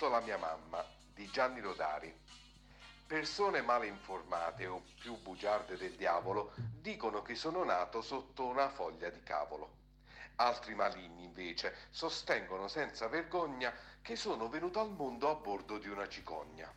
fatto 0.00 0.08
la 0.08 0.20
mia 0.20 0.38
mamma 0.38 0.82
di 1.12 1.28
Gianni 1.28 1.60
Rodari. 1.60 2.10
Persone 3.06 3.60
male 3.60 3.86
informate 3.86 4.66
o 4.66 4.82
più 4.98 5.20
bugiarde 5.20 5.76
del 5.76 5.92
diavolo 5.92 6.54
dicono 6.80 7.20
che 7.20 7.34
sono 7.34 7.64
nato 7.64 8.00
sotto 8.00 8.46
una 8.46 8.70
foglia 8.70 9.10
di 9.10 9.22
cavolo. 9.22 9.72
Altri 10.36 10.74
maligni 10.74 11.24
invece 11.24 11.76
sostengono 11.90 12.66
senza 12.66 13.08
vergogna 13.08 13.74
che 14.00 14.16
sono 14.16 14.48
venuto 14.48 14.80
al 14.80 14.90
mondo 14.90 15.28
a 15.28 15.34
bordo 15.34 15.76
di 15.76 15.88
una 15.88 16.08
cicogna. 16.08 16.72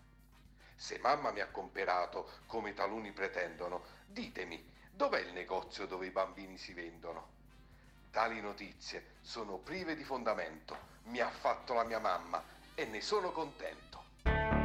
Se 0.76 1.00
mamma 1.00 1.32
mi 1.32 1.40
ha 1.40 1.48
comperato, 1.48 2.30
come 2.46 2.74
taluni 2.74 3.14
pretendono, 3.14 3.86
ditemi, 4.06 4.70
dov'è 4.92 5.22
il 5.22 5.32
negozio 5.32 5.86
dove 5.86 6.08
i 6.08 6.12
bambini 6.12 6.58
si 6.58 6.74
vendono? 6.74 7.30
Tali 8.12 8.42
notizie 8.42 9.14
sono 9.22 9.60
prive 9.60 9.96
di 9.96 10.04
fondamento. 10.04 10.92
Mi 11.04 11.20
ha 11.20 11.30
fatto 11.30 11.74
la 11.74 11.84
mia 11.84 12.00
mamma 12.00 12.54
e 12.76 12.86
ne 12.86 13.02
sono 13.02 13.32
contento. 13.32 14.63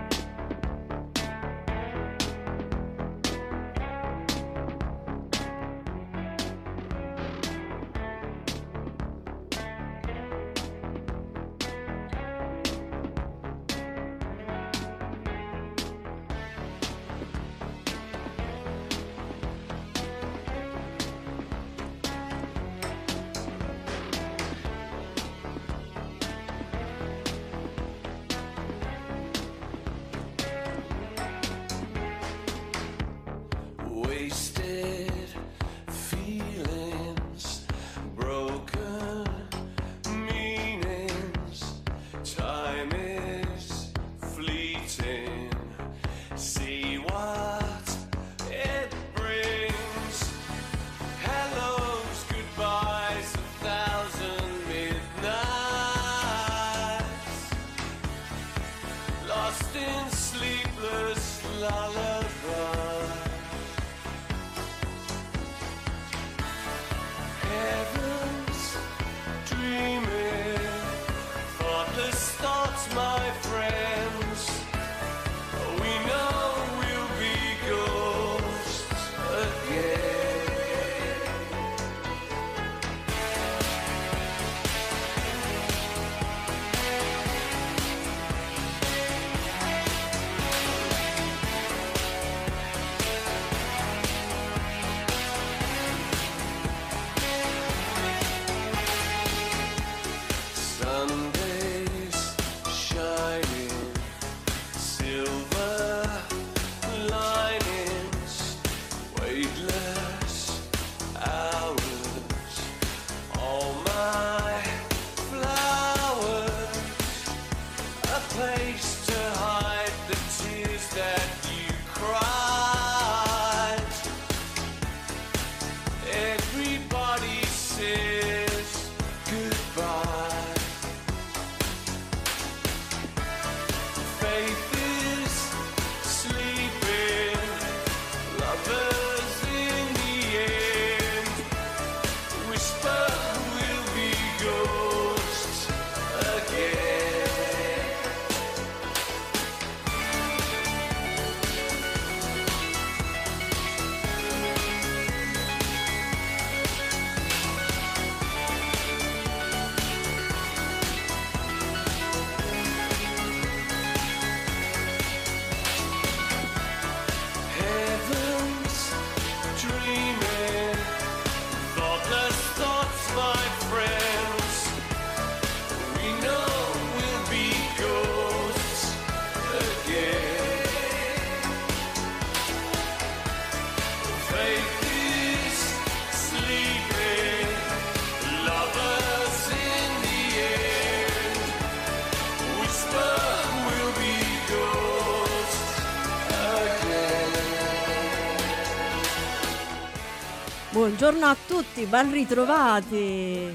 Buongiorno 200.89 201.27
a 201.27 201.37
tutti, 201.47 201.85
ben 201.85 202.11
ritrovati. 202.11 203.55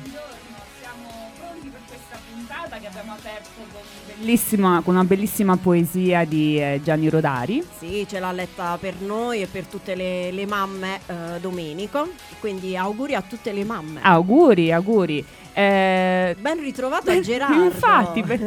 Siamo 0.80 1.31
pronti 1.35 1.68
per 1.68 1.80
questa 1.88 2.19
puntata 2.31 2.77
che 2.77 2.85
abbiamo 2.85 3.13
aperto 3.13 3.50
con, 3.71 3.81
bellissima- 4.19 4.81
con 4.85 4.94
una 4.94 5.03
bellissima 5.03 5.57
poesia 5.57 6.25
di 6.25 6.62
eh, 6.62 6.80
Gianni 6.83 7.09
Rodari. 7.09 7.65
Sì, 7.80 8.06
ce 8.07 8.19
l'ha 8.19 8.31
letta 8.31 8.77
per 8.80 9.01
noi 9.01 9.41
e 9.41 9.47
per 9.47 9.65
tutte 9.65 9.95
le, 9.95 10.30
le 10.31 10.45
mamme 10.45 11.00
eh, 11.07 11.39
Domenico. 11.39 12.07
Quindi 12.39 12.77
auguri 12.77 13.15
a 13.15 13.24
tutte 13.24 13.51
le 13.51 13.63
mamme. 13.65 14.01
Auguri, 14.03 14.71
auguri. 14.71 15.25
Eh, 15.53 16.35
Ben 16.39 16.59
ritrovato 16.59 17.09
a 17.09 17.19
Gerardo. 17.19 17.63
Infatti, 17.63 18.21
per- 18.21 18.39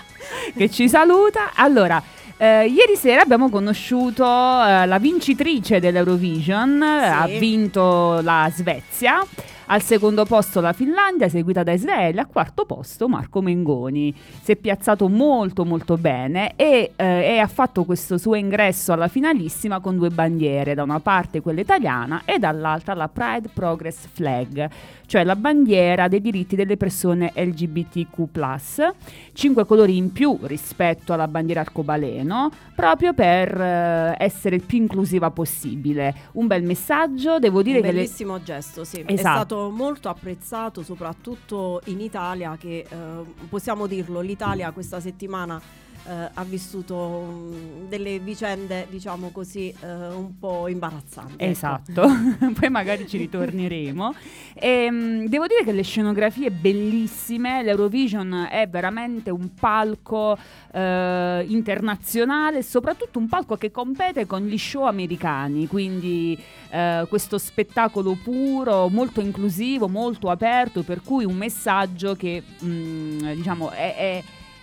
che 0.56 0.70
ci 0.70 0.88
saluta. 0.88 1.50
Allora, 1.54 2.02
eh, 2.42 2.66
ieri 2.66 2.96
sera 2.96 3.22
abbiamo 3.22 3.48
conosciuto 3.48 4.24
eh, 4.24 4.84
la 4.86 4.98
vincitrice 4.98 5.78
dell'Eurovision, 5.78 6.82
ha 6.82 7.24
vinto 7.26 8.20
la 8.20 8.50
Svezia. 8.52 9.24
Al 9.72 9.80
secondo 9.80 10.26
posto 10.26 10.60
la 10.60 10.74
Finlandia, 10.74 11.30
seguita 11.30 11.62
da 11.62 11.72
Israele. 11.72 12.20
Al 12.20 12.26
quarto 12.26 12.66
posto 12.66 13.08
Marco 13.08 13.40
Mengoni. 13.40 14.14
Si 14.42 14.52
è 14.52 14.56
piazzato 14.56 15.08
molto 15.08 15.64
molto 15.64 15.96
bene 15.96 16.52
e, 16.56 16.92
eh, 16.94 17.04
e 17.04 17.38
ha 17.38 17.46
fatto 17.46 17.84
questo 17.84 18.18
suo 18.18 18.34
ingresso 18.34 18.92
alla 18.92 19.08
finalissima 19.08 19.80
con 19.80 19.96
due 19.96 20.10
bandiere, 20.10 20.74
da 20.74 20.82
una 20.82 21.00
parte 21.00 21.40
quella 21.40 21.62
italiana 21.62 22.20
e 22.26 22.38
dall'altra 22.38 22.92
la 22.92 23.08
Pride 23.08 23.48
Progress 23.50 24.08
Flag, 24.12 24.68
cioè 25.06 25.24
la 25.24 25.36
bandiera 25.36 26.06
dei 26.06 26.20
diritti 26.20 26.54
delle 26.54 26.76
persone 26.76 27.32
LGBTQ+, 27.34 28.28
cinque 29.32 29.64
colori 29.64 29.96
in 29.96 30.12
più 30.12 30.38
rispetto 30.42 31.14
alla 31.14 31.28
bandiera 31.28 31.62
arcobaleno, 31.62 32.50
proprio 32.74 33.14
per 33.14 33.58
eh, 33.58 34.16
essere 34.18 34.56
il 34.56 34.64
più 34.64 34.76
inclusiva 34.76 35.30
possibile. 35.30 36.14
Un 36.32 36.46
bel 36.46 36.62
messaggio, 36.62 37.38
devo 37.38 37.62
dire 37.62 37.78
Un 37.78 37.84
che 37.84 37.90
le- 37.92 37.96
bellissimo 38.00 38.42
gesto, 38.42 38.84
sì. 38.84 39.00
È 39.00 39.12
Esatto. 39.12 39.36
stato 39.36 39.61
molto 39.70 40.08
apprezzato 40.08 40.82
soprattutto 40.82 41.80
in 41.86 42.00
Italia 42.00 42.56
che 42.56 42.86
eh, 42.88 42.96
possiamo 43.48 43.86
dirlo, 43.86 44.20
l'Italia 44.20 44.70
questa 44.72 45.00
settimana 45.00 45.60
eh, 46.06 46.30
ha 46.34 46.44
vissuto 46.44 46.94
um, 46.96 47.88
delle 47.88 48.18
vicende, 48.18 48.86
diciamo 48.90 49.30
così, 49.30 49.72
eh, 49.80 50.08
un 50.08 50.38
po' 50.38 50.68
imbarazzanti. 50.68 51.34
ecco. 51.34 51.44
Esatto, 51.44 52.02
poi 52.58 52.68
magari 52.70 53.06
ci 53.06 53.18
ritorneremo. 53.18 54.14
E, 54.54 54.90
mh, 54.90 55.26
devo 55.28 55.46
dire 55.46 55.64
che 55.64 55.72
le 55.72 55.82
scenografie 55.82 56.50
bellissime, 56.50 57.62
l'Eurovision 57.62 58.48
è 58.50 58.68
veramente 58.68 59.30
un 59.30 59.54
palco 59.54 60.36
eh, 60.72 61.44
internazionale, 61.48 62.62
soprattutto 62.62 63.18
un 63.18 63.28
palco 63.28 63.56
che 63.56 63.70
compete 63.70 64.26
con 64.26 64.42
gli 64.46 64.58
show 64.58 64.84
americani, 64.84 65.66
quindi 65.66 66.38
eh, 66.70 67.06
questo 67.08 67.38
spettacolo 67.38 68.16
puro, 68.22 68.88
molto 68.88 69.20
inclusivo, 69.20 69.88
molto 69.88 70.30
aperto, 70.30 70.82
per 70.82 71.02
cui 71.02 71.24
un 71.24 71.36
messaggio 71.36 72.14
che 72.14 72.42
mh, 72.58 73.32
diciamo 73.34 73.70
è- 73.70 73.94
è 73.96 74.22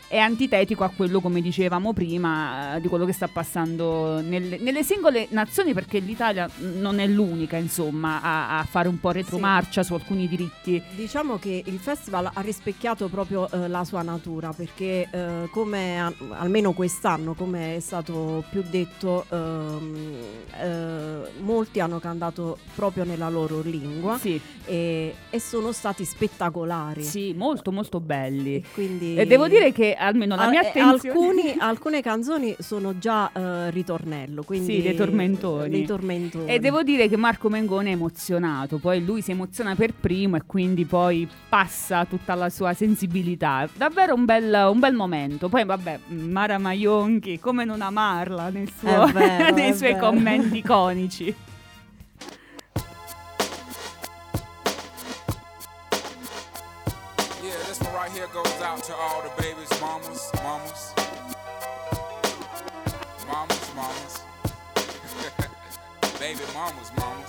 è 0.09 0.17
antitetico 0.17 0.83
a 0.83 0.89
quello, 0.89 1.21
come 1.21 1.39
dicevamo 1.39 1.93
prima, 1.93 2.75
eh, 2.75 2.81
di 2.81 2.87
quello 2.87 3.05
che 3.05 3.13
sta 3.13 3.27
passando 3.27 4.19
nelle, 4.21 4.57
nelle 4.57 4.83
singole 4.83 5.27
nazioni, 5.29 5.73
perché 5.75 5.99
l'Italia 5.99 6.49
non 6.79 6.99
è 6.99 7.05
l'unica, 7.07 7.57
insomma, 7.57 8.19
a, 8.21 8.57
a 8.59 8.63
fare 8.63 8.87
un 8.87 8.99
po' 8.99 9.11
retromarcia 9.11 9.83
su 9.83 9.93
alcuni 9.93 10.27
diritti. 10.27 10.81
Diciamo 10.95 11.37
che 11.37 11.61
il 11.63 11.77
festival 11.77 12.29
ha 12.33 12.41
rispecchiato 12.41 13.07
proprio 13.07 13.49
eh, 13.51 13.67
la 13.67 13.83
sua 13.85 14.01
natura 14.01 14.51
perché 14.51 15.07
eh, 15.11 15.47
come 15.51 16.01
a- 16.01 16.11
almeno 16.31 16.73
quest'anno, 16.73 17.33
come 17.35 17.75
è 17.75 17.79
stato 17.79 18.43
più 18.49 18.63
detto, 18.67 19.25
ehm, 19.29 20.15
eh, 20.59 21.17
molti 21.41 21.79
hanno 21.79 21.99
cantato 21.99 22.57
proprio 22.73 23.03
nella 23.03 23.29
loro 23.29 23.61
lingua 23.61 24.17
Sì, 24.17 24.41
e, 24.65 25.13
e 25.29 25.39
sono 25.39 25.71
stati 25.71 26.03
spettacolari. 26.03 27.03
sì, 27.03 27.33
molto 27.37 27.71
molto 27.71 27.99
belli. 27.99 28.55
E 28.55 28.63
quindi 28.73 29.15
E 29.15 29.25
devo 29.27 29.47
dire 29.47 29.71
che 29.71 29.93
almeno 29.99 30.35
la 30.35 30.43
Ah, 30.45 30.49
mia 30.49 30.61
eh, 30.61 30.67
attenzione... 30.79 31.19
alcuni- 31.19 31.55
alcune 31.59 32.01
canzoni 32.01 32.55
sono 32.59 32.97
già 32.97 33.29
eh, 33.31 33.69
ritornello, 33.71 34.43
quindi 34.43 34.75
Sì, 34.75 34.81
dei 34.81 34.95
tormentoni. 34.95 35.69
dei 35.69 35.85
tormentoni. 35.85 36.47
E 36.47 36.59
devo 36.59 36.83
dire 36.83 37.07
che 37.07 37.17
Marco 37.17 37.49
Mengone 37.49 37.89
è 37.89 37.93
emozionato, 37.93 38.77
poi 38.77 39.03
lui 39.03 39.21
si 39.21 39.31
emoziona 39.31 39.75
per 39.75 39.93
primo 39.93 40.35
e 40.37 40.43
quindi 40.45 40.85
poi 40.85 41.27
passa 41.49 42.05
tutta 42.05 42.33
la 42.35 42.49
sua 42.49 42.73
sensibilità. 42.73 43.67
Davvero 43.75 44.13
un 44.13 44.25
bel, 44.25 44.67
un 44.71 44.79
bel 44.79 44.93
momento. 44.93 45.49
Poi 45.49 45.65
vabbè, 45.65 45.99
Mara 46.07 46.57
Maionchi, 46.57 47.39
come 47.39 47.65
non 47.65 47.81
amarla 47.81 48.49
nel 48.49 48.69
suo- 48.77 49.05
È 49.07 49.11
vero, 49.13 49.55
nei 49.55 49.73
suoi 49.73 49.93
vero. 49.93 50.05
commenti 50.07 50.57
iconici. 50.57 51.35
Goes 58.43 58.61
out 58.61 58.83
to 58.83 58.95
all 58.95 59.21
the 59.21 59.41
babies, 59.41 59.69
mamas, 59.81 60.31
mamas. 60.35 60.93
Mamas, 63.27 63.75
mamas. 63.75 64.23
Baby 66.19 66.41
mamas, 66.53 66.91
mamas. 66.97 67.28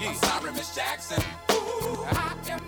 I'm 0.00 0.14
sorry, 0.14 0.52
Miss 0.52 0.74
Jackson. 0.74 1.22
Ooh, 1.50 2.04
I 2.10 2.34
am 2.50 2.67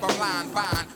slip, 0.00 0.20
I'm 0.20 0.48
fine. 0.48 0.95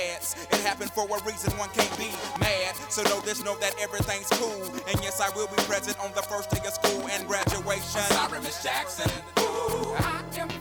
pads. 0.01 0.35
It 0.51 0.59
happened 0.61 0.91
for 0.91 1.05
a 1.05 1.23
reason, 1.23 1.51
one 1.57 1.69
can't 1.69 1.97
be 1.97 2.09
mad. 2.39 2.75
So 2.89 3.03
know 3.03 3.21
this, 3.21 3.43
know 3.43 3.57
that 3.59 3.75
everything's 3.79 4.29
cool. 4.29 4.63
And 4.87 5.01
yes, 5.01 5.21
I 5.21 5.29
will 5.35 5.47
be 5.47 5.61
present 5.63 5.99
on 5.99 6.11
the 6.13 6.21
first 6.21 6.49
day 6.51 6.61
of 6.65 6.73
school 6.73 7.07
and 7.09 7.27
graduation. 7.27 8.01
I'm 8.01 8.29
sorry, 8.29 8.41
Miss 8.41 8.63
Jackson. 8.63 9.11
Ooh, 9.39 9.93
I 9.97 10.23
am 10.37 10.60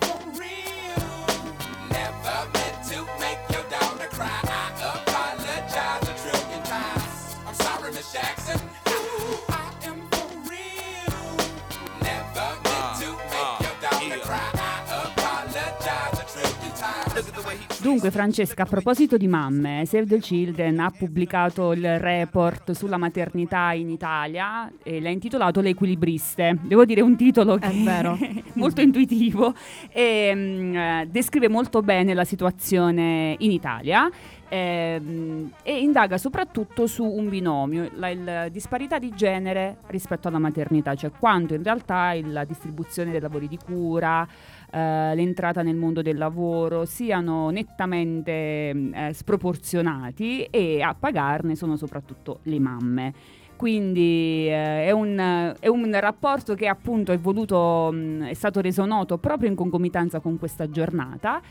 Dunque, 17.82 18.10
Francesca, 18.10 18.64
a 18.64 18.66
proposito 18.66 19.16
di 19.16 19.26
mamme, 19.26 19.84
Save 19.87 20.04
the 20.04 20.18
Children 20.18 20.80
ha 20.80 20.90
pubblicato 20.90 21.72
il 21.72 21.99
report 21.99 22.72
sulla 22.72 22.99
maternità 22.99 23.72
in 23.72 23.88
Italia 23.88 24.70
e 24.82 25.00
l'ha 25.00 25.08
intitolato 25.08 25.62
Le 25.62 25.70
equilibriste. 25.70 26.58
Devo 26.60 26.84
dire 26.84 27.00
un 27.00 27.16
titolo 27.16 27.56
che 27.56 27.68
È 27.68 27.72
vero. 27.82 28.18
molto 28.54 28.82
intuitivo 28.82 29.54
e 29.90 30.32
mm, 30.34 30.75
eh, 30.76 31.08
descrive 31.10 31.49
molto 31.49 31.80
bene 31.80 32.12
la 32.12 32.25
situazione 32.25 33.34
in 33.38 33.50
Italia. 33.50 34.10
ehm, 34.52 35.52
e 35.62 35.78
indaga 35.80 36.18
soprattutto 36.18 36.87
su 36.88 37.04
un 37.04 37.28
binomio, 37.28 37.88
la 37.94 38.08
il 38.10 38.49
disparità 38.50 38.99
di 38.99 39.12
genere 39.14 39.76
rispetto 39.87 40.26
alla 40.26 40.40
maternità, 40.40 40.94
cioè 40.96 41.12
quanto 41.16 41.54
in 41.54 41.62
realtà 41.62 42.12
il- 42.14 42.32
la 42.32 42.42
distribuzione 42.44 43.12
dei 43.12 43.20
lavori 43.20 43.46
di 43.46 43.56
cura, 43.64 44.26
eh, 44.72 45.14
l'entrata 45.14 45.62
nel 45.62 45.76
mondo 45.76 46.02
del 46.02 46.16
lavoro 46.16 46.84
siano 46.84 47.50
nettamente 47.50 48.72
mh, 48.72 48.94
eh, 48.94 49.12
sproporzionati 49.12 50.44
e 50.44 50.80
a 50.82 50.94
pagarne 50.98 51.56
sono 51.56 51.76
soprattutto 51.76 52.40
le 52.44 52.58
mamme. 52.60 53.12
quindi 53.56 54.46
eh, 54.48 54.86
è, 54.86 54.90
un, 54.90 55.54
è 55.60 55.68
un 55.68 56.00
rapporto 56.00 56.54
che 56.54 56.66
appunto 56.66 57.12
è 57.12 57.18
voluto, 57.18 57.90
mh, 57.92 58.28
è 58.28 58.32
stato 58.32 58.60
reso 58.62 58.86
noto 58.86 59.18
proprio 59.18 59.50
in 59.50 59.54
concomitanza 59.54 60.20
con 60.20 60.38
questa 60.38 60.70
giornata 60.70 61.42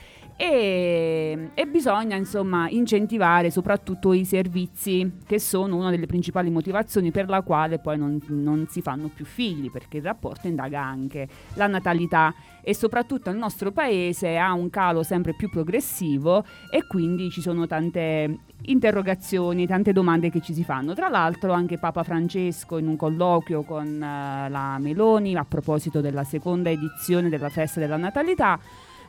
e, 0.41 1.49
e 1.53 1.67
bisogna 1.67 2.15
insomma 2.15 2.69
incentivare 2.69 3.51
soprattutto 3.51 4.13
i 4.13 4.23
servizi 4.23 5.17
che 5.27 5.37
sono 5.37 5.75
una 5.75 5.89
delle 5.89 6.05
principali 6.05 6.49
motivazioni 6.49 7.11
per 7.11 7.27
la 7.27 7.41
quale 7.41 7.77
poi 7.77 7.97
non, 7.97 8.19
non 8.27 8.65
si 8.69 8.81
fanno 8.81 9.11
più 9.13 9.25
figli 9.25 9.69
perché 9.69 9.97
il 9.97 10.03
rapporto 10.03 10.47
indaga 10.47 10.81
anche 10.81 11.27
la 11.55 11.67
natalità 11.67 12.33
e 12.69 12.75
soprattutto 12.75 13.31
il 13.31 13.35
nostro 13.35 13.71
paese 13.71 14.37
ha 14.37 14.53
un 14.53 14.69
calo 14.69 15.01
sempre 15.01 15.33
più 15.33 15.49
progressivo 15.49 16.45
e 16.69 16.85
quindi 16.85 17.31
ci 17.31 17.41
sono 17.41 17.65
tante 17.65 18.41
interrogazioni, 18.65 19.65
tante 19.65 19.91
domande 19.91 20.29
che 20.29 20.39
ci 20.39 20.53
si 20.53 20.63
fanno. 20.63 20.93
Tra 20.93 21.09
l'altro 21.09 21.51
anche 21.51 21.79
Papa 21.79 22.03
Francesco 22.03 22.77
in 22.77 22.87
un 22.87 22.95
colloquio 22.95 23.63
con 23.63 23.87
uh, 23.87 24.51
la 24.51 24.77
Meloni 24.79 25.35
a 25.35 25.45
proposito 25.45 25.99
della 25.99 26.23
seconda 26.23 26.69
edizione 26.69 27.29
della 27.29 27.49
festa 27.49 27.79
della 27.79 27.97
natalità 27.97 28.59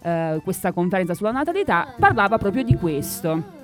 eh, 0.03 0.41
questa 0.43 0.73
conferenza 0.73 1.13
sulla 1.13 1.31
natalità, 1.31 1.95
parlava 1.99 2.39
proprio 2.39 2.63
di 2.63 2.77
questo. 2.77 3.60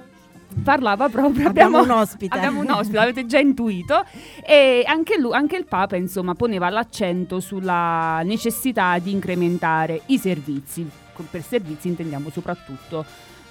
Parlava 0.63 1.09
proprio. 1.09 1.49
Abbiamo, 1.49 1.79
abbiamo 1.79 1.95
un 1.95 2.01
ospite. 2.01 2.37
Abbiamo 2.37 2.61
un 2.61 2.71
ospite, 2.71 2.97
l'avete 2.97 3.27
già 3.27 3.39
intuito. 3.39 4.05
E 4.45 4.83
anche, 4.87 5.19
lui, 5.19 5.35
anche 5.35 5.57
il 5.57 5.67
Papa, 5.67 5.97
insomma, 5.97 6.35
poneva 6.35 6.69
l'accento 6.71 7.41
sulla 7.41 8.21
necessità 8.25 8.99
di 8.99 9.11
incrementare 9.11 10.03
i 10.07 10.19
servizi. 10.19 10.89
Per 11.31 11.43
servizi 11.43 11.89
intendiamo 11.89 12.29
soprattutto 12.31 13.05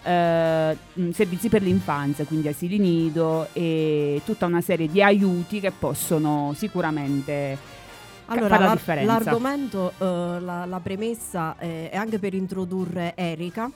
eh, 0.04 0.78
servizi 1.12 1.50
per 1.50 1.64
l'infanzia, 1.64 2.26
quindi 2.26 2.48
asili 2.48 2.78
nido 2.78 3.48
e 3.54 4.22
tutta 4.24 4.46
una 4.46 4.62
serie 4.62 4.88
di 4.88 5.02
aiuti 5.02 5.60
che 5.60 5.72
possono 5.72 6.54
sicuramente 6.56 7.58
allora, 8.28 8.58
la 8.58 8.78
la, 8.86 9.04
l'argomento, 9.04 9.94
uh, 9.98 10.04
la, 10.40 10.66
la, 10.66 10.80
premessa 10.82 11.56
eh, 11.60 11.90
è 11.90 11.96
anche 11.96 12.18
per 12.18 12.34
introdurre 12.34 13.14
Erika. 13.16 13.70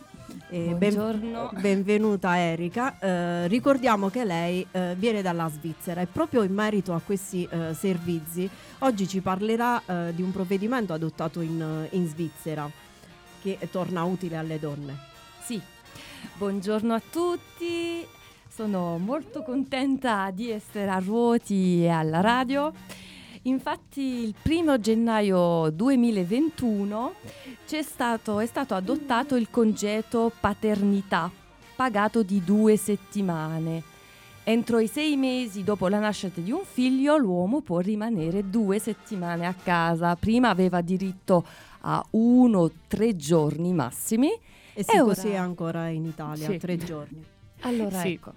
Eh, 0.52 0.74
Buongiorno. 0.74 1.52
Ben, 1.54 1.62
benvenuta 1.62 2.36
Erika. 2.40 2.98
Uh, 3.00 3.48
ricordiamo 3.48 4.10
che 4.10 4.26
lei 4.26 4.66
uh, 4.72 4.96
viene 4.96 5.22
dalla 5.22 5.48
Svizzera 5.48 6.02
e 6.02 6.08
proprio 6.08 6.42
in 6.42 6.52
merito 6.52 6.94
a 6.94 7.02
questi 7.06 7.48
servizi 7.74 8.50
oggi 8.80 9.08
ci 9.08 9.22
parlerà 9.22 9.82
di 10.12 10.22
un 10.22 10.32
provvedimento 10.32 10.94
adottato 10.94 11.42
in, 11.42 11.88
in 11.92 12.08
Svizzera 12.08 12.70
che 13.42 13.58
torna 13.72 14.04
utile 14.04 14.38
alle 14.38 14.60
donne. 14.60 14.98
Sì, 15.44 15.62
buongiorno 16.38 16.94
a 16.94 17.02
tutti. 17.12 18.06
Sono 18.48 18.98
molto 18.98 19.44
contenta 19.44 20.32
di 20.32 20.50
essere 20.50 20.90
a 20.90 21.00
Ruoti 21.00 21.84
e 21.84 21.90
alla 21.90 22.22
radio. 22.22 22.74
Infatti 23.44 24.02
il 24.02 24.36
primo 24.42 24.80
gennaio 24.80 25.70
2021 25.70 27.14
stato, 27.82 28.40
è 28.40 28.46
stato 28.46 28.74
adottato 28.74 29.36
il 29.36 29.50
congedo 29.50 30.32
paternità 30.40 31.32
pagato 31.80 32.24
di 32.24 32.44
due 32.44 32.76
settimane. 32.76 33.82
Entro 34.44 34.80
i 34.80 34.88
sei 34.88 35.16
mesi 35.16 35.64
dopo 35.64 35.88
la 35.88 36.00
nascita 36.00 36.42
di 36.42 36.52
un 36.52 36.64
figlio 36.66 37.16
l'uomo 37.16 37.62
può 37.62 37.80
rimanere 37.80 38.50
due 38.50 38.80
settimane 38.80 39.46
a 39.46 39.54
casa. 39.54 40.16
Prima 40.18 40.50
aveva 40.50 40.82
diritto 40.82 41.46
a 41.82 42.04
uno 42.12 42.60
o 42.60 42.72
tre 42.88 43.16
giorni 43.16 43.72
massimi. 43.72 44.30
E 44.74 44.84
sì, 44.84 44.98
e 44.98 45.00
così 45.00 45.30
è 45.30 45.36
ancora 45.36 45.88
in 45.88 46.04
Italia, 46.04 46.50
sì. 46.50 46.58
tre 46.58 46.76
giorni. 46.78 47.24
Allora 47.62 48.02
sì. 48.02 48.14
ecco. 48.14 48.34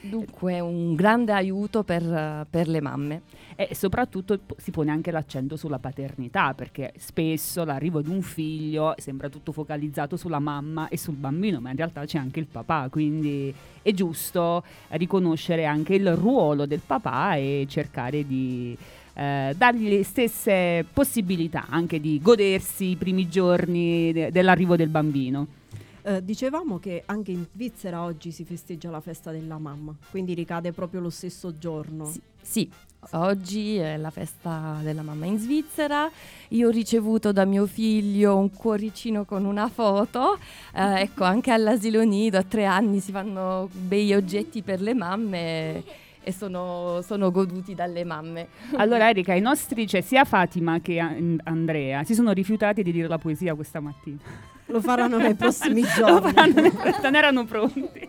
Dunque 0.00 0.60
un 0.60 0.94
grande 0.94 1.32
aiuto 1.32 1.82
per, 1.82 2.46
per, 2.48 2.68
le 2.68 2.80
mamme. 2.80 3.22
E 3.56 3.74
soprattutto 3.74 4.38
si 4.56 4.70
pone 4.70 4.92
anche 4.92 5.10
l'accento 5.10 5.56
sulla 5.56 5.78
paternità, 5.78 6.54
perché 6.54 6.92
spesso 6.96 7.64
l'arrivo 7.64 8.00
di 8.00 8.10
un 8.10 8.22
figlio 8.22 8.94
sembra 8.98 9.28
tutto 9.28 9.50
focalizzato 9.50 10.16
sulla 10.16 10.38
mamma 10.38 10.88
e 10.88 10.96
sul 10.96 11.14
bambino, 11.14 11.60
ma 11.60 11.70
in 11.70 11.76
realtà 11.76 12.04
c'è 12.04 12.18
anche 12.18 12.38
il 12.38 12.46
papà, 12.46 12.88
quindi 12.90 13.52
è 13.82 13.92
giusto 13.92 14.62
riconoscere 14.90 15.64
anche 15.64 15.94
il 15.94 16.14
ruolo 16.14 16.66
del 16.66 16.82
papà 16.84 17.34
e 17.34 17.66
cercare 17.68 18.26
di... 18.26 18.76
Eh, 19.14 19.52
dargli 19.56 19.88
le 19.88 20.04
stesse 20.04 20.86
possibilità 20.92 21.66
anche 21.68 21.98
di 21.98 22.20
godersi 22.22 22.90
i 22.90 22.96
primi 22.96 23.28
giorni 23.28 24.12
de- 24.12 24.30
dell'arrivo 24.30 24.76
del 24.76 24.90
bambino. 24.90 25.57
Eh, 26.02 26.24
dicevamo 26.24 26.78
che 26.78 27.02
anche 27.06 27.32
in 27.32 27.44
Svizzera 27.52 28.02
oggi 28.02 28.30
si 28.30 28.44
festeggia 28.44 28.90
la 28.90 29.00
festa 29.00 29.30
della 29.30 29.58
mamma, 29.58 29.94
quindi 30.10 30.34
ricade 30.34 30.72
proprio 30.72 31.00
lo 31.00 31.10
stesso 31.10 31.56
giorno. 31.58 32.06
Sì, 32.06 32.20
sì. 32.40 32.70
Oggi 33.12 33.76
è 33.76 33.96
la 33.96 34.10
festa 34.10 34.80
della 34.82 35.02
mamma 35.02 35.26
in 35.26 35.38
Svizzera. 35.38 36.10
Io 36.48 36.68
ho 36.68 36.70
ricevuto 36.70 37.30
da 37.30 37.44
mio 37.44 37.66
figlio 37.66 38.36
un 38.36 38.52
cuoricino 38.52 39.24
con 39.24 39.44
una 39.44 39.68
foto. 39.68 40.36
Eh, 40.74 41.02
ecco, 41.02 41.24
anche 41.24 41.52
all'asilo 41.52 42.02
nido 42.02 42.38
a 42.38 42.42
tre 42.42 42.64
anni 42.64 42.98
si 42.98 43.12
fanno 43.12 43.68
bei 43.72 44.12
oggetti 44.14 44.62
per 44.62 44.80
le 44.80 44.94
mamme 44.94 45.84
e 46.22 46.32
sono, 46.32 47.00
sono, 47.02 47.30
goduti 47.30 47.74
dalle 47.74 48.04
mamme. 48.04 48.48
Allora 48.76 49.08
Erika, 49.10 49.32
i 49.32 49.40
nostri, 49.40 49.86
cioè 49.86 50.00
sia 50.00 50.24
Fatima 50.24 50.80
che 50.80 50.98
Andrea, 50.98 52.02
si 52.02 52.14
sono 52.14 52.32
rifiutati 52.32 52.82
di 52.82 52.92
dire 52.92 53.08
la 53.08 53.18
poesia 53.18 53.54
questa 53.54 53.80
mattina. 53.80 54.18
Lo 54.68 54.80
faranno 54.80 55.18
nei 55.18 55.34
prossimi 55.34 55.82
giorni. 55.94 56.12
Lo 56.12 56.20
faranno 56.30 56.60
nei, 56.60 56.72
non 57.02 57.14
erano 57.14 57.44
pronti. 57.44 58.08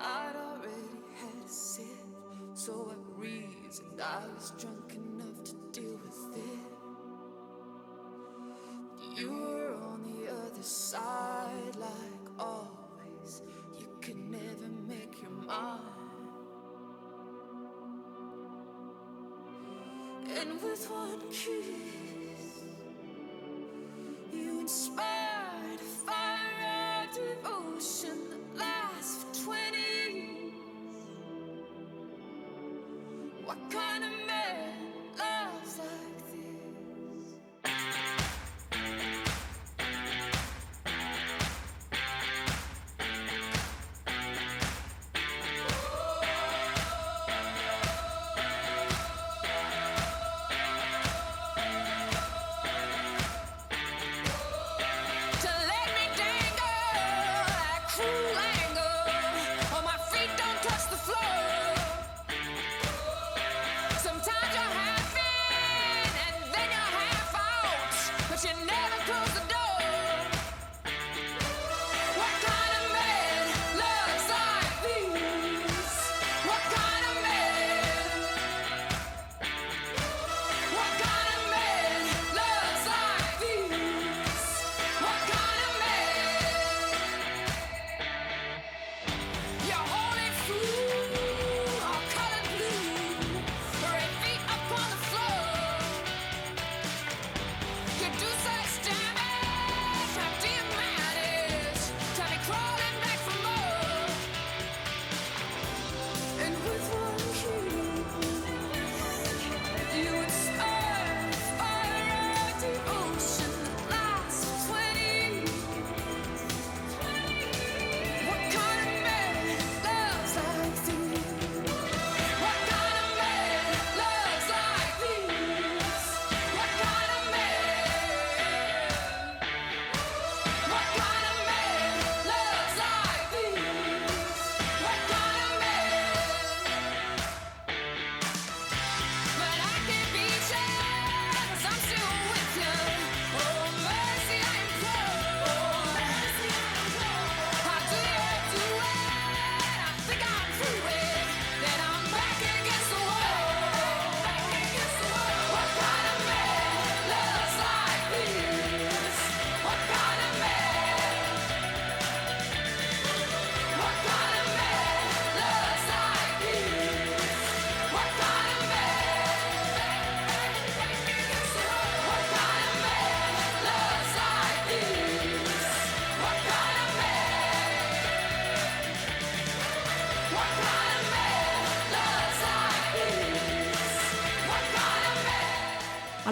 I'd 0.00 0.36
already 0.36 1.02
had 1.16 1.44
a 1.44 1.48
sip, 1.48 1.84
so 2.54 2.92
I 2.92 3.20
reasoned 3.20 4.00
I 4.00 4.22
was 4.32 4.52
drunk 4.58 4.94
enough 4.94 5.42
to 5.44 5.54
deal 5.72 5.98
with 6.04 6.07
You 9.18 9.32
were 9.32 9.74
on 9.74 10.04
the 10.04 10.30
other 10.30 10.62
side, 10.62 11.74
like 11.76 12.28
always. 12.38 13.42
You 13.76 13.88
could 14.00 14.30
never 14.30 14.68
make 14.86 15.20
your 15.20 15.32
mind. 15.32 15.82
And 20.38 20.62
with 20.62 20.88
one 20.88 21.20
kiss, 21.32 22.62
you 24.32 24.60
inspired 24.60 25.80
a 25.80 26.06
fire 26.06 27.02
of 27.02 27.14
devotion 27.16 28.30
that 28.30 28.60
lasts 28.60 29.24
for 29.24 29.46
20 29.46 29.78
years. 29.78 30.52
What 33.44 33.58
kind 33.68 34.04
of 34.04 34.10
man 34.28 34.92
loves 35.18 35.78
like 35.78 36.18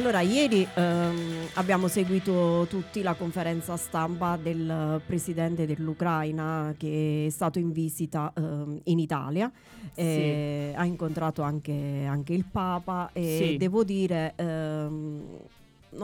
Allora, 0.06 0.20
ieri 0.20 0.64
ehm, 0.72 1.48
abbiamo 1.54 1.88
seguito 1.88 2.64
tutti 2.70 3.02
la 3.02 3.14
conferenza 3.14 3.76
stampa 3.76 4.38
del 4.40 5.02
presidente 5.04 5.66
dell'Ucraina 5.66 6.72
che 6.78 7.24
è 7.26 7.30
stato 7.30 7.58
in 7.58 7.72
visita 7.72 8.32
ehm, 8.36 8.82
in 8.84 9.00
Italia, 9.00 9.50
e 9.96 10.72
ha 10.76 10.84
incontrato 10.84 11.42
anche, 11.42 12.06
anche 12.08 12.34
il 12.34 12.44
Papa 12.44 13.10
e 13.12 13.48
Sì. 13.50 13.56
devo 13.56 13.82
dire, 13.82 14.34
ehm, 14.36 14.46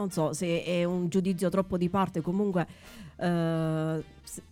non 0.03 0.11
so 0.11 0.33
se 0.33 0.63
è 0.63 0.83
un 0.83 1.07
giudizio 1.07 1.49
troppo 1.49 1.77
di 1.77 1.87
parte, 1.87 2.19
comunque 2.19 2.67
eh, 3.17 4.03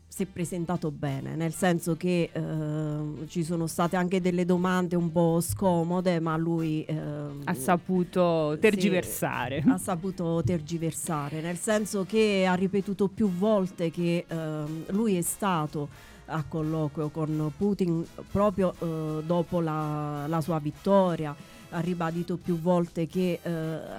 si 0.07 0.23
è 0.23 0.25
presentato 0.25 0.91
bene, 0.91 1.35
nel 1.35 1.53
senso 1.53 1.95
che 1.97 2.29
ehm, 2.31 3.27
ci 3.27 3.43
sono 3.43 3.67
state 3.67 3.95
anche 3.97 4.21
delle 4.21 4.45
domande 4.45 4.95
un 4.95 5.11
po' 5.11 5.39
scomode, 5.41 6.19
ma 6.19 6.37
lui 6.37 6.85
ehm, 6.87 7.41
Ha 7.45 7.53
saputo 7.53 8.57
tergiversare. 8.59 9.63
ha 9.67 9.77
saputo 9.77 10.41
tergiversare, 10.45 11.41
nel 11.41 11.57
senso 11.57 12.05
che 12.05 12.45
ha 12.47 12.53
ripetuto 12.53 13.07
più 13.09 13.29
volte 13.29 13.89
che 13.91 14.25
ehm, 14.27 14.85
lui 14.91 15.17
è 15.17 15.21
stato 15.21 15.89
a 16.25 16.43
colloquio 16.47 17.09
con 17.09 17.51
Putin 17.57 18.05
proprio 18.31 18.73
eh, 18.79 19.21
dopo 19.25 19.59
la, 19.59 20.27
la 20.27 20.39
sua 20.39 20.59
vittoria. 20.59 21.35
Ha 21.71 21.79
ribadito 21.79 22.37
più 22.37 22.59
volte 22.59 23.07
che 23.07 23.39
eh, 23.41 23.49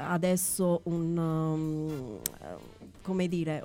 adesso 0.09 0.81
un, 0.85 1.17
um, 1.17 2.19
come 3.03 3.29
dire, 3.29 3.65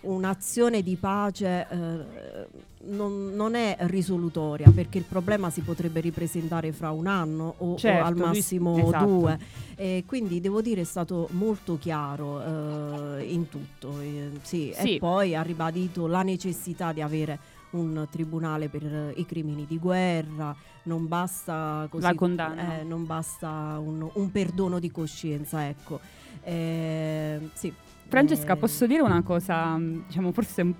un'azione 0.00 0.82
di 0.82 0.96
pace 0.96 1.66
eh, 1.70 2.46
non, 2.90 3.32
non 3.34 3.54
è 3.54 3.76
risolutoria 3.80 4.70
perché 4.70 4.98
il 4.98 5.04
problema 5.04 5.50
si 5.50 5.60
potrebbe 5.60 6.00
ripresentare 6.00 6.72
fra 6.72 6.90
un 6.90 7.06
anno 7.06 7.54
o, 7.58 7.72
o 7.72 7.76
Certo, 7.76 8.04
al 8.06 8.12
lui- 8.12 8.20
massimo 8.22 8.76
esatto. 8.78 9.04
due. 9.04 9.38
E 9.76 10.04
quindi 10.06 10.40
devo 10.40 10.60
dire 10.60 10.80
è 10.80 10.84
stato 10.84 11.28
molto 11.32 11.78
chiaro 11.78 13.16
eh, 13.18 13.24
in 13.24 13.48
tutto. 13.48 14.00
eh, 14.00 14.30
sì. 14.42 14.72
Sì. 14.74 14.94
E 14.94 14.98
poi 14.98 15.34
ha 15.36 15.42
ribadito 15.42 16.06
la 16.06 16.22
necessità 16.22 16.92
di 16.92 17.02
avere 17.02 17.38
un 17.70 18.06
tribunale 18.10 18.68
per 18.68 19.12
i 19.16 19.26
crimini 19.26 19.66
di 19.66 19.78
guerra, 19.78 20.54
non 20.84 21.06
basta 21.08 21.86
così, 21.90 22.02
La 22.04 22.14
condanna. 22.14 22.78
eh, 22.80 22.84
non 22.84 23.04
basta 23.06 23.78
un, 23.78 24.08
un 24.12 24.30
perdono 24.30 24.78
di 24.78 24.90
coscienza, 24.90 25.66
ecco. 25.68 26.00
Eh, 26.42 27.48
sì. 27.52 27.72
Francesca, 28.08 28.54
Eh, 28.54 28.56
posso 28.56 28.86
dire 28.86 29.02
una 29.02 29.22
cosa, 29.22 29.76
diciamo, 29.78 30.32
forse 30.32 30.62
un- 30.62 30.74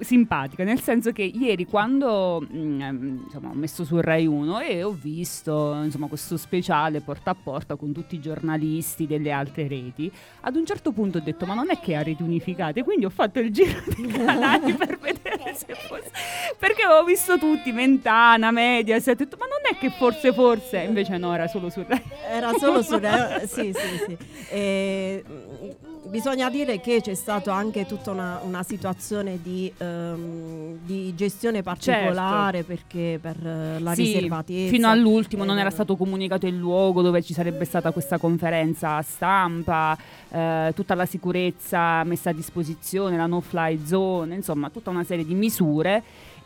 simpatica, 0.00 0.64
nel 0.64 0.80
senso 0.80 1.12
che 1.12 1.22
ieri 1.22 1.66
quando 1.66 2.40
mh, 2.48 2.80
ehm, 2.80 3.20
insomma, 3.24 3.50
ho 3.50 3.54
messo 3.54 3.84
su 3.84 4.00
Rai 4.00 4.26
1 4.26 4.60
e 4.60 4.82
ho 4.82 4.90
visto 4.92 5.78
insomma, 5.82 6.06
questo 6.06 6.36
speciale 6.36 7.00
porta 7.00 7.30
a 7.30 7.36
porta 7.40 7.76
con 7.76 7.92
tutti 7.92 8.14
i 8.16 8.20
giornalisti 8.20 9.06
delle 9.06 9.30
altre 9.30 9.68
reti, 9.68 10.10
ad 10.40 10.56
un 10.56 10.66
certo 10.66 10.92
punto 10.92 11.18
ho 11.18 11.20
detto 11.20 11.46
ma 11.46 11.54
non 11.54 11.70
è 11.70 11.78
che 11.80 11.94
ha 11.94 12.02
reti 12.02 12.22
unificate, 12.22 12.82
quindi 12.82 13.04
ho 13.04 13.10
fatto 13.10 13.38
il 13.40 13.50
giro 13.52 13.80
dei 13.94 14.06
canali 14.06 14.72
per 14.74 14.98
vedere 14.98 15.54
se 15.54 15.74
fosse... 15.74 16.10
Perché 16.58 16.82
avevo 16.82 17.04
visto 17.04 17.38
tutti, 17.38 17.72
Mentana, 17.72 18.50
Mediaset, 18.50 19.20
ho 19.20 19.24
detto 19.24 19.36
ma 19.38 19.46
non 19.46 19.60
è 19.70 19.78
che 19.78 19.90
forse 19.90 20.32
forse, 20.32 20.78
invece 20.78 21.16
no, 21.18 21.34
era 21.34 21.46
solo 21.46 21.70
su 21.70 21.84
Rai. 21.86 22.02
Era 22.28 22.52
solo 22.58 22.82
su 22.82 22.96
Re- 22.98 23.46
sì, 23.46 23.72
sì, 23.74 24.04
sì. 24.06 24.16
E, 24.50 25.24
mh, 25.26 25.89
bisogna 26.08 26.48
dire 26.50 26.80
che 26.80 27.00
c'è 27.00 27.14
stata 27.14 27.54
anche 27.54 27.86
tutta 27.86 28.10
una, 28.10 28.40
una 28.42 28.62
situazione 28.62 29.38
di, 29.42 29.72
ehm, 29.76 30.78
di 30.82 31.14
gestione 31.14 31.62
particolare 31.62 32.62
perché 32.64 33.18
per 33.20 33.36
la 33.80 33.94
Sì, 33.94 34.02
riservatezza. 34.04 34.68
Fino 34.70 34.88
all'ultimo 34.88 35.44
non 35.44 35.58
Eh, 35.58 35.60
era 35.60 35.70
stato 35.70 35.96
comunicato 35.96 36.46
il 36.46 36.56
luogo 36.56 37.02
dove 37.02 37.22
ci 37.22 37.32
sarebbe 37.32 37.64
stata 37.64 37.92
questa 37.92 38.18
conferenza 38.18 39.00
stampa, 39.02 39.96
eh, 40.30 40.72
tutta 40.74 40.94
la 40.94 41.06
sicurezza 41.06 42.02
messa 42.04 42.30
a 42.30 42.32
disposizione, 42.32 43.16
la 43.16 43.26
no-fly 43.26 43.80
zone, 43.84 44.34
insomma 44.34 44.70
tutta 44.70 44.90
una 44.90 45.04
serie 45.04 45.24
di 45.24 45.34
misure. 45.34 46.02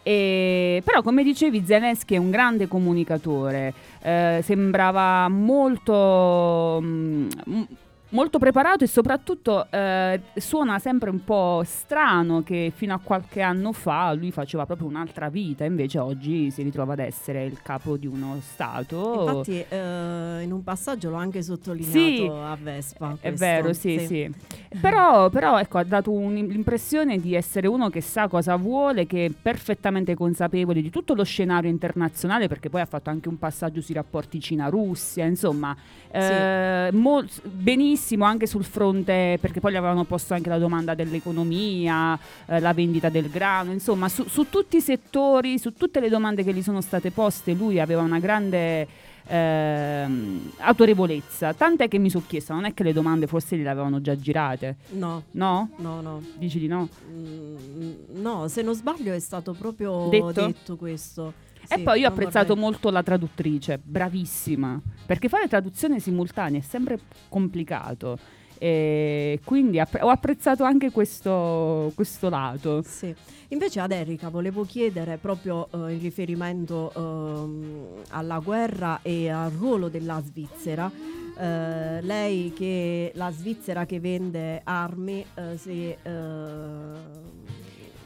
E- 0.07 0.83
però 0.85 1.01
come 1.01 1.23
dicevi 1.23 1.65
Zelensky 1.65 2.15
è 2.15 2.19
un 2.19 2.31
grande 2.31 2.69
comunicatore, 2.69 3.73
eh, 4.03 4.41
sembrava 4.45 5.29
molto, 5.31 6.79
mm, 6.83 7.29
m- 7.47 7.67
molto 8.11 8.39
preparato 8.39 8.85
e 8.85 8.87
soprattutto 8.87 9.67
eh, 9.71 10.21
suona 10.37 10.79
sempre 10.79 11.11
un 11.11 11.25
po' 11.25 11.63
strano 11.65 12.43
che 12.43 12.73
fino 12.75 12.95
a 12.95 13.01
qualche 13.03 13.41
anno 13.41 13.73
fa 13.73 14.13
lui 14.13 14.31
faceva 14.31 14.67
proprio 14.67 14.87
un'altra 14.87 15.29
vita, 15.29 15.65
invece 15.65 15.99
oggi 15.99 16.51
si 16.51 16.63
ritrova 16.63 16.93
ad 16.93 17.01
essere 17.01 17.45
il 17.45 17.61
capo 17.63 17.97
di 17.97 18.07
uno 18.07 18.39
Stato. 18.41 19.43
Infatti, 19.43 19.65
eh, 19.69 20.43
in 20.43 20.53
un 20.53 20.63
passaggio 20.63 21.11
l'ho 21.11 21.17
anche 21.17 21.43
sottolineato 21.43 21.99
Sì, 21.99 22.29
a 22.31 22.57
Vespa. 22.61 23.17
È 23.19 23.29
questo, 23.29 23.45
vero, 23.45 23.73
sì, 23.73 23.99
sì. 24.07 24.33
Però, 24.81 25.31
però, 25.31 25.57
ecco, 25.61 25.79
ha 25.79 25.85
dato 25.85 26.11
un- 26.11 26.35
l'impressione 26.35 27.21
di 27.21 27.37
essere 27.37 27.69
uno 27.69 27.91
che 27.91 28.01
sa 28.01 28.27
cosa 28.27 28.57
vuole, 28.57 29.07
che 29.07 29.27
è 29.27 29.31
perfettamente 29.31 30.17
consapevole 30.17 30.83
di 30.83 30.91
tutto 30.91 31.15
lo 31.15 31.23
scenario 31.23 31.71
internazionale, 31.71 32.49
perché 32.49 32.71
poi 32.71 32.81
ha 32.81 32.85
fatto 32.87 33.09
anche 33.09 33.29
un 33.29 33.39
passaggio 33.39 33.81
sui 33.81 33.95
rapporti 33.95 34.41
Cina-Russia, 34.41 35.25
insomma, 35.27 35.77
eh, 36.11 36.91
mol- 36.93 37.29
benissimo 37.45 38.03
anche 38.25 38.47
sul 38.47 38.65
fronte, 38.65 39.39
perché 39.41 39.61
poi 39.61 39.73
gli 39.73 39.77
avevano 39.77 40.05
posto 40.05 40.35
anche 40.35 40.49
la 40.49 40.59
domanda 40.59 40.95
dell'economia, 40.95 42.19
eh, 42.47 42.61
la 42.61 42.73
vendita 42.75 43.09
del 43.09 43.31
grano, 43.31 43.73
insomma, 43.73 44.09
su, 44.09 44.25
su 44.29 44.49
tutti 44.51 44.77
i 44.77 44.81
settori, 44.81 45.59
su 45.59 45.73
tutte 45.73 46.01
le 46.01 46.09
domande 46.09 46.45
che 46.45 46.53
gli 46.53 46.63
sono 46.63 46.81
state 46.81 47.11
poste, 47.11 47.53
lui 47.53 47.81
aveva 47.81 48.03
una 48.03 48.19
grande 48.19 48.87
ehm, 49.27 50.53
autorevolezza. 50.59 51.53
Tant'è 51.55 51.89
che 51.89 51.99
mi 51.99 52.11
sono 52.11 52.25
chiesta, 52.27 52.55
non 52.55 52.65
è 52.65 52.75
che 52.75 52.83
le 52.83 52.93
domande 52.93 53.27
forse 53.27 53.57
le 53.57 53.69
avevano 53.69 54.01
già 54.01 54.17
girate? 54.19 54.77
No, 54.91 55.23
No? 55.33 55.71
no, 55.77 56.01
no. 56.01 56.23
Dici 56.37 56.59
di 56.59 56.67
no? 56.67 56.89
Mm, 57.11 57.93
no, 58.21 58.49
se 58.49 58.63
non 58.63 58.75
sbaglio 58.75 59.13
è 59.13 59.19
stato 59.21 59.53
proprio 59.53 60.09
Detto? 60.09 60.33
detto, 60.47 60.77
questo. 60.77 61.33
E 61.69 61.79
poi 61.81 62.01
io 62.01 62.07
ho 62.07 62.11
apprezzato 62.11 62.49
vorrei- 62.49 62.65
molto 62.65 62.91
la 62.91 63.03
traduttrice, 63.03 63.81
bravissima, 63.83 64.81
perché 65.07 65.29
fare 65.29 65.49
traduzione 65.49 66.01
simultanea 66.01 66.61
è 66.61 66.63
sempre 66.63 66.99
complicato. 67.29 68.19
E 68.57 69.41
quindi 69.45 69.81
app- 69.81 70.01
ho 70.01 70.09
apprezzato 70.09 70.65
anche 70.65 70.91
questo, 70.91 71.91
questo 71.95 72.29
lato. 72.29 72.83
Sì. 72.83 73.15
Invece 73.49 73.81
ad 73.81 73.91
Erika 73.93 74.31
volevo 74.31 74.65
chiedere 74.65 75.19
proprio 75.19 75.69
eh, 75.71 75.93
in 75.93 76.01
riferimento 76.01 76.93
ehm, 76.95 77.87
alla 78.11 78.39
guerra 78.39 79.01
e 79.03 79.29
al 79.29 79.51
ruolo 79.51 79.89
della 79.89 80.23
Svizzera. 80.25 80.91
eh, 81.37 82.01
lei 82.03 82.53
che 82.55 83.11
la 83.17 83.31
Svizzera 83.33 83.85
che 83.87 83.99
vende 84.01 84.61
armi 84.65 85.25
eh, 85.35 85.57
se, 85.59 85.99
eh, 86.01 87.44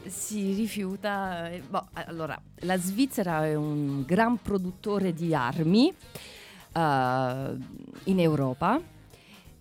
si 0.07 0.55
rifiuta. 0.55 1.51
eh, 1.51 1.61
boh, 1.61 1.89
allora, 1.93 2.41
la 2.61 2.79
Svizzera 2.79 3.45
è 3.45 3.55
un 3.55 4.05
gran 4.05 4.41
produttore 4.41 5.13
di 5.13 5.35
armi 5.35 5.93
eh, 6.73 7.57
in 8.05 8.21
Europa 8.21 8.81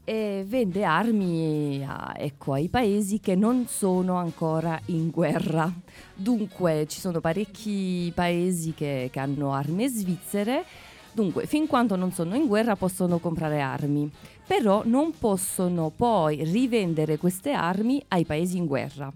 e 0.03 0.45
vende 0.47 0.85
armi 0.85 1.83
a- 1.85 2.13
ecco, 2.15 2.53
ai 2.53 2.69
paesi 2.69 3.19
che 3.19 3.35
non 3.35 3.67
sono 3.67 4.15
ancora 4.15 4.79
in 4.85 5.09
guerra. 5.09 5.69
Dunque 6.15 6.85
ci 6.87 6.99
sono 7.01 7.19
parecchi 7.19 8.11
paesi 8.15 8.73
che, 8.73 9.09
che 9.11 9.19
hanno 9.19 9.51
armi 9.51 9.87
svizzere. 9.89 10.63
Dunque, 11.11 11.45
fin 11.45 11.67
quando 11.67 11.95
non 11.95 12.11
sono 12.13 12.35
in 12.35 12.47
guerra 12.47 12.75
possono 12.75 13.17
comprare 13.17 13.59
armi, 13.59 14.09
però 14.45 14.83
non 14.85 15.11
possono 15.17 15.89
poi 15.89 16.43
rivendere 16.43 17.17
queste 17.17 17.51
armi 17.51 18.01
ai 18.09 18.23
paesi 18.23 18.55
in 18.55 18.65
guerra. 18.65 19.11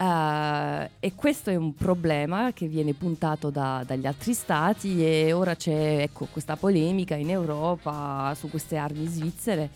Eh, 0.00 0.90
e 1.00 1.14
questo 1.16 1.50
è 1.50 1.56
un 1.56 1.74
problema 1.74 2.52
che 2.52 2.66
viene 2.68 2.94
puntato 2.94 3.50
da- 3.50 3.82
dagli 3.84 4.06
altri 4.06 4.32
stati 4.32 5.04
e 5.04 5.32
ora 5.32 5.56
c'è 5.56 6.02
ecco, 6.02 6.28
questa 6.30 6.54
polemica 6.56 7.16
in 7.16 7.30
Europa 7.30 8.32
su 8.38 8.48
queste 8.48 8.76
armi 8.76 9.06
svizzere. 9.06 9.70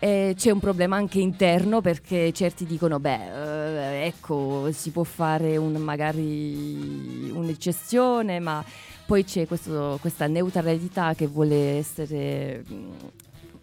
E 0.00 0.34
c'è 0.36 0.50
un 0.50 0.58
problema 0.58 0.96
anche 0.96 1.20
interno 1.20 1.80
perché 1.80 2.32
certi 2.32 2.66
dicono, 2.66 2.98
beh, 2.98 4.00
eh, 4.02 4.06
ecco, 4.06 4.72
si 4.72 4.90
può 4.90 5.04
fare 5.04 5.56
un- 5.56 5.74
magari 5.76 7.30
un'eccezione, 7.32 8.40
ma 8.40 8.62
poi 9.06 9.22
c'è 9.24 9.46
questo- 9.46 9.98
questa 10.00 10.26
neutralità 10.26 11.14
che 11.14 11.28
vuole 11.28 11.78
essere 11.78 12.64
mh, 12.66 12.74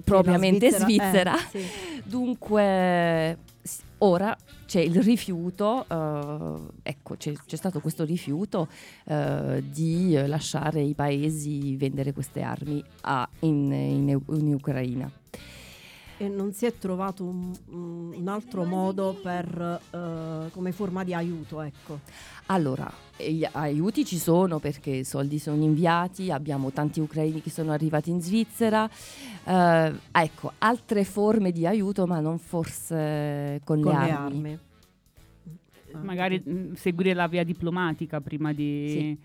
propriamente 0.06 0.72
la 0.72 0.78
svizzera. 0.78 1.36
eh, 1.36 1.48
sì. 1.52 1.66
Dunque, 2.06 3.38
ora 3.98 4.36
c'è 4.66 4.80
il 4.80 5.02
rifiuto, 5.02 5.86
eh, 5.88 6.60
ecco, 6.84 7.16
c'è, 7.18 7.34
c'è 7.46 7.56
stato 7.56 7.80
questo 7.80 8.04
rifiuto 8.04 8.68
eh, 9.06 9.64
di 9.72 10.14
lasciare 10.26 10.82
i 10.82 10.94
paesi 10.94 11.76
vendere 11.78 12.14
queste 12.14 12.42
armi 12.42 12.84
a- 13.02 13.28
in, 13.42 13.72
in 13.72 14.20
in 14.30 14.54
Ucraina. 14.54 15.10
E 16.18 16.30
non 16.30 16.54
si 16.54 16.66
è 16.66 16.78
trovato 16.78 17.26
un, 17.26 17.54
un 18.16 18.28
altro 18.30 18.64
modo 18.64 19.20
per, 19.22 19.82
eh, 19.92 20.50
come 20.52 20.72
forma 20.72 21.04
di 21.04 21.14
aiuto, 21.14 21.60
ecco. 21.62 22.00
Allora, 22.46 22.90
gli 23.18 23.46
aiuti 23.52 24.06
ci 24.06 24.18
sono 24.18 24.60
perché 24.60 24.92
i 24.92 25.04
soldi 25.04 25.40
sono 25.40 25.62
inviati, 25.62 26.32
abbiamo 26.32 26.72
tanti 26.72 27.02
ucraini 27.02 27.42
che 27.42 27.50
sono 27.50 27.74
arrivati 27.74 28.12
in 28.12 28.22
Svizzera. 28.22 28.90
Eh, 29.44 29.94
ecco, 30.12 30.54
altre 30.60 31.04
forme 31.04 31.52
di 31.52 31.66
aiuto, 31.68 32.06
ma 32.08 32.22
non 32.22 32.38
forse 32.40 33.60
con, 33.66 33.82
Con 33.82 33.92
le 33.92 34.06
le 34.06 34.12
armi. 34.12 34.38
armi. 34.54 34.60
Magari 36.02 36.42
mh, 36.44 36.74
seguire 36.76 37.14
la 37.14 37.28
via 37.28 37.44
diplomatica 37.44 38.22
prima 38.22 38.54
di, 38.54 38.88
Sì. 38.90 39.18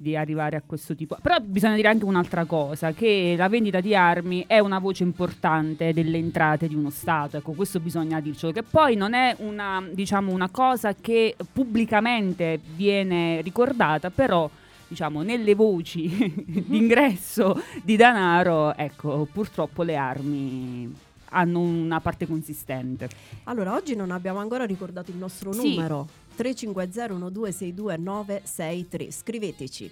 Di 0.00 0.16
arrivare 0.16 0.56
a 0.56 0.62
questo 0.64 0.94
tipo. 0.94 1.18
Però 1.20 1.36
bisogna 1.40 1.74
dire 1.74 1.88
anche 1.88 2.06
un'altra 2.06 2.46
cosa, 2.46 2.92
che 2.92 3.34
la 3.36 3.48
vendita 3.50 3.80
di 3.80 3.94
armi 3.94 4.44
è 4.46 4.58
una 4.58 4.78
voce 4.78 5.02
importante 5.02 5.92
delle 5.92 6.16
entrate 6.16 6.68
di 6.68 6.74
uno 6.74 6.88
Stato, 6.88 7.36
ecco 7.36 7.52
questo 7.52 7.80
bisogna 7.80 8.18
dircelo, 8.20 8.50
che 8.52 8.62
poi 8.62 8.96
non 8.96 9.12
è 9.12 9.34
una, 9.40 9.82
diciamo, 9.92 10.32
una 10.32 10.48
cosa 10.48 10.94
che 10.94 11.36
pubblicamente 11.52 12.58
viene 12.74 13.42
ricordata, 13.42 14.10
però 14.10 14.48
diciamo 14.88 15.20
nelle 15.22 15.54
voci 15.54 16.08
d'ingresso 16.66 17.60
di 17.82 17.96
denaro, 17.96 18.74
ecco 18.76 19.28
purtroppo 19.30 19.82
le 19.82 19.96
armi 19.96 20.92
hanno 21.32 21.60
una 21.60 22.00
parte 22.00 22.26
consistente. 22.26 23.08
Allora, 23.44 23.74
oggi 23.74 23.94
non 23.94 24.10
abbiamo 24.10 24.40
ancora 24.40 24.64
ricordato 24.64 25.10
il 25.10 25.16
nostro 25.16 25.52
Sì. 25.52 25.74
numero 25.76 26.08
350 26.36 27.10
1262 27.10 27.96
963. 27.96 29.12
Scriveteci. 29.12 29.90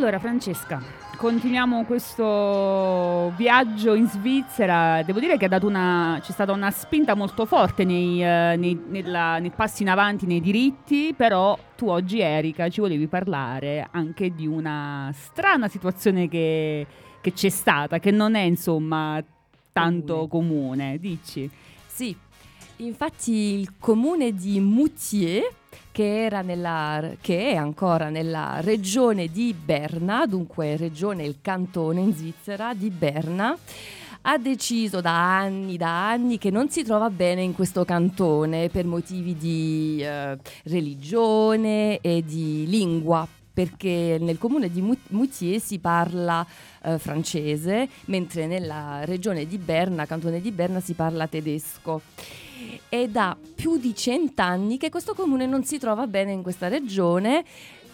Allora 0.00 0.18
Francesca, 0.18 0.82
continuiamo 1.18 1.84
questo 1.84 3.34
viaggio 3.36 3.92
in 3.92 4.08
Svizzera. 4.08 5.02
Devo 5.02 5.20
dire 5.20 5.36
che 5.36 5.44
ha 5.44 5.48
dato 5.48 5.66
una, 5.66 6.18
c'è 6.22 6.32
stata 6.32 6.52
una 6.52 6.70
spinta 6.70 7.14
molto 7.14 7.44
forte 7.44 7.84
nei, 7.84 8.24
eh, 8.24 8.56
nei- 8.56 8.80
nella- 8.88 9.38
nei 9.38 9.50
passi 9.50 9.82
in 9.82 9.90
avanti, 9.90 10.24
nei 10.24 10.40
diritti, 10.40 11.12
però 11.14 11.54
tu 11.76 11.88
oggi 11.88 12.20
Erika 12.20 12.70
ci 12.70 12.80
volevi 12.80 13.08
parlare 13.08 13.88
anche 13.90 14.34
di 14.34 14.46
una 14.46 15.12
strana 15.12 15.68
situazione 15.68 16.28
che, 16.28 16.86
che 17.20 17.32
c'è 17.34 17.50
stata, 17.50 17.98
che 17.98 18.10
non 18.10 18.36
è 18.36 18.40
insomma 18.40 19.22
tanto 19.70 20.28
comune. 20.28 20.96
Dici? 20.98 21.48
Sì, 21.86 22.16
infatti 22.76 23.32
il 23.32 23.74
comune 23.78 24.32
di 24.32 24.60
Moutier 24.60 25.58
che, 25.92 26.24
era 26.24 26.42
nella, 26.42 27.10
che 27.20 27.50
è 27.50 27.56
ancora 27.56 28.08
nella 28.08 28.60
regione 28.60 29.28
di 29.28 29.54
Berna, 29.54 30.26
dunque 30.26 30.76
regione 30.76 31.24
il 31.24 31.38
cantone 31.40 32.00
in 32.00 32.14
Svizzera 32.14 32.74
di 32.74 32.90
Berna 32.90 33.56
ha 34.22 34.38
deciso 34.38 35.00
da 35.00 35.38
anni, 35.38 35.76
da 35.76 36.10
anni 36.10 36.38
che 36.38 36.50
non 36.50 36.68
si 36.68 36.82
trova 36.82 37.08
bene 37.08 37.42
in 37.42 37.54
questo 37.54 37.84
cantone 37.84 38.68
per 38.68 38.84
motivi 38.84 39.36
di 39.36 40.02
eh, 40.02 40.36
religione 40.64 42.00
e 42.00 42.22
di 42.22 42.66
lingua, 42.68 43.26
perché 43.52 44.18
nel 44.20 44.38
comune 44.38 44.70
di 44.70 44.82
Moutier 45.08 45.60
si 45.60 45.78
parla 45.78 46.46
eh, 46.82 46.98
francese, 46.98 47.88
mentre 48.06 48.46
nella 48.46 49.04
regione 49.04 49.46
di 49.46 49.58
Berna, 49.58 50.06
cantone 50.06 50.40
di 50.40 50.50
Berna, 50.50 50.80
si 50.80 50.92
parla 50.92 51.26
tedesco. 51.26 52.02
È 52.88 53.06
da 53.08 53.36
più 53.54 53.76
di 53.78 53.94
cent'anni 53.94 54.76
che 54.78 54.88
questo 54.90 55.14
comune 55.14 55.46
non 55.46 55.64
si 55.64 55.78
trova 55.78 56.06
bene 56.06 56.32
in 56.32 56.42
questa 56.42 56.68
regione. 56.68 57.44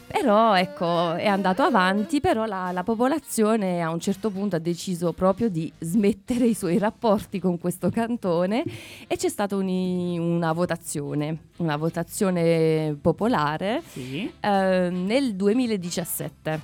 Però 0.09 0.55
ecco, 0.57 1.15
è 1.15 1.27
andato 1.27 1.63
avanti, 1.63 2.21
però 2.21 2.45
la, 2.45 2.71
la 2.71 2.85
popolazione 2.85 3.83
a 3.83 3.91
un 3.91 3.99
certo 3.99 4.31
punto 4.31 4.55
ha 4.55 4.61
deciso 4.61 5.13
proprio 5.13 5.49
di 5.49 5.71
smettere 5.81 6.47
i 6.47 6.55
suoi 6.55 6.79
rapporti 6.79 7.41
con 7.41 7.59
questo 7.59 7.91
cantone 7.91 8.63
e 9.09 9.17
c'è 9.17 9.29
stata 9.29 9.57
un- 9.57 10.17
una 10.19 10.53
votazione, 10.53 11.37
una 11.57 11.77
votazione 11.77 12.97
popolare 13.01 13.83
Sì. 13.85 14.31
eh, 14.39 14.89
nel 14.93 15.35
2017 15.35 16.61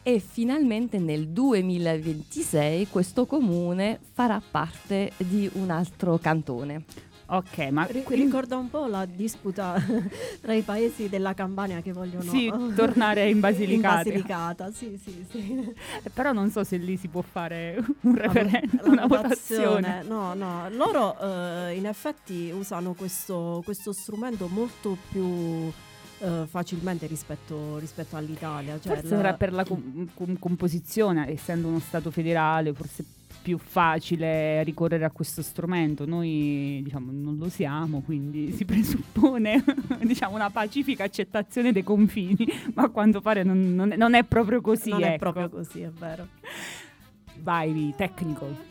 E 0.04 0.20
finalmente 0.20 1.00
nel 1.00 1.30
2026 1.30 2.88
questo 2.90 3.26
comune 3.26 4.00
farà 4.14 4.40
parte 4.40 5.14
di 5.18 5.50
un 5.54 5.72
altro 5.72 6.20
cantone. 6.20 6.84
Ok, 7.34 7.58
ma 7.72 7.86
quindi- 7.86 8.26
ricorda 8.26 8.58
un 8.58 8.70
po' 8.70 8.88
la 8.88 9.06
disputa 9.06 9.76
tra 10.42 10.54
i 10.54 10.62
paesi 10.64 11.08
della 11.08 11.34
Campania 11.34 11.80
che 11.82 11.94
vogliono 11.94 12.30
Sì, 12.30 12.52
tornare 12.76 13.30
in 13.30 13.40
Basilicata. 13.40 13.98
In 14.00 14.04
Basilicata, 14.04 14.72
sì, 14.72 15.00
sì, 15.02 15.26
sì. 15.30 15.74
Però 16.14 16.34
non 16.34 16.50
so 16.50 16.64
se 16.66 16.76
lì 16.78 16.98
si 16.98 17.08
può 17.08 17.22
fare 17.22 17.82
un 18.02 18.16
referendum, 18.16 18.82
la 18.84 18.90
una 18.92 19.06
votazione. 19.08 20.04
No, 20.04 20.34
no, 20.34 20.68
loro 20.72 21.18
eh, 21.20 21.76
in 21.78 21.86
effetti 21.86 22.52
usano 22.54 22.94
questo, 22.94 23.62
questo 23.64 23.94
strumento 23.94 24.48
molto 24.48 24.98
più 25.10 25.72
eh, 26.20 26.46
facilmente 26.48 27.08
rispetto, 27.08 27.78
rispetto 27.78 28.18
all'Italia. 28.18 28.78
Cioè 28.78 28.96
Forse 28.96 29.14
la- 29.14 29.20
era 29.20 29.34
per 29.36 29.54
la 29.54 29.64
com- 29.64 30.10
com- 30.14 30.38
composizione, 30.38 31.30
essendo 31.30 31.68
uno 31.70 31.80
Stato 31.80 32.12
federale, 32.12 32.74
forse 32.74 33.06
più 33.42 33.58
facile 33.58 34.64
ricorrere 34.64 35.06
a 35.06 35.12
questo 35.12 35.42
strumento. 35.42 36.06
Noi 36.06 36.82
diciamo 36.84 37.12
non 37.12 37.38
lo 37.38 37.50
siamo, 37.50 38.02
quindi 38.02 38.52
si 38.56 38.66
presuppone 38.66 39.64
diciamo, 40.02 40.36
una 40.36 40.50
pacifica 40.50 41.04
accettazione 41.04 41.72
dei 41.72 41.84
confini, 41.84 42.48
ma 42.74 42.84
a 42.84 42.90
quanto 42.90 43.22
pare 43.22 43.44
non, 43.44 43.74
non 43.76 43.92
è, 43.92 43.96
non 43.96 44.14
è 44.14 44.24
proprio 44.24 44.62
così. 44.62 44.90
non 44.90 45.04
è 45.04 45.14
ecco. 45.14 45.18
proprio 45.18 45.50
così, 45.50 45.82
è 45.82 45.90
vero. 45.90 46.28
Vai, 47.40 47.94
tecnico. 47.98 48.70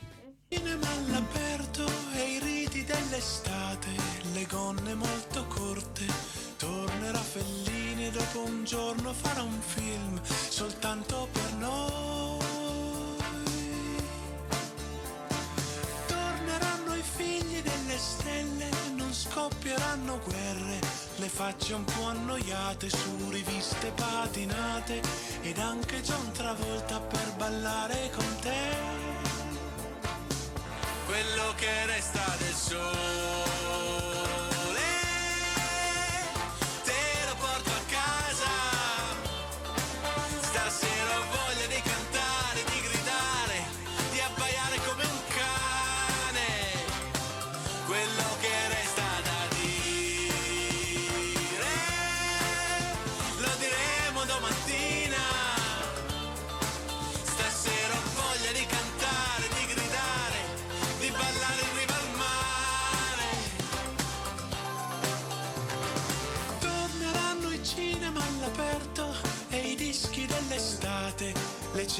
Cinema 0.48 0.86
all'aperto 0.86 1.86
e 2.14 2.34
i 2.34 2.38
riti 2.38 2.84
dell'estate, 2.84 3.88
le 4.32 4.46
gonne 4.48 4.94
molto 4.94 5.46
corte. 5.48 6.04
Tornerà 6.56 7.18
Fellini 7.18 8.10
dopo 8.10 8.44
un 8.44 8.64
giorno 8.64 9.12
farà 9.12 9.42
un 9.42 9.60
film 9.60 10.20
soltanto 10.22 11.28
per 11.32 11.54
noi. 11.58 12.39
Stelle, 18.40 18.68
non 18.94 19.12
scoppieranno 19.12 20.20
guerre, 20.24 20.78
le 21.16 21.28
facce 21.28 21.74
un 21.74 21.84
po' 21.84 22.06
annoiate 22.06 22.88
su 22.88 23.30
riviste 23.30 23.92
patinate 23.94 25.00
ed 25.42 25.58
anche 25.58 26.00
John 26.00 26.32
Travolta 26.32 27.00
per 27.00 27.34
ballare 27.36 28.10
con 28.14 28.36
te 28.40 29.08
quello 31.06 31.54
che 31.56 31.86
resta 31.86 32.36
del 32.38 32.54
sole. 32.54 33.49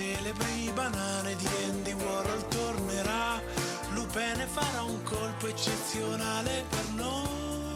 Celebri 0.01 0.71
banane 0.73 1.37
di 1.37 1.47
Andy 1.69 1.93
Warhol 1.93 2.49
tornerà. 2.49 3.39
Lupene 3.91 4.47
farà 4.47 4.83
un 4.83 5.03
colpo 5.03 5.47
eccezionale 5.47 6.65
per 6.69 6.87
noi. 6.95 7.75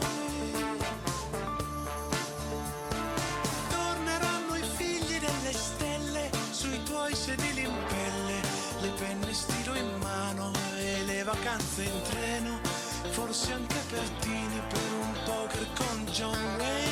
Torneranno 3.69 4.57
i 4.57 4.63
figli 4.77 5.19
delle 5.19 5.53
stelle 5.53 6.31
sui 6.51 6.83
tuoi 6.85 7.15
sedili 7.15 7.63
in 7.63 7.77
pelle, 7.89 8.41
le 8.81 8.91
penne 8.99 9.35
stilo 9.35 9.75
in 9.75 9.91
mano 9.99 10.51
e 10.79 11.05
le 11.05 11.23
vacanze 11.25 11.83
in 11.83 12.03
treno, 12.09 12.59
forse 13.11 13.53
anche 13.53 13.83
Pertini 13.91 14.63
per 14.69 14.93
un 14.99 15.13
poker 15.25 15.67
con 15.77 16.07
John 16.07 16.39
Wayne. 16.59 16.84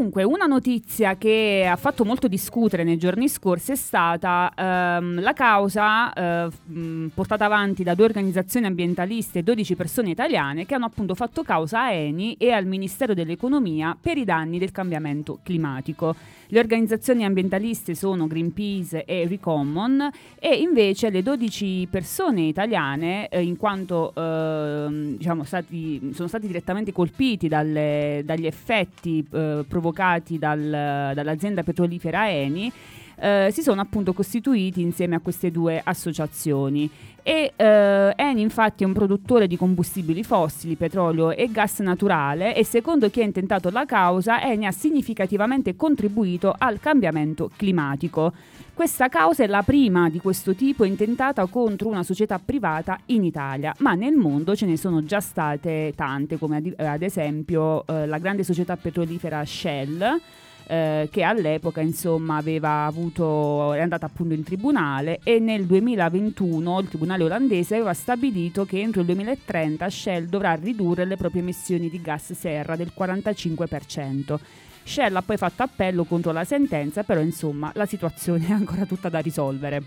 Dunque, 0.00 0.22
una 0.22 0.46
notizia 0.46 1.18
che 1.18 1.68
ha 1.70 1.76
fatto 1.76 2.06
molto 2.06 2.26
discutere 2.26 2.84
nei 2.84 2.96
giorni 2.96 3.28
scorsi 3.28 3.72
è 3.72 3.74
stata 3.74 4.50
ehm, 4.56 5.20
la 5.20 5.34
causa 5.34 6.10
eh, 6.14 6.48
mh, 6.64 7.08
portata 7.12 7.44
avanti 7.44 7.82
da 7.82 7.94
due 7.94 8.06
organizzazioni 8.06 8.64
ambientaliste 8.64 9.40
e 9.40 9.42
12 9.42 9.76
persone 9.76 10.08
italiane 10.08 10.64
che 10.64 10.74
hanno 10.74 10.86
appunto 10.86 11.14
fatto 11.14 11.42
causa 11.42 11.82
a 11.82 11.92
Eni 11.92 12.34
e 12.38 12.50
al 12.50 12.64
Ministero 12.64 13.12
dell'Economia 13.12 13.94
per 14.00 14.16
i 14.16 14.24
danni 14.24 14.58
del 14.58 14.72
cambiamento 14.72 15.40
climatico. 15.42 16.16
Le 16.52 16.58
organizzazioni 16.58 17.24
ambientaliste 17.24 17.94
sono 17.94 18.26
Greenpeace 18.26 19.04
e 19.04 19.24
Recommon 19.28 20.10
e 20.36 20.56
invece 20.56 21.08
le 21.08 21.22
12 21.22 21.86
persone 21.88 22.42
italiane, 22.42 23.28
eh, 23.28 23.40
in 23.40 23.56
quanto 23.56 24.12
ehm, 24.16 25.16
diciamo, 25.16 25.44
stati, 25.44 26.10
sono 26.12 26.26
stati 26.26 26.48
direttamente 26.48 26.90
colpiti 26.90 27.46
dalle- 27.46 28.22
dagli 28.24 28.46
effetti 28.46 29.24
eh, 29.32 29.64
provocati 29.68 30.38
dal- 30.40 31.12
dall'azienda 31.14 31.62
petrolifera 31.62 32.28
Eni, 32.28 32.72
eh, 33.20 33.50
si 33.52 33.62
sono 33.62 33.80
appunto 33.80 34.12
costituiti 34.12 34.80
insieme 34.80 35.14
a 35.14 35.20
queste 35.20 35.50
due 35.50 35.80
associazioni. 35.82 36.90
E 37.22 37.52
eh, 37.54 38.12
Eni 38.16 38.40
infatti 38.40 38.82
è 38.82 38.86
un 38.86 38.94
produttore 38.94 39.46
di 39.46 39.56
combustibili 39.56 40.24
fossili, 40.24 40.74
petrolio 40.74 41.30
e 41.30 41.50
gas 41.50 41.80
naturale 41.80 42.56
e 42.56 42.64
secondo 42.64 43.10
chi 43.10 43.20
ha 43.20 43.24
intentato 43.24 43.68
la 43.70 43.84
causa 43.84 44.42
Eni 44.42 44.66
ha 44.66 44.72
significativamente 44.72 45.76
contribuito 45.76 46.54
al 46.56 46.80
cambiamento 46.80 47.50
climatico. 47.54 48.32
Questa 48.72 49.08
causa 49.08 49.44
è 49.44 49.46
la 49.46 49.62
prima 49.62 50.08
di 50.08 50.18
questo 50.20 50.54
tipo 50.54 50.84
intentata 50.84 51.44
contro 51.44 51.88
una 51.88 52.02
società 52.02 52.38
privata 52.38 52.98
in 53.06 53.24
Italia, 53.24 53.74
ma 53.80 53.92
nel 53.92 54.14
mondo 54.14 54.56
ce 54.56 54.64
ne 54.64 54.78
sono 54.78 55.04
già 55.04 55.20
state 55.20 55.92
tante, 55.94 56.38
come 56.38 56.56
ad, 56.56 56.74
ad 56.78 57.02
esempio 57.02 57.86
eh, 57.86 58.06
la 58.06 58.16
grande 58.16 58.42
società 58.42 58.78
petrolifera 58.78 59.44
Shell, 59.44 60.18
eh, 60.66 61.08
che 61.10 61.22
all'epoca 61.22 61.80
insomma 61.80 62.36
aveva 62.36 62.84
avuto, 62.84 63.72
è 63.72 63.80
andata 63.80 64.06
appunto 64.06 64.34
in 64.34 64.42
tribunale 64.42 65.20
e 65.22 65.38
nel 65.38 65.66
2021 65.66 66.80
il 66.80 66.88
tribunale 66.88 67.24
olandese 67.24 67.76
aveva 67.76 67.94
stabilito 67.94 68.64
che 68.64 68.80
entro 68.80 69.00
il 69.00 69.06
2030 69.06 69.90
Shell 69.90 70.24
dovrà 70.26 70.54
ridurre 70.54 71.04
le 71.04 71.16
proprie 71.16 71.42
emissioni 71.42 71.90
di 71.90 72.00
gas 72.00 72.32
serra 72.32 72.76
del 72.76 72.92
45%. 72.96 74.38
Shell 74.82 75.14
ha 75.14 75.22
poi 75.22 75.36
fatto 75.36 75.62
appello 75.62 76.04
contro 76.04 76.32
la 76.32 76.44
sentenza, 76.44 77.02
però 77.02 77.20
insomma 77.20 77.70
la 77.74 77.86
situazione 77.86 78.48
è 78.48 78.52
ancora 78.52 78.84
tutta 78.86 79.08
da 79.08 79.18
risolvere. 79.20 79.82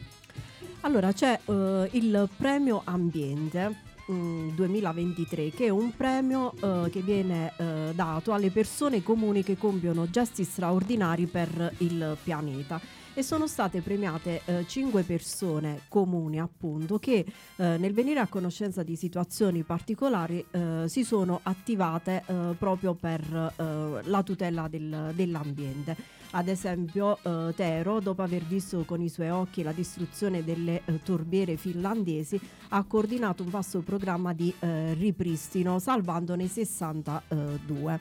Allora 0.82 1.14
c'è 1.14 1.40
eh, 1.46 1.90
il 1.92 2.30
premio 2.38 2.82
Ambiente 2.84 3.92
mm, 4.12 4.50
2023 4.50 5.50
che 5.52 5.66
è 5.66 5.70
un 5.70 5.96
premio 5.96 6.54
eh, 6.54 6.90
che 6.90 7.02
viene 7.02 7.54
eh, 7.58 7.92
dato 7.94 8.34
alle 8.34 8.52
persone 8.52 9.04
comuni 9.04 9.44
che 9.44 9.58
compiono 9.58 10.10
gesti 10.10 10.44
straordinari 10.44 11.26
per 11.28 11.74
il 11.80 12.18
pianeta 12.24 12.80
e 13.16 13.22
sono 13.22 13.46
state 13.46 13.82
premiate 13.82 14.42
5 14.66 15.04
persone 15.04 15.82
comuni 15.88 16.40
appunto 16.40 16.98
che 16.98 17.24
eh, 17.56 17.78
nel 17.78 17.94
venire 17.94 18.20
a 18.20 18.28
conoscenza 18.28 18.82
di 18.82 18.96
situazioni 18.96 19.62
particolari 19.62 20.44
eh, 20.50 20.86
si 20.88 21.04
sono 21.04 21.40
attivate 21.44 22.24
eh, 22.26 22.34
proprio 22.58 22.96
per 22.96 23.22
eh, 23.22 24.10
la 24.10 24.24
tutela 24.24 24.68
del- 24.68 25.12
dell'ambiente. 25.14 26.23
Ad 26.36 26.48
esempio 26.48 27.20
eh, 27.22 27.54
Tero, 27.56 28.00
dopo 28.00 28.24
aver 28.24 28.42
visto 28.42 28.84
con 28.86 29.00
i 29.02 29.10
suoi 29.10 29.30
occhi 29.30 29.62
la 29.62 29.72
distruzione 29.72 30.44
delle 30.44 30.82
eh, 30.84 31.00
torbiere 31.04 31.58
finlandesi, 31.58 32.40
ha 32.70 32.84
coordinato 32.86 33.44
un 33.44 33.50
vasto 33.50 33.82
programma 33.82 34.34
di 34.34 34.52
eh, 34.60 34.96
ripristino, 34.96 35.78
salvandone 35.78 36.48
62. 36.48 38.00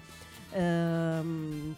Ehm, 0.53 1.75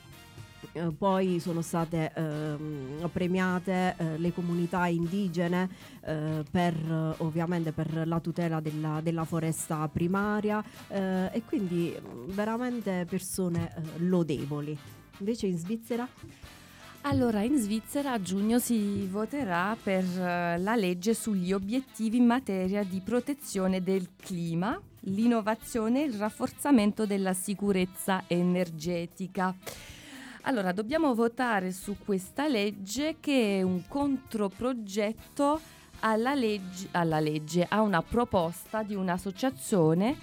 eh, 0.73 0.93
poi 0.97 1.41
sono 1.41 1.61
state 1.61 2.13
ehm, 2.15 3.11
premiate 3.13 3.97
eh, 3.97 4.19
le 4.19 4.33
comunità 4.33 4.87
indigene 4.87 5.69
eh, 6.05 6.45
per 6.49 6.75
eh, 6.75 7.15
ovviamente 7.19 7.73
per 7.73 8.07
la 8.07 8.21
tutela 8.21 8.61
della, 8.61 9.01
della 9.03 9.25
foresta 9.25 9.89
primaria 9.89 10.63
eh, 10.87 11.31
e 11.33 11.43
quindi 11.45 11.93
mm, 12.01 12.31
veramente 12.31 13.07
persone 13.09 13.75
eh, 13.75 13.99
lodevoli. 14.05 14.79
Invece 15.19 15.47
in 15.47 15.59
Svizzera? 15.59 16.09
Allora, 17.03 17.43
in 17.43 17.59
Svizzera 17.59 18.13
a 18.13 18.21
giugno 18.21 18.59
si 18.59 19.07
voterà 19.07 19.77
per 19.81 20.05
eh, 20.05 20.59
la 20.59 20.75
legge 20.75 21.13
sugli 21.13 21.53
obiettivi 21.53 22.17
in 22.17 22.25
materia 22.25 22.83
di 22.83 23.01
protezione 23.01 23.83
del 23.83 24.09
clima, 24.17 24.81
l'innovazione 25.01 26.03
e 26.03 26.07
il 26.07 26.15
rafforzamento 26.15 27.05
della 27.05 27.35
sicurezza 27.35 28.25
energetica. 28.27 29.55
Allora, 30.47 30.73
dobbiamo 30.73 31.15
votare 31.15 31.73
su 31.73 31.97
questa 32.03 32.49
legge 32.49 33.17
che 33.21 33.59
è 33.59 33.63
un 33.63 33.83
controprogetto 33.87 35.61
alla 36.01 36.35
legge, 36.35 36.89
alla 36.93 37.21
legge, 37.21 37.67
a 37.69 37.83
una 37.83 38.03
proposta 38.03 38.83
di 38.83 38.95
un'associazione 38.95 40.17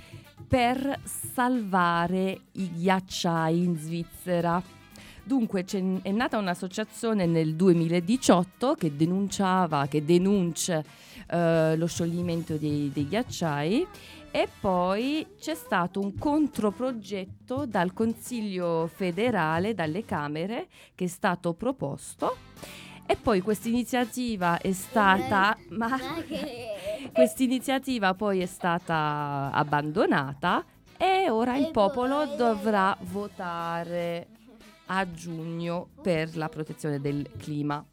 per 0.48 1.00
salvare 1.04 2.42
i 2.54 2.72
ghiacciai 2.72 3.64
in 3.64 3.78
Svizzera. 3.78 4.81
Dunque 5.24 5.64
è 5.64 6.12
nata 6.12 6.38
un'associazione 6.38 7.26
nel 7.26 7.56
2018 7.56 8.74
che 8.74 8.96
denunciava, 8.96 9.88
che 9.88 10.04
denuncia 10.04 10.84
eh, 11.28 11.76
lo 11.78 11.88
scioglimento 11.88 12.56
dei, 12.56 12.90
dei 12.92 13.08
ghiacciai 13.08 13.88
e 14.32 14.48
poi 14.60 15.26
c'è 15.40 15.54
stato 15.54 16.00
un 16.00 16.18
controprogetto 16.18 17.66
dal 17.66 17.94
Consiglio 17.94 18.90
federale, 18.92 19.74
dalle 19.74 20.06
Camere, 20.06 20.68
che 20.96 21.06
è 21.06 21.08
stato 21.08 21.54
proposto. 21.54 22.38
E 23.06 23.18
poi 23.18 23.42
questa 23.42 23.68
iniziativa 23.68 24.58
è 24.60 24.72
stata... 24.72 25.58
Ma 25.72 26.00
questa 27.12 27.44
iniziativa 27.44 28.14
poi 28.14 28.40
è 28.40 28.46
stata 28.46 29.52
abbandonata 29.52 30.64
e 30.98 31.30
ora 31.30 31.58
il 31.58 31.72
popolo 31.72 32.26
dovrà 32.38 32.96
votare 33.02 34.28
a 34.94 35.10
giugno 35.10 35.88
per 36.02 36.36
la 36.36 36.50
protezione 36.50 37.00
del 37.00 37.30
clima. 37.38 37.84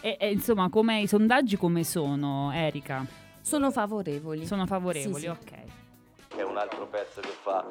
E, 0.00 0.16
e, 0.20 0.30
insomma, 0.30 0.68
come 0.68 1.00
i 1.00 1.08
sondaggi 1.08 1.56
come 1.56 1.82
sono, 1.82 2.52
Erika? 2.52 3.04
Sono 3.40 3.70
favorevoli. 3.72 4.46
Sono 4.46 4.64
favorevoli, 4.66 5.14
Sì, 5.14 5.20
sì. 5.20 5.26
ok. 5.26 6.36
È 6.36 6.42
un 6.42 6.56
altro 6.56 6.86
pezzo 6.86 7.20
che 7.20 7.32
fa. 7.42 7.64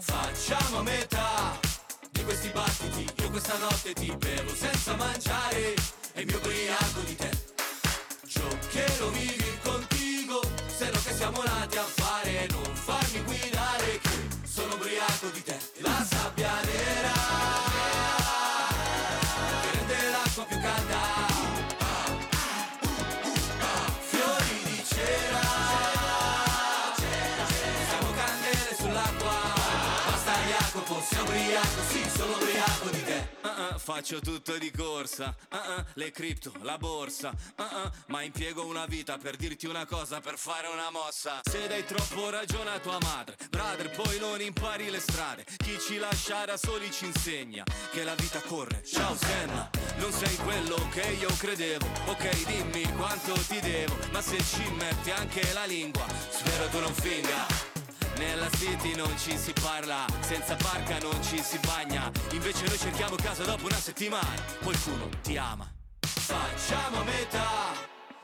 Facciamo 0.00 0.82
metà 0.82 1.58
di 2.10 2.22
questi 2.24 2.48
battiti. 2.48 3.22
Io 3.22 3.30
questa 3.30 3.56
notte 3.58 3.92
ti 3.92 4.14
bevo 4.16 4.48
senza 4.48 4.96
mangiare 4.96 5.74
e 6.14 6.24
mi 6.24 6.32
ubriaco 6.34 7.00
di 7.06 7.14
te. 7.16 7.30
Giocherò 8.26 9.08
vivi 9.10 9.58
contigo, 9.62 10.40
se 10.66 10.86
no 10.86 10.98
che 11.04 11.12
siamo 11.12 11.42
nati 11.42 11.76
a 11.76 11.82
fare. 11.82 12.03
Faccio 33.84 34.18
tutto 34.20 34.56
di 34.56 34.70
corsa, 34.70 35.36
uh-uh, 35.50 35.84
le 35.92 36.10
cripto, 36.10 36.50
la 36.62 36.78
borsa, 36.78 37.34
uh-uh, 37.58 37.90
ma 38.06 38.22
impiego 38.22 38.64
una 38.64 38.86
vita 38.86 39.18
per 39.18 39.36
dirti 39.36 39.66
una 39.66 39.84
cosa, 39.84 40.22
per 40.22 40.38
fare 40.38 40.68
una 40.68 40.90
mossa. 40.90 41.42
Se 41.42 41.66
dai 41.68 41.84
troppo 41.84 42.30
ragione 42.30 42.70
a 42.70 42.78
tua 42.78 42.96
madre, 43.02 43.36
brother, 43.50 43.90
poi 43.90 44.18
non 44.18 44.40
impari 44.40 44.88
le 44.88 45.00
strade. 45.00 45.44
Chi 45.58 45.78
ci 45.78 45.98
lascia 45.98 46.46
da 46.46 46.56
soli 46.56 46.90
ci 46.90 47.04
insegna 47.04 47.62
che 47.92 48.04
la 48.04 48.14
vita 48.14 48.40
corre. 48.40 48.82
Ciao 48.86 49.14
Senna, 49.16 49.68
non 49.96 50.12
sei 50.12 50.34
quello 50.36 50.76
che 50.90 51.02
io 51.20 51.28
credevo. 51.36 51.86
Ok, 52.06 52.44
dimmi 52.46 52.90
quanto 52.94 53.34
ti 53.34 53.60
devo, 53.60 53.98
ma 54.12 54.22
se 54.22 54.42
ci 54.42 54.66
metti 54.78 55.10
anche 55.10 55.52
la 55.52 55.66
lingua, 55.66 56.06
spero 56.30 56.68
tu 56.68 56.78
non 56.78 56.94
finga. 56.94 57.73
Nella 58.16 58.48
city 58.50 58.94
non 58.94 59.12
ci 59.18 59.36
si 59.36 59.52
parla, 59.52 60.06
senza 60.20 60.54
barca 60.56 60.98
non 60.98 61.22
ci 61.22 61.42
si 61.42 61.58
bagna. 61.66 62.10
Invece 62.30 62.66
noi 62.66 62.78
cerchiamo 62.78 63.16
casa 63.16 63.44
dopo 63.44 63.66
una 63.66 63.76
settimana, 63.76 64.34
qualcuno 64.62 65.08
ti 65.22 65.36
ama. 65.36 65.68
Facciamo 66.00 67.02
metà 67.04 67.72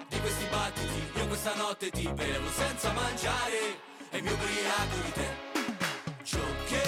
di 0.09 0.21
questi 0.21 0.45
battiti. 0.51 1.19
Io 1.19 1.27
questa 1.27 1.55
notte 1.55 1.91
ti 1.91 2.09
bevo 2.13 2.51
senza 2.51 2.93
mangiare 2.93 3.81
e 4.11 4.21
mi 4.21 4.31
ubriaco 4.31 4.97
di 5.05 5.13
te. 5.13 5.29
Giocherò 6.23 6.49
vivi 6.69 6.80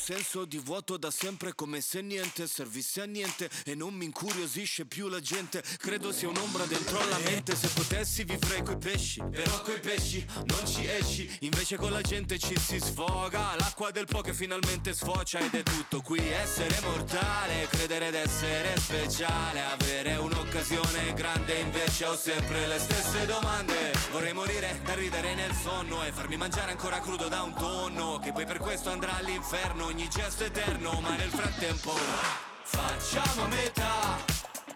senso 0.00 0.46
di 0.46 0.58
vuoto 0.58 0.96
da 0.96 1.10
sempre 1.10 1.54
come 1.54 1.80
se 1.82 2.00
niente 2.00 2.46
servisse 2.46 3.02
a 3.02 3.04
niente 3.04 3.50
e 3.64 3.74
non 3.74 3.92
mi 3.92 4.06
incuriosisce 4.06 4.86
più 4.86 5.08
la 5.08 5.20
gente. 5.20 5.62
Credo 5.76 6.10
sia 6.10 6.28
un'ombra 6.28 6.64
dentro 6.64 6.98
la 7.08 7.18
mente. 7.18 7.54
Se 7.54 7.68
potessi 7.68 8.24
vivrei 8.24 8.62
coi 8.62 8.78
pesci, 8.78 9.22
però 9.30 9.60
coi 9.60 9.78
pesci 9.78 10.24
non 10.46 10.66
ci 10.66 10.86
esci. 10.86 11.30
Invece 11.40 11.76
con 11.76 11.92
la 11.92 12.00
gente 12.00 12.38
ci 12.38 12.58
si 12.58 12.80
sfoga. 12.80 13.54
L'acqua 13.58 13.90
del 13.90 14.06
po' 14.06 14.22
che 14.22 14.32
finalmente 14.32 14.94
sfocia 14.94 15.38
ed 15.38 15.54
è 15.54 15.62
tutto 15.62 16.00
qui. 16.00 16.26
Essere 16.26 16.80
mortale, 16.80 17.68
credere 17.68 18.10
d'essere 18.10 18.78
speciale. 18.78 19.60
Avere 19.60 20.16
un'occasione 20.16 21.12
grande, 21.12 21.58
invece 21.58 22.06
ho 22.06 22.16
sempre 22.16 22.66
le 22.66 22.78
stesse 22.78 23.26
domande. 23.26 23.92
Vorrei 24.12 24.32
morire 24.32 24.80
da 24.82 24.94
ridere 24.94 25.34
nel 25.34 25.54
sonno 25.54 26.02
e 26.04 26.12
farmi 26.12 26.38
mangiare 26.38 26.70
ancora 26.70 27.00
crudo 27.00 27.28
da 27.28 27.42
un 27.42 27.54
tonno. 27.54 28.18
Che 28.18 28.32
poi 28.32 28.46
per 28.46 28.58
questo 28.58 28.90
andrà 28.90 29.16
all'inferno. 29.16 29.89
Ogni 29.90 30.08
gesto 30.08 30.44
eterno, 30.44 31.00
ma 31.00 31.16
nel 31.16 31.30
frattempo 31.30 31.90
facciamo 32.62 33.48
metà 33.48 34.18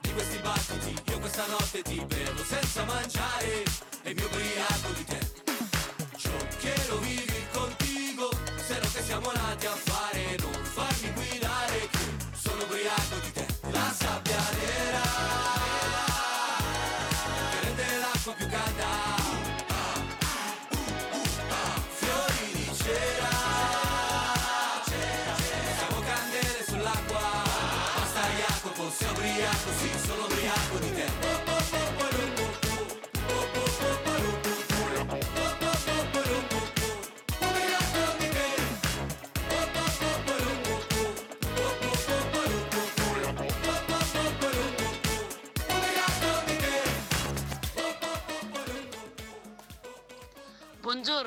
di 0.00 0.12
questi 0.12 0.38
battiti. 0.38 1.12
Io 1.12 1.20
questa 1.20 1.46
notte 1.46 1.82
ti 1.82 2.04
bevo 2.04 2.42
senza 2.42 2.82
mangiare 2.82 3.62
e 4.02 4.12
mi 4.12 4.22
ubriaco 4.22 4.92
di 4.96 5.04
te. 5.04 5.23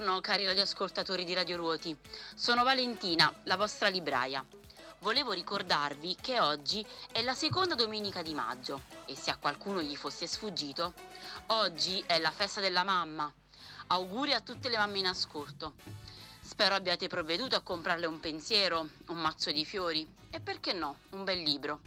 Buongiorno 0.08 0.34
cari 0.34 0.48
radioascoltatori 0.48 1.26
di 1.26 1.34
Radio 1.34 1.58
Ruoti, 1.58 1.94
sono 2.34 2.64
Valentina, 2.64 3.30
la 3.44 3.58
vostra 3.58 3.90
libraia. 3.90 4.42
Volevo 5.00 5.34
ricordarvi 5.34 6.16
che 6.22 6.40
oggi 6.40 6.86
è 7.12 7.22
la 7.24 7.34
seconda 7.34 7.76
domenica 7.76 8.22
di 8.22 8.34
maggio 8.34 8.84
e 9.06 9.18
se 9.18 9.32
a 9.32 9.36
qualcuno 9.36 9.82
gli 9.82 9.98
fosse 9.98 10.26
sfuggito, 10.26 10.94
oggi 11.48 12.02
è 12.08 12.20
la 12.20 12.32
festa 12.32 12.62
della 12.62 12.86
mamma. 12.86 13.30
Auguri 13.88 14.32
a 14.32 14.40
tutte 14.40 14.70
le 14.70 14.78
mamme 14.78 15.00
in 15.00 15.08
ascolto. 15.08 15.74
Spero 16.40 16.76
abbiate 16.76 17.08
provveduto 17.08 17.58
a 17.58 17.62
comprarle 17.62 18.06
un 18.06 18.22
pensiero, 18.22 18.88
un 19.08 19.18
mazzo 19.18 19.52
di 19.52 19.66
fiori 19.66 20.08
e 20.30 20.40
perché 20.40 20.72
no, 20.72 21.00
un 21.10 21.26
bel 21.26 21.42
libro. 21.42 21.82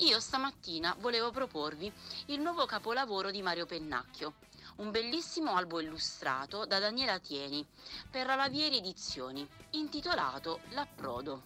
Io 0.00 0.20
stamattina 0.20 0.94
volevo 0.98 1.30
proporvi 1.30 1.90
il 2.26 2.40
nuovo 2.40 2.66
capolavoro 2.66 3.30
di 3.30 3.40
Mario 3.40 3.64
Pennacchio, 3.64 4.34
un 4.78 4.90
bellissimo 4.92 5.56
albo 5.56 5.80
illustrato 5.80 6.64
da 6.64 6.78
Daniela 6.78 7.18
Tieni 7.18 7.66
per 8.10 8.26
la 8.26 8.36
Lavieri 8.36 8.76
Edizioni, 8.76 9.46
intitolato 9.70 10.60
L'approdo. 10.70 11.42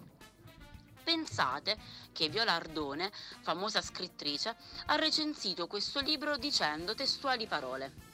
Pensate 1.02 1.78
che 2.12 2.28
Viola 2.28 2.52
Ardone, 2.52 3.10
famosa 3.40 3.80
scrittrice, 3.80 4.54
ha 4.86 4.96
recensito 4.96 5.66
questo 5.66 6.00
libro 6.00 6.36
dicendo 6.36 6.94
testuali 6.94 7.46
parole. 7.46 8.10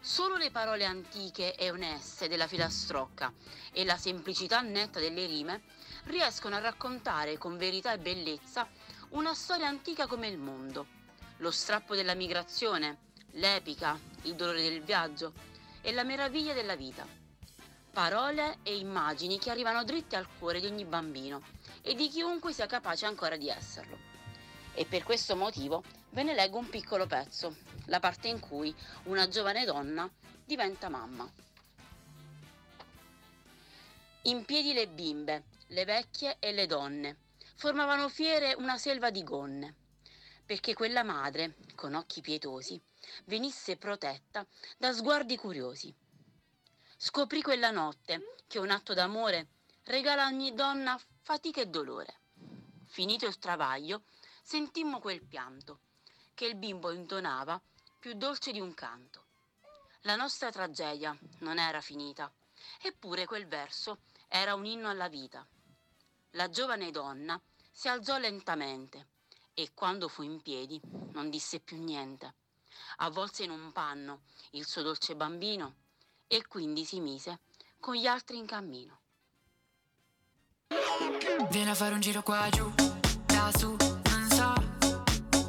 Solo 0.00 0.36
le 0.36 0.50
parole 0.50 0.84
antiche 0.84 1.54
e 1.54 1.70
oneste 1.70 2.26
della 2.26 2.46
filastrocca 2.46 3.32
e 3.70 3.84
la 3.84 3.96
semplicità 3.98 4.62
netta 4.62 4.98
delle 4.98 5.26
rime 5.26 5.62
riescono 6.04 6.56
a 6.56 6.60
raccontare 6.60 7.36
con 7.36 7.58
verità 7.58 7.92
e 7.92 7.98
bellezza 7.98 8.66
una 9.10 9.34
storia 9.34 9.68
antica 9.68 10.06
come 10.06 10.28
il 10.28 10.38
mondo, 10.38 10.86
lo 11.38 11.50
strappo 11.50 11.94
della 11.94 12.14
migrazione, 12.14 13.05
l'epica, 13.36 13.98
il 14.22 14.34
dolore 14.34 14.62
del 14.62 14.82
viaggio 14.82 15.32
e 15.80 15.92
la 15.92 16.04
meraviglia 16.04 16.52
della 16.52 16.76
vita. 16.76 17.06
Parole 17.90 18.58
e 18.62 18.76
immagini 18.76 19.38
che 19.38 19.50
arrivano 19.50 19.84
dritte 19.84 20.16
al 20.16 20.26
cuore 20.38 20.60
di 20.60 20.66
ogni 20.66 20.84
bambino 20.84 21.42
e 21.82 21.94
di 21.94 22.08
chiunque 22.08 22.52
sia 22.52 22.66
capace 22.66 23.06
ancora 23.06 23.36
di 23.36 23.48
esserlo. 23.48 23.98
E 24.74 24.84
per 24.84 25.02
questo 25.02 25.36
motivo 25.36 25.82
ve 26.10 26.22
ne 26.22 26.34
leggo 26.34 26.58
un 26.58 26.68
piccolo 26.68 27.06
pezzo, 27.06 27.56
la 27.86 28.00
parte 28.00 28.28
in 28.28 28.40
cui 28.40 28.74
una 29.04 29.28
giovane 29.28 29.64
donna 29.64 30.10
diventa 30.44 30.88
mamma. 30.88 31.30
In 34.22 34.44
piedi 34.44 34.72
le 34.72 34.88
bimbe, 34.88 35.44
le 35.68 35.84
vecchie 35.84 36.36
e 36.38 36.52
le 36.52 36.66
donne 36.66 37.16
formavano 37.54 38.08
fiere 38.08 38.54
una 38.54 38.76
selva 38.76 39.10
di 39.10 39.22
gonne, 39.22 39.74
perché 40.44 40.74
quella 40.74 41.02
madre, 41.02 41.54
con 41.74 41.94
occhi 41.94 42.20
pietosi, 42.20 42.80
venisse 43.24 43.76
protetta 43.76 44.46
da 44.76 44.92
sguardi 44.92 45.36
curiosi. 45.36 45.94
Scoprì 46.96 47.42
quella 47.42 47.70
notte 47.70 48.36
che 48.46 48.58
un 48.58 48.70
atto 48.70 48.94
d'amore 48.94 49.48
regala 49.84 50.24
a 50.24 50.28
ogni 50.28 50.54
donna 50.54 50.98
fatica 51.22 51.60
e 51.60 51.66
dolore. 51.66 52.20
Finito 52.86 53.26
il 53.26 53.38
travaglio, 53.38 54.02
sentimmo 54.42 55.00
quel 55.00 55.22
pianto 55.22 55.80
che 56.34 56.46
il 56.46 56.56
bimbo 56.56 56.90
intonava 56.90 57.60
più 57.98 58.14
dolce 58.14 58.52
di 58.52 58.60
un 58.60 58.74
canto. 58.74 59.24
La 60.02 60.16
nostra 60.16 60.50
tragedia 60.50 61.16
non 61.38 61.58
era 61.58 61.80
finita, 61.80 62.32
eppure 62.80 63.26
quel 63.26 63.46
verso 63.46 63.98
era 64.28 64.54
un 64.54 64.64
inno 64.64 64.88
alla 64.88 65.08
vita. 65.08 65.46
La 66.30 66.48
giovane 66.48 66.90
donna 66.90 67.40
si 67.70 67.88
alzò 67.88 68.18
lentamente 68.18 69.08
e 69.54 69.72
quando 69.74 70.08
fu 70.08 70.22
in 70.22 70.40
piedi 70.42 70.80
non 71.12 71.30
disse 71.30 71.60
più 71.60 71.82
niente. 71.82 72.34
Avvolse 72.98 73.44
in 73.44 73.50
un 73.50 73.72
panno 73.72 74.22
il 74.52 74.66
suo 74.66 74.82
dolce 74.82 75.14
bambino 75.14 75.74
e 76.26 76.46
quindi 76.46 76.84
si 76.84 77.00
mise 77.00 77.40
con 77.78 77.94
gli 77.94 78.06
altri 78.06 78.38
in 78.38 78.46
cammino. 78.46 79.00
Vieni 81.50 81.70
a 81.70 81.74
fare 81.74 81.94
un 81.94 82.00
giro 82.00 82.22
qua 82.22 82.48
giù, 82.50 82.72
da 83.26 83.50
su, 83.56 83.76
non 83.78 84.28
so 84.30 84.54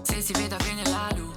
se 0.03 0.21
si 0.21 0.33
veda 0.33 0.57
bene 0.57 0.83
la 0.89 1.09
luce, 1.15 1.36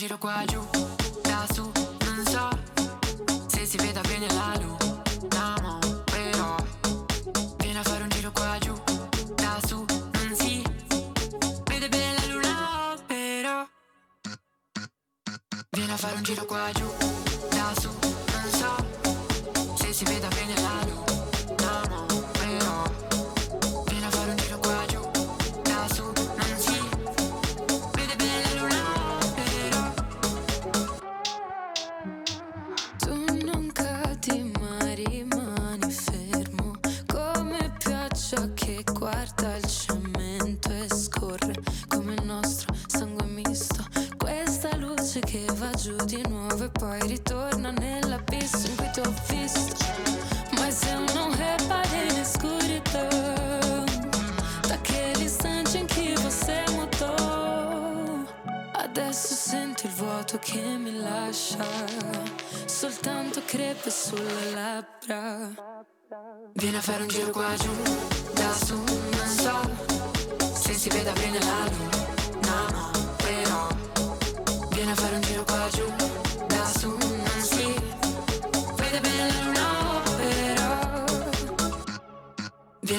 giro 0.00 0.16
qua 0.16 0.44
giù, 0.46 0.69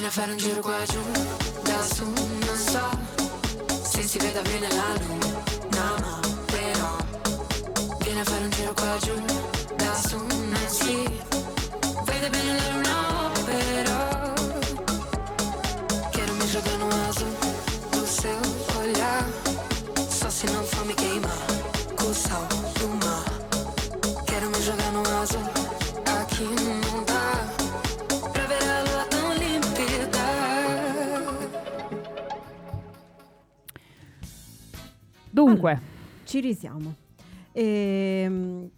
Vieni 0.02 0.16
a 0.16 0.20
fare 0.20 0.32
un 0.32 0.38
giro 0.38 0.60
qua 0.60 0.84
giù, 0.84 1.00
da 1.62 1.80
su, 1.94 2.04
non 2.04 2.56
so 2.56 2.88
se 3.84 4.02
si 4.02 4.18
veda 4.18 4.42
bene 4.42 4.66
la 4.66 4.94
luna, 4.98 5.96
no, 6.00 6.20
però. 6.46 6.96
Vieni 8.00 8.18
a 8.18 8.24
fare 8.24 8.42
un 8.42 8.50
giro 8.50 8.72
qua 8.72 8.96
giù, 8.98 9.14
da 9.76 9.94
su, 9.94 10.16
non 10.16 10.66
si 10.66 11.04
vede 12.04 12.30
bene 12.30 12.56
la 12.56 12.68
luna, 12.72 13.30
però. 13.44 14.32
Quero 16.10 16.32
me 16.32 16.46
jogar 16.46 16.78
no 16.78 16.88
azul 17.08 17.36
do 17.92 18.04
seu 18.04 18.40
olhar. 18.80 19.24
Só 20.10 20.28
se 20.30 20.46
não 20.48 20.64
for 20.64 20.84
me 20.84 20.94
queimar 20.94 21.61
Dunque, 35.62 35.80
Ci 36.24 36.40
risiamo. 36.40 36.94
Ehm, 37.52 38.68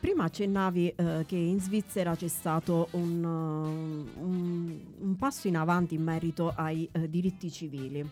prima 0.00 0.24
accennavi 0.24 0.88
eh, 0.88 1.24
che 1.26 1.36
in 1.36 1.60
Svizzera 1.60 2.16
c'è 2.16 2.26
stato 2.26 2.88
un, 2.92 3.22
uh, 3.22 4.20
un- 4.24 4.80
un 5.00 5.16
passo 5.16 5.46
in 5.46 5.56
avanti 5.56 5.94
in 5.94 6.02
merito 6.02 6.52
ai 6.56 6.88
eh, 6.90 7.08
diritti 7.08 7.48
civili, 7.52 8.04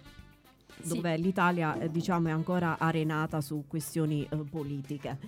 Sì. 0.81 0.95
dove 0.95 1.17
l'Italia 1.17 1.77
eh, 1.81 1.91
diciamo, 1.91 2.29
è 2.29 2.31
ancora 2.31 2.77
arenata 2.79 3.41
su 3.41 3.65
questioni 3.67 4.25
eh, 4.31 4.37
politiche. 4.49 5.19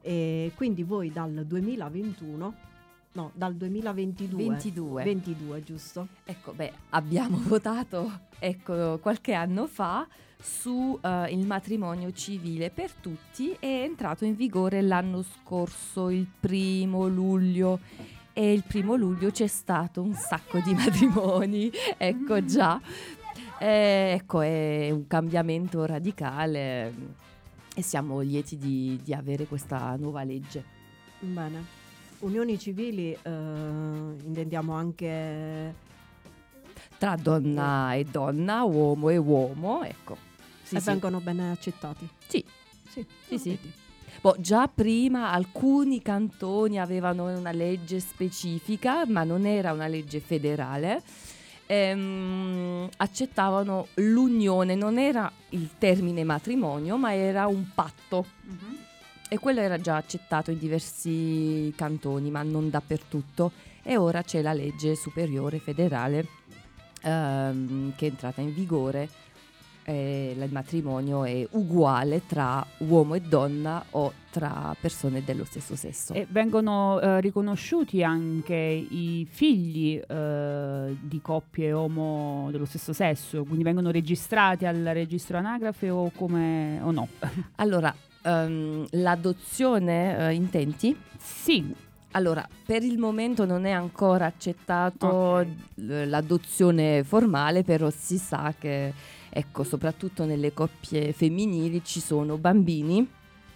E 0.00 0.52
quindi 0.54 0.84
voi 0.84 1.10
dal 1.12 1.44
2021, 1.46 2.54
no, 3.12 3.30
dal 3.34 3.54
2022, 3.54 4.44
22. 4.48 5.02
22, 5.04 5.62
giusto? 5.64 6.08
Ecco, 6.24 6.52
beh, 6.52 6.72
abbiamo 6.90 7.36
votato 7.44 8.10
ecco, 8.38 8.98
qualche 9.02 9.34
anno 9.34 9.66
fa 9.66 10.06
su 10.42 10.98
eh, 11.00 11.32
il 11.32 11.46
matrimonio 11.46 12.10
civile 12.12 12.70
per 12.70 12.92
tutti, 12.92 13.56
è 13.58 13.82
entrato 13.84 14.24
in 14.24 14.34
vigore 14.34 14.82
l'anno 14.82 15.22
scorso, 15.22 16.10
il 16.10 16.26
primo 16.40 17.06
luglio. 17.06 17.78
E 18.34 18.52
il 18.52 18.64
primo 18.66 18.96
luglio 18.96 19.30
c'è 19.30 19.46
stato 19.46 20.02
un 20.02 20.14
sacco 20.14 20.58
di 20.60 20.74
matrimoni, 20.74 21.70
ecco 21.96 22.44
già. 22.44 22.80
Eh, 23.58 24.14
ecco, 24.16 24.40
è 24.40 24.90
un 24.90 25.06
cambiamento 25.06 25.84
radicale 25.84 26.92
e 27.74 27.82
siamo 27.82 28.20
lieti 28.20 28.56
di, 28.56 28.98
di 29.02 29.14
avere 29.14 29.46
questa 29.46 29.94
nuova 29.96 30.24
legge. 30.24 30.64
Bene. 31.20 31.80
Unioni 32.20 32.58
civili 32.58 33.12
eh, 33.20 33.30
intendiamo 33.30 34.72
anche 34.72 35.74
Tra 36.98 37.16
donna 37.16 37.94
e 37.94 38.04
donna, 38.04 38.64
uomo 38.64 39.08
e 39.08 39.16
uomo, 39.16 39.84
ecco. 39.84 40.30
Sì, 40.72 40.78
e 40.78 40.80
sì. 40.80 40.90
vengono 40.90 41.20
bene 41.20 41.50
accettati. 41.50 42.08
Sì, 42.26 42.44
Sì, 42.88 43.04
Sì, 43.28 43.38
sì. 43.38 43.58
Boh, 44.20 44.36
già 44.38 44.68
prima 44.68 45.30
alcuni 45.32 46.00
cantoni 46.02 46.78
avevano 46.78 47.26
una 47.36 47.50
legge 47.50 47.98
specifica, 48.00 49.04
ma 49.06 49.24
non 49.24 49.46
era 49.46 49.72
una 49.72 49.86
legge 49.86 50.20
federale. 50.20 51.02
Ehm, 51.66 52.88
accettavano 52.98 53.88
l'unione, 53.94 54.74
non 54.74 54.98
era 54.98 55.30
il 55.50 55.70
termine 55.78 56.24
matrimonio, 56.24 56.96
ma 56.98 57.14
era 57.14 57.46
un 57.46 57.64
patto. 57.74 58.26
E 59.28 59.38
quello 59.38 59.60
era 59.60 59.78
già 59.78 59.96
accettato 59.96 60.50
in 60.50 60.58
diversi 60.58 61.72
cantoni, 61.74 62.30
ma 62.30 62.42
non 62.42 62.68
dappertutto. 62.68 63.52
E 63.82 63.96
ora 63.96 64.22
c'è 64.22 64.42
la 64.42 64.52
legge 64.52 64.94
superiore 64.94 65.58
federale 65.58 66.28
ehm, 67.02 67.94
che 67.96 68.06
è 68.06 68.10
entrata 68.10 68.40
in 68.40 68.52
vigore. 68.54 69.08
E 69.84 70.34
il 70.38 70.52
matrimonio 70.52 71.24
è 71.24 71.46
uguale 71.52 72.22
tra 72.26 72.64
uomo 72.78 73.14
e 73.14 73.20
donna 73.20 73.84
o 73.90 74.12
tra 74.30 74.74
persone 74.80 75.22
dello 75.24 75.44
stesso 75.44 75.76
sesso. 75.76 76.14
e 76.14 76.26
vengono 76.30 76.98
eh, 77.00 77.20
riconosciuti 77.20 78.02
anche 78.02 78.54
i 78.54 79.26
figli 79.30 80.00
eh, 80.06 80.96
di 81.00 81.20
coppie 81.20 81.72
omo 81.72 82.48
dello 82.50 82.64
stesso 82.64 82.92
sesso, 82.92 83.44
quindi 83.44 83.62
vengono 83.64 83.90
registrati 83.90 84.64
al 84.64 84.82
registro 84.92 85.36
anagrafe 85.38 85.90
o, 85.90 86.10
come, 86.14 86.80
o 86.82 86.90
no? 86.92 87.08
Allora, 87.56 87.94
ehm, 88.22 88.86
l'adozione 88.92 90.28
eh, 90.28 90.34
intenti? 90.34 90.96
Sì, 91.18 91.74
Allora, 92.14 92.46
per 92.66 92.82
il 92.82 92.98
momento 92.98 93.46
non 93.46 93.64
è 93.64 93.70
ancora 93.70 94.26
accettato 94.26 95.06
Ok. 95.06 95.46
l- 95.76 96.08
l'adozione 96.10 97.02
formale, 97.04 97.62
però 97.62 97.88
si 97.88 98.18
sa 98.18 98.52
che, 98.58 98.92
ecco, 99.34 99.64
soprattutto 99.64 100.24
nelle 100.24 100.52
coppie 100.52 101.12
femminili 101.12 101.82
ci 101.84 102.00
sono 102.00 102.36
bambini, 102.36 103.08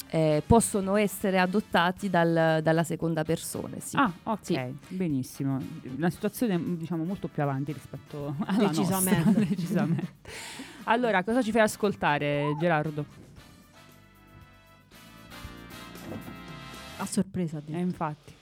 eh, 0.09 0.43
possono 0.47 0.97
essere 0.97 1.39
adottati 1.39 2.09
dal- 2.09 2.61
dalla 2.63 2.85
seconda 2.85 3.25
persona, 3.25 3.77
sì. 3.81 3.97
Ah, 3.97 4.11
ok, 4.23 4.39
Sì. 4.43 4.57
benissimo. 4.89 5.59
Una 5.97 6.11
situazione 6.11 6.59
diciamo 6.77 7.05
molto 7.05 7.29
più 7.29 7.43
avanti 7.43 7.73
rispetto 7.73 8.35
alla 8.47 8.69
Decisamente. 8.69 9.25
nostra. 9.25 9.45
Decisamente. 9.45 10.13
Allora, 10.85 11.23
cosa 11.25 11.43
ci 11.43 11.51
fai 11.51 11.63
ascoltare, 11.63 12.55
Gerardo? 12.61 13.05
A 16.99 17.05
sorpresa. 17.07 17.61
Eh, 17.67 17.79
infatti. 17.79 18.35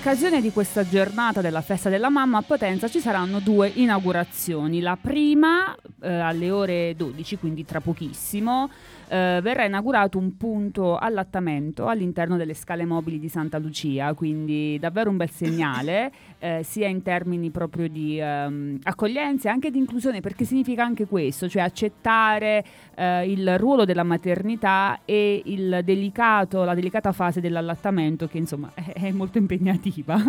Occasione 0.00 0.40
di 0.40 0.50
questa 0.50 0.88
giornata 0.88 1.42
della 1.42 1.60
festa 1.60 1.90
della 1.90 2.08
mamma 2.08 2.38
a 2.38 2.42
Potenza 2.42 2.88
ci 2.88 3.00
saranno 3.00 3.38
due 3.38 3.70
inaugurazioni. 3.74 4.80
La 4.80 4.96
prima 4.98 5.76
eh, 6.00 6.12
alle 6.12 6.50
ore 6.50 6.94
12, 6.96 7.38
quindi 7.38 7.64
tra 7.64 7.80
pochissimo, 7.80 8.68
eh, 9.08 9.40
verrà 9.42 9.64
inaugurato 9.64 10.18
un 10.18 10.36
punto 10.36 10.96
allattamento 10.96 11.86
all'interno 11.86 12.36
delle 12.36 12.54
scale 12.54 12.84
mobili 12.84 13.18
di 13.18 13.28
Santa 13.28 13.58
Lucia, 13.58 14.14
quindi 14.14 14.78
davvero 14.78 15.10
un 15.10 15.16
bel 15.16 15.30
segnale, 15.30 16.12
eh, 16.38 16.62
sia 16.62 16.88
in 16.88 17.02
termini 17.02 17.50
proprio 17.50 17.88
di 17.88 18.18
ehm, 18.20 18.78
accoglienza 18.84 19.48
e 19.48 19.52
anche 19.52 19.70
di 19.70 19.78
inclusione, 19.78 20.20
perché 20.20 20.44
significa 20.44 20.84
anche 20.84 21.06
questo, 21.06 21.48
cioè 21.48 21.62
accettare 21.62 22.64
eh, 22.94 23.30
il 23.30 23.58
ruolo 23.58 23.84
della 23.84 24.04
maternità 24.04 25.00
e 25.04 25.42
il 25.44 25.80
delicato, 25.84 26.64
la 26.64 26.74
delicata 26.74 27.12
fase 27.12 27.40
dell'allattamento 27.40 28.28
che 28.28 28.38
insomma 28.38 28.72
è 28.74 29.10
molto 29.10 29.38
impegnativa. 29.38 30.22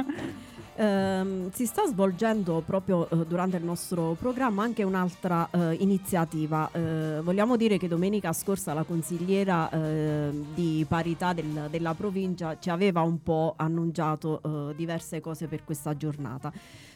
Ehm, 0.81 1.51
si 1.51 1.67
sta 1.67 1.85
svolgendo 1.85 2.63
proprio 2.65 3.07
eh, 3.07 3.23
durante 3.27 3.55
il 3.57 3.63
nostro 3.63 4.15
programma 4.19 4.63
anche 4.63 4.81
un'altra 4.81 5.47
eh, 5.51 5.75
iniziativa. 5.75 6.67
Eh, 6.71 7.19
vogliamo 7.21 7.55
dire 7.55 7.77
che 7.77 7.87
domenica 7.87 8.33
scorsa 8.33 8.73
la 8.73 8.81
consigliera 8.81 9.69
eh, 9.69 10.31
di 10.55 10.83
parità 10.89 11.33
del- 11.33 11.67
della 11.69 11.93
provincia 11.93 12.57
ci 12.57 12.71
aveva 12.71 13.01
un 13.01 13.21
po' 13.21 13.53
annunciato 13.57 14.41
eh, 14.71 14.75
diverse 14.75 15.21
cose 15.21 15.45
per 15.45 15.63
questa 15.63 15.95
giornata. 15.95 16.51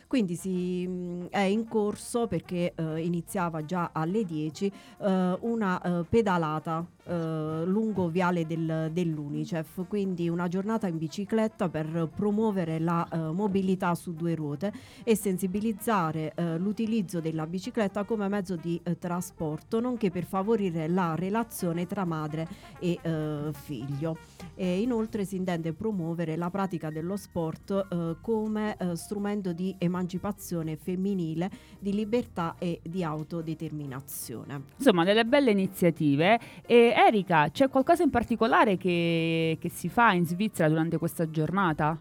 Quindi 0.08 0.34
si, 0.36 0.88
mh, 0.88 1.28
è 1.30 1.42
in 1.42 1.68
corso 1.68 2.26
perché 2.26 2.74
eh, 2.76 3.02
iniziava 3.04 3.66
già 3.66 3.92
alle 3.94 4.26
10 4.26 4.66
eh, 4.98 5.38
una 5.42 6.04
pedalata 6.10 6.84
eh, 7.08 7.64
lungo 7.66 8.08
viale 8.10 8.46
del- 8.46 8.90
dell'Unicef, 8.92 9.86
quindi 9.88 10.28
una 10.28 10.48
giornata 10.48 10.88
in 10.88 10.98
bicicletta 10.98 11.70
per 11.70 12.10
promuovere 12.14 12.80
la 12.80 13.08
eh, 13.08 13.18
mobilità 13.18 13.94
su 13.96 14.14
due 14.14 14.36
ruote 14.36 14.74
e 15.04 15.16
sensibilizzare 15.16 16.34
eh, 16.36 16.58
l'utilizzo 16.58 17.20
della 17.20 17.46
bicicletta 17.46 18.04
come 18.04 18.28
mezzo 18.28 18.56
di 18.56 18.80
eh, 18.84 18.98
trasporto, 18.98 19.80
nonché 19.80 20.10
per 20.10 20.24
favorire 20.24 20.88
la 20.88 21.16
relazione 21.16 21.86
tra 21.86 22.06
madre 22.06 22.48
e 22.80 22.98
eh, 23.02 23.52
figlio. 23.52 24.18
E 24.56 24.82
inoltre 24.82 25.26
si 25.26 25.36
intende 25.36 25.74
promuovere 25.74 26.36
la 26.36 26.50
pratica 26.50 26.90
dello 26.90 27.18
sport 27.18 28.20
come 28.22 28.78
strumento 28.94 29.52
di 29.52 29.76
emancipazione 29.78 30.78
femminile, 30.78 31.50
di 31.80 31.94
libertà 31.94 32.56
e 32.58 32.80
di 32.82 33.04
autodeterminazione. 33.04 34.64
Insomma, 34.78 35.04
delle 35.04 35.26
belle 35.26 35.52
iniziative. 35.52 36.40
E 36.66 36.94
Erika, 36.96 37.50
c'è 37.52 37.68
qualcosa 37.70 38.04
in 38.04 38.10
particolare 38.10 38.78
che, 38.78 39.58
che 39.60 39.70
si 39.70 39.90
fa 39.90 40.14
in 40.14 40.26
Svizzera 40.26 40.70
durante 40.70 40.98
questa 40.98 41.30
giornata? 41.30 42.00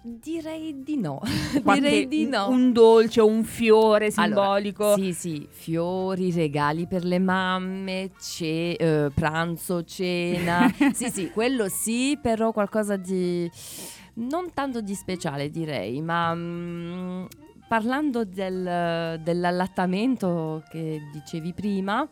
Direi 0.00 0.82
di 0.84 0.96
no. 0.98 1.20
Direi 1.62 2.06
di 2.06 2.26
no. 2.26 2.48
Un 2.48 2.72
dolce, 2.72 3.20
un 3.20 3.42
fiore 3.44 4.10
Allora, 4.14 4.60
simbolico? 4.60 4.94
sì, 4.96 5.12
sì, 5.12 5.46
fiori, 5.50 6.30
regali 6.30 6.86
per 6.86 7.04
le 7.04 7.18
mamme, 7.18 8.12
ce- 8.20 8.72
eh, 8.76 9.10
pranzo, 9.12 9.82
cena. 9.84 10.72
sì, 10.94 11.10
sì, 11.10 11.30
quello 11.30 11.68
sì, 11.68 12.16
però 12.22 12.52
qualcosa 12.52 12.96
di 12.96 13.50
non 14.14 14.52
tanto 14.54 14.80
di 14.80 14.94
speciale 14.94 15.50
direi, 15.50 16.00
ma 16.00 16.32
mm, 16.34 17.24
parlando 17.68 18.24
del- 18.24 19.20
dell'allattamento 19.22 20.62
che 20.70 21.00
dicevi 21.12 21.52
prima, 21.52 22.06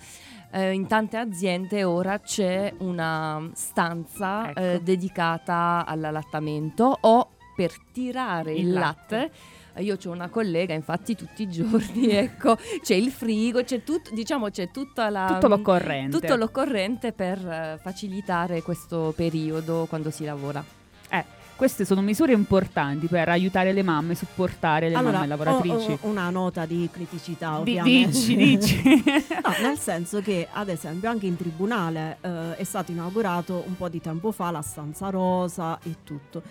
eh, 0.54 0.72
in 0.72 0.86
tante 0.86 1.16
aziende 1.16 1.82
ora 1.82 2.20
c'è 2.20 2.72
una 2.78 3.50
stanza 3.54 4.50
Ecco. 4.50 4.60
eh, 4.60 4.80
dedicata 4.82 5.84
all'allattamento 5.84 6.96
o 7.00 7.30
per 7.56 7.72
tirare 7.92 8.52
il, 8.52 8.68
Il 8.68 8.72
latte. 8.72 9.30
Io 9.78 9.96
ho 10.00 10.10
una 10.10 10.28
collega, 10.28 10.72
infatti, 10.72 11.16
tutti 11.16 11.42
i 11.42 11.50
giorni, 11.50 12.10
ecco, 12.14 12.56
c'è 12.80 12.94
il 12.94 13.10
frigo, 13.10 13.64
c'è 13.64 13.82
tutto, 13.82 14.10
diciamo, 14.14 14.48
c'è 14.50 14.70
tutta 14.70 15.10
la. 15.10 15.26
Tutto 15.32 15.48
l'occorrente. 15.48 16.20
Tutto 16.20 16.36
l'occorrente 16.36 17.12
per 17.12 17.38
eh, 17.44 17.78
facilitare 17.82 18.62
questo 18.62 19.12
periodo 19.16 19.86
quando 19.88 20.10
si 20.10 20.24
lavora. 20.24 20.64
Eh, 21.10 21.24
queste 21.56 21.84
sono 21.84 22.00
misure 22.00 22.32
importanti 22.32 23.06
per 23.06 23.28
aiutare 23.28 23.72
le 23.72 23.82
mamme, 23.82 24.14
supportare 24.14 24.88
le 24.88 24.94
Allora, 24.96 25.12
mamme 25.18 25.26
lavoratrici. 25.28 25.90
ho- 25.92 25.98
ho 26.00 26.08
una 26.08 26.28
nota 26.30 26.66
di 26.66 26.88
criticità, 26.92 27.58
ovviamente. 27.58 28.10
dici, 28.10 28.36
dici. 28.36 28.82
No, 29.44 29.54
nel 29.68 29.78
senso 29.78 30.20
che, 30.20 30.48
ad 30.50 30.68
esempio, 30.68 31.08
anche 31.10 31.26
in 31.26 31.36
tribunale 31.36 32.18
eh, 32.20 32.56
è 32.56 32.64
stato 32.64 32.90
inaugurato 32.90 33.62
un 33.66 33.76
po' 33.76 33.88
di 33.88 34.00
tempo 34.00 34.32
fa 34.32 34.50
la 34.50 34.62
stanza 34.62 35.10
rosa 35.10 35.78
e 35.82 35.96
tutto. 36.04 36.42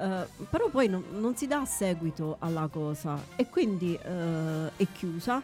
Eh, 0.00 0.26
però 0.48 0.68
poi 0.70 0.88
non, 0.88 1.02
non 1.18 1.34
si 1.36 1.46
dà 1.46 1.64
seguito 1.64 2.36
alla 2.38 2.68
cosa 2.70 3.18
e 3.36 3.48
quindi 3.48 3.94
eh, 4.00 4.70
è 4.76 4.86
chiusa. 4.92 5.42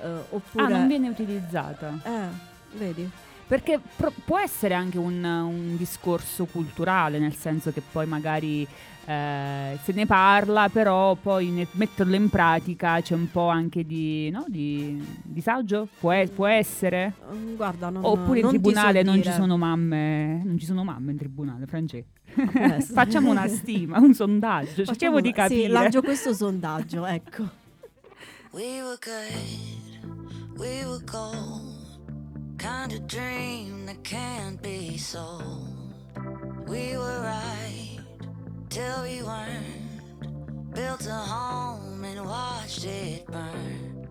eh, 0.00 0.08
oppure 0.30 0.64
Ah, 0.64 0.68
non 0.68 0.86
viene 0.88 1.08
utilizzata. 1.08 1.92
Eh, 2.02 2.52
vedi? 2.78 3.08
Perché 3.46 3.78
pro- 3.96 4.12
può 4.24 4.38
essere 4.38 4.74
anche 4.74 4.98
un, 4.98 5.22
un 5.22 5.76
discorso 5.76 6.46
culturale, 6.46 7.18
nel 7.18 7.34
senso 7.34 7.72
che 7.72 7.82
poi 7.92 8.06
magari 8.06 8.66
eh, 9.06 9.78
se 9.82 9.92
ne 9.92 10.06
parla, 10.06 10.70
però 10.70 11.14
poi 11.14 11.50
ne- 11.50 11.66
metterlo 11.72 12.14
in 12.16 12.30
pratica 12.30 13.00
c'è 13.02 13.14
un 13.14 13.30
po' 13.30 13.48
anche 13.48 13.84
di, 13.84 14.30
no? 14.30 14.44
di 14.48 14.98
disagio? 15.22 15.86
Può, 16.00 16.10
e- 16.12 16.28
può 16.34 16.46
essere? 16.46 17.12
Mm, 17.34 17.54
Guarda, 17.56 17.90
non, 17.90 18.02
Oppure 18.04 18.38
in 18.38 18.44
non 18.44 18.54
so 18.54 18.60
tribunale 18.60 19.02
non 19.02 19.22
ci 19.22 19.30
sono 19.30 19.56
mamme, 19.58 20.40
non 20.42 20.58
ci 20.58 20.64
sono 20.64 20.82
mamme 20.82 21.12
in 21.12 21.18
tribunale, 21.18 21.66
Francesco. 21.66 22.08
può 22.34 22.60
essere. 22.62 22.80
Facciamo 22.94 23.30
una 23.30 23.46
stima, 23.46 23.98
un 23.98 24.14
sondaggio, 24.14 24.84
cerchiamo 24.84 25.16
Facciamo- 25.16 25.20
di 25.20 25.32
capire. 25.32 25.62
Sì, 25.66 25.68
lancio 25.68 26.00
questo 26.00 26.32
sondaggio, 26.32 27.04
ecco. 27.04 27.42
We 28.52 28.80
were 28.80 28.98
good, 29.02 30.58
we 30.58 30.84
were 30.86 31.04
gold. 31.04 31.73
Kind 32.64 32.94
of 32.94 33.06
dream 33.06 33.84
that 33.84 34.02
can't 34.04 34.62
be 34.62 34.96
sold. 34.96 35.92
We 36.66 36.96
were 36.96 37.20
right 37.20 37.98
till 38.70 39.02
we 39.02 39.22
weren't. 39.22 40.72
Built 40.72 41.06
a 41.06 41.12
home 41.12 42.02
and 42.04 42.24
watched 42.24 42.86
it 42.86 43.26
burn. 43.26 44.08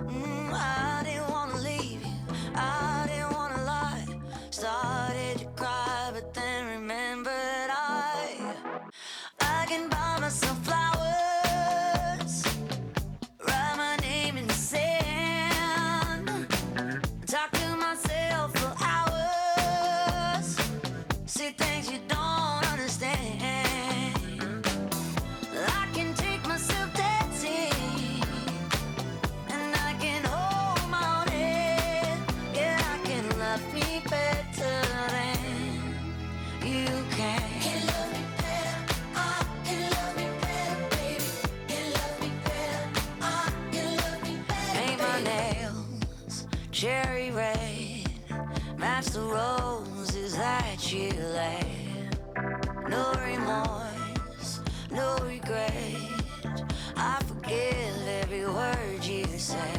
Mm, 0.00 0.50
I 0.54 1.02
didn't 1.04 1.28
wanna 1.28 1.58
leave 1.58 2.00
you, 2.00 2.34
I 2.54 3.04
didn't 3.06 3.34
wanna 3.34 3.62
lie. 3.64 4.06
Started 4.48 5.40
to 5.40 5.46
cry, 5.54 6.10
but 6.14 6.32
then 6.32 6.80
remembered 6.80 7.68
I 7.70 8.54
I 9.40 9.66
can 9.68 9.90
buy 9.90 10.20
myself 10.20 10.56
flowers. 10.64 10.83
The 49.14 49.20
roses 49.20 50.36
that 50.36 50.92
you 50.92 51.08
laid. 51.34 52.18
No 52.88 53.12
remorse, 53.24 54.60
no 54.90 55.16
regret. 55.18 55.94
I 56.96 57.22
forgive 57.22 58.08
every 58.22 58.44
word 58.44 59.04
you 59.04 59.24
say. 59.38 59.78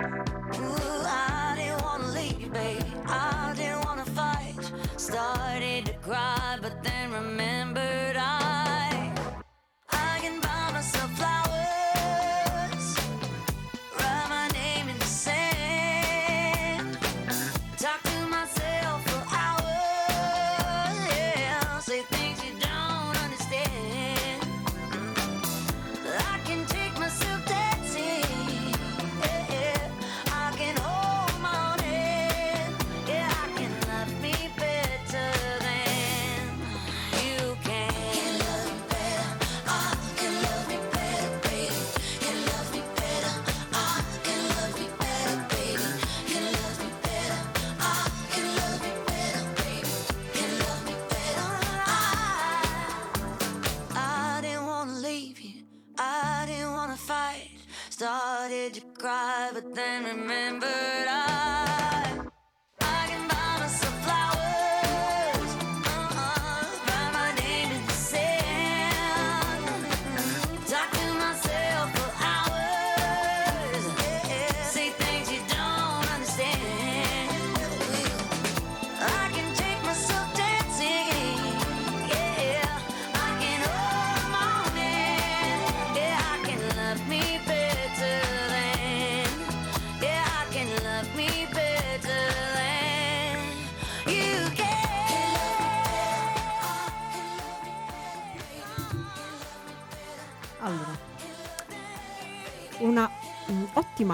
Ooh, 0.00 1.02
I 1.04 1.54
didn't 1.58 1.82
wanna 1.82 2.08
leave 2.08 2.50
baby. 2.54 2.82
I 3.06 3.52
didn't 3.54 3.84
wanna 3.84 4.06
fight. 4.06 4.56
Started 4.96 5.84
to 5.84 5.92
cry, 5.98 6.56
but 6.62 6.82
then 6.82 7.12
remembered 7.12 7.63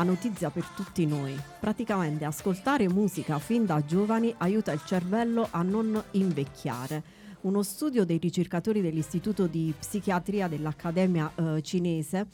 ottima 0.00 0.04
notizia 0.04 0.50
per 0.50 0.64
tutti 0.74 1.06
noi. 1.06 1.38
Praticamente 1.58 2.24
ascoltare 2.24 2.88
musica 2.88 3.38
fin 3.38 3.66
da 3.66 3.84
giovani 3.84 4.34
aiuta 4.38 4.72
il 4.72 4.82
cervello 4.84 5.48
a 5.50 5.62
non 5.62 6.02
invecchiare. 6.12 7.02
Uno 7.42 7.62
studio 7.62 8.04
dei 8.04 8.18
ricercatori 8.18 8.80
dell'Istituto 8.80 9.46
di 9.46 9.72
Psichiatria 9.78 10.48
dell'Accademia 10.48 11.32
eh, 11.34 11.62
cinese 11.62 12.26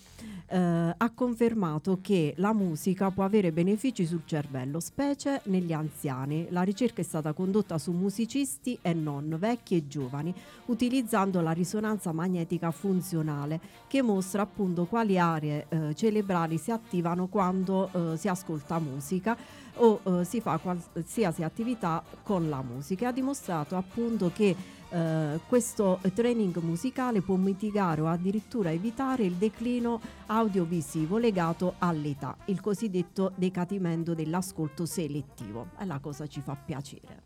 eh, 0.49 0.95
ha 0.97 1.11
confermato 1.15 1.99
che 2.01 2.35
la 2.37 2.53
musica 2.53 3.11
può 3.11 3.25
avere 3.25 3.53
benefici 3.53 4.07
sul 4.07 4.23
cervello, 4.25 4.81
specie 4.81 5.41
negli 5.45 5.73
anziani. 5.73 6.47
La 6.51 6.63
ricerca 6.63 7.01
è 7.01 7.05
stata 7.05 7.33
condotta 7.33 7.79
su 7.79 7.93
musicisti 7.93 8.79
e 8.83 8.93
non, 8.93 9.37
vecchi 9.39 9.77
e 9.77 9.87
giovani, 9.87 10.35
utilizzando 10.67 11.41
la 11.41 11.53
risonanza 11.53 12.13
magnetica 12.13 12.71
funzionale 12.71 13.61
che 13.87 14.03
mostra 14.03 14.43
appunto 14.43 14.87
quali 14.87 15.19
aree 15.19 15.67
eh, 15.69 15.95
cerebrali 15.95 16.59
si 16.59 16.71
attivano 16.71 17.27
quando 17.27 17.91
eh, 17.93 18.17
si 18.17 18.29
ascolta 18.29 18.79
musica 18.79 19.37
o 19.77 20.01
eh, 20.03 20.25
si 20.25 20.41
fa 20.41 20.59
qualsiasi 20.59 21.43
attività 21.43 22.03
con 22.23 22.49
la 22.49 22.63
musica. 22.63 23.09
Ha 23.09 23.13
dimostrato 23.13 23.77
appunto 23.77 24.31
che 24.33 24.55
eh, 24.91 25.41
questo 25.49 26.01
training 26.14 26.57
musicale 26.59 27.20
può 27.20 27.37
mitigare 27.37 28.01
o 28.01 28.09
addirittura 28.09 28.70
evitare 28.70 29.24
il 29.24 29.34
declino 29.34 30.01
audiovisivo 30.26 31.18
legato 31.18 31.74
all'età, 31.78 32.37
il 32.47 32.61
cosiddetto 32.61 33.32
decadimento 33.34 34.14
dell'ascolto 34.14 34.87
selettivo. 34.87 35.68
E 35.78 35.84
la 35.84 35.99
cosa 35.99 36.26
ci 36.26 36.41
fa 36.41 36.55
piacere, 36.55 37.22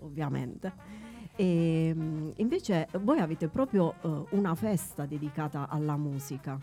ovviamente. 0.00 0.72
E, 1.36 1.92
mm, 1.94 2.30
invece 2.36 2.88
voi 3.00 3.20
avete 3.20 3.48
proprio 3.48 3.94
eh, 4.02 4.24
una 4.30 4.54
festa 4.54 5.06
dedicata 5.06 5.68
alla 5.68 5.96
musica. 5.96 6.58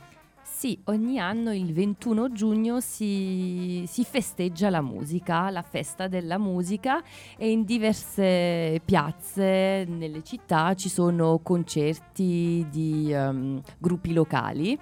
Sì, 0.66 0.82
ogni 0.86 1.20
anno 1.20 1.54
il 1.54 1.74
21 1.74 2.32
giugno 2.32 2.80
si, 2.80 3.84
si 3.86 4.04
festeggia 4.04 4.72
la 4.72 4.82
musica, 4.82 5.52
la 5.52 5.62
festa 5.62 6.08
della 6.08 6.40
musica 6.40 7.04
e 7.38 7.52
in 7.52 7.66
diverse 7.66 8.82
piazze 8.84 9.86
nelle 9.88 10.24
città 10.24 10.74
ci 10.74 10.90
sono 10.90 11.40
concerti 11.44 12.66
di 12.72 13.14
ehm, 13.14 13.62
gruppi 13.78 14.12
locali. 14.12 14.76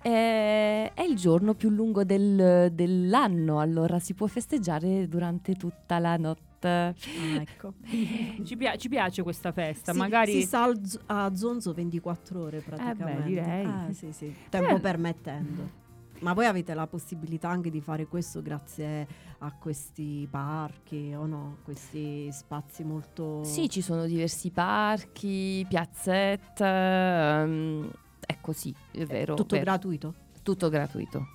Eh, 0.00 0.92
È 0.94 1.02
il 1.02 1.16
giorno 1.16 1.54
più 1.54 1.68
lungo 1.68 2.04
del- 2.04 2.70
dell'anno, 2.72 3.58
allora 3.58 3.98
si 3.98 4.14
può 4.14 4.28
festeggiare 4.28 5.08
durante 5.08 5.56
tutta 5.56 5.98
la 5.98 6.16
notte. 6.16 6.51
Ecco. 6.68 7.72
Ci, 8.44 8.56
pia- 8.56 8.76
ci 8.76 8.88
piace 8.88 9.22
questa 9.22 9.52
festa, 9.52 9.92
Si- 9.92 9.98
magari... 9.98 10.42
si 10.44 10.54
al 10.56 10.78
z- 10.84 10.98
a 11.06 11.34
zonzo 11.34 11.72
24 11.72 12.40
ore 12.40 12.60
praticamente. 12.60 13.22
direi. 13.28 13.64
Ah, 13.64 13.88
sì, 13.92 14.12
sì, 14.12 14.34
tempo 14.48 14.76
Eh. 14.76 14.80
permettendo. 14.80 15.80
ma 16.20 16.32
voi 16.34 16.46
avete 16.46 16.72
la 16.74 16.86
possibilità 16.86 17.48
anche 17.48 17.68
di 17.70 17.80
fare 17.80 18.06
questo 18.06 18.42
grazie 18.42 19.06
a 19.38 19.50
questi 19.52 20.28
parchi 20.30 21.12
o 21.16 21.26
no? 21.26 21.56
Questi 21.64 22.30
spazi 22.30 22.84
molto... 22.84 23.42
Sì, 23.42 23.68
ci 23.68 23.80
sono 23.80 24.04
diversi 24.06 24.50
parchi, 24.50 25.66
piazzette, 25.68 26.64
ehm, 26.64 27.90
è 28.24 28.36
così, 28.40 28.72
è 28.92 29.04
vero. 29.04 29.34
Tutto 29.34 29.56
vero. 29.56 29.64
gratuito? 29.70 30.14
Tutto 30.44 30.68
gratuito. 30.68 31.26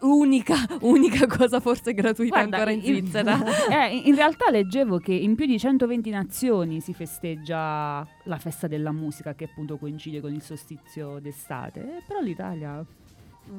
Unica, 0.00 0.54
unica 0.80 1.26
cosa 1.26 1.60
forse 1.60 1.92
gratuita 1.94 2.36
Guarda, 2.36 2.56
ancora 2.56 2.72
in 2.72 2.78
in- 2.84 2.84
Svizzera. 2.84 3.38
Eh, 3.70 3.96
in- 3.96 4.02
in 4.06 4.14
realtà 4.14 4.50
leggevo 4.50 4.98
che 4.98 5.12
in 5.12 5.34
più 5.34 5.46
di 5.46 5.58
120 5.58 6.10
nazioni 6.10 6.80
si 6.80 6.92
festeggia 6.94 8.06
la 8.24 8.38
festa 8.38 8.66
della 8.66 8.92
musica 8.92 9.34
che 9.34 9.44
appunto 9.44 9.76
coincide 9.78 10.20
con 10.20 10.32
il 10.32 10.42
solstizio 10.42 11.18
d'estate, 11.20 11.80
Eh, 11.80 12.02
però 12.06 12.20
l'Italia 12.20 12.84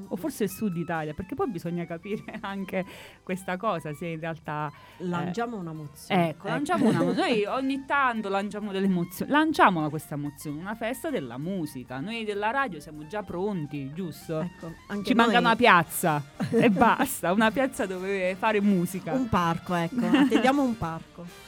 o 0.07 0.15
forse 0.15 0.45
il 0.45 0.49
sud 0.49 0.75
Italia, 0.77 1.13
perché 1.13 1.35
poi 1.35 1.49
bisogna 1.49 1.85
capire 1.85 2.23
anche 2.41 2.85
questa 3.23 3.57
cosa, 3.57 3.93
se 3.93 4.07
in 4.07 4.19
realtà 4.19 4.71
eh, 4.97 5.05
Lanciamo 5.05 5.57
una 5.57 5.73
mozione. 5.73 6.29
Ecco, 6.29 6.47
lanciamo 6.47 6.89
una 6.89 7.03
mozione. 7.03 7.29
Noi 7.29 7.45
ogni 7.49 7.85
tanto 7.85 8.29
lanciamo 8.29 8.71
delle 8.71 8.85
emozioni. 8.85 9.31
Lanciamo 9.31 9.89
questa 9.89 10.15
mozione, 10.15 10.59
una 10.59 10.75
festa 10.75 11.09
della 11.09 11.37
musica. 11.37 11.99
Noi 11.99 12.23
della 12.25 12.51
radio 12.51 12.79
siamo 12.79 13.07
già 13.07 13.23
pronti, 13.23 13.91
giusto? 13.93 14.39
Ecco, 14.41 14.73
anche 14.87 15.05
Ci 15.05 15.13
manca 15.13 15.33
noi- 15.33 15.41
una 15.41 15.55
piazza 15.55 16.23
e 16.51 16.69
basta, 16.69 17.31
una 17.31 17.51
piazza 17.51 17.85
dove 17.85 18.35
fare 18.37 18.61
musica. 18.61 19.13
Un 19.13 19.29
parco, 19.29 19.73
ecco. 19.75 20.05
Attendiamo 20.05 20.63
un 20.63 20.77
parco. 20.77 21.47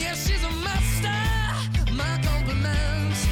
Yeah, 0.00 0.14
she's 0.14 0.42
a 0.44 0.50
master. 0.50 1.92
My 1.92 2.18
compliments. 2.22 3.31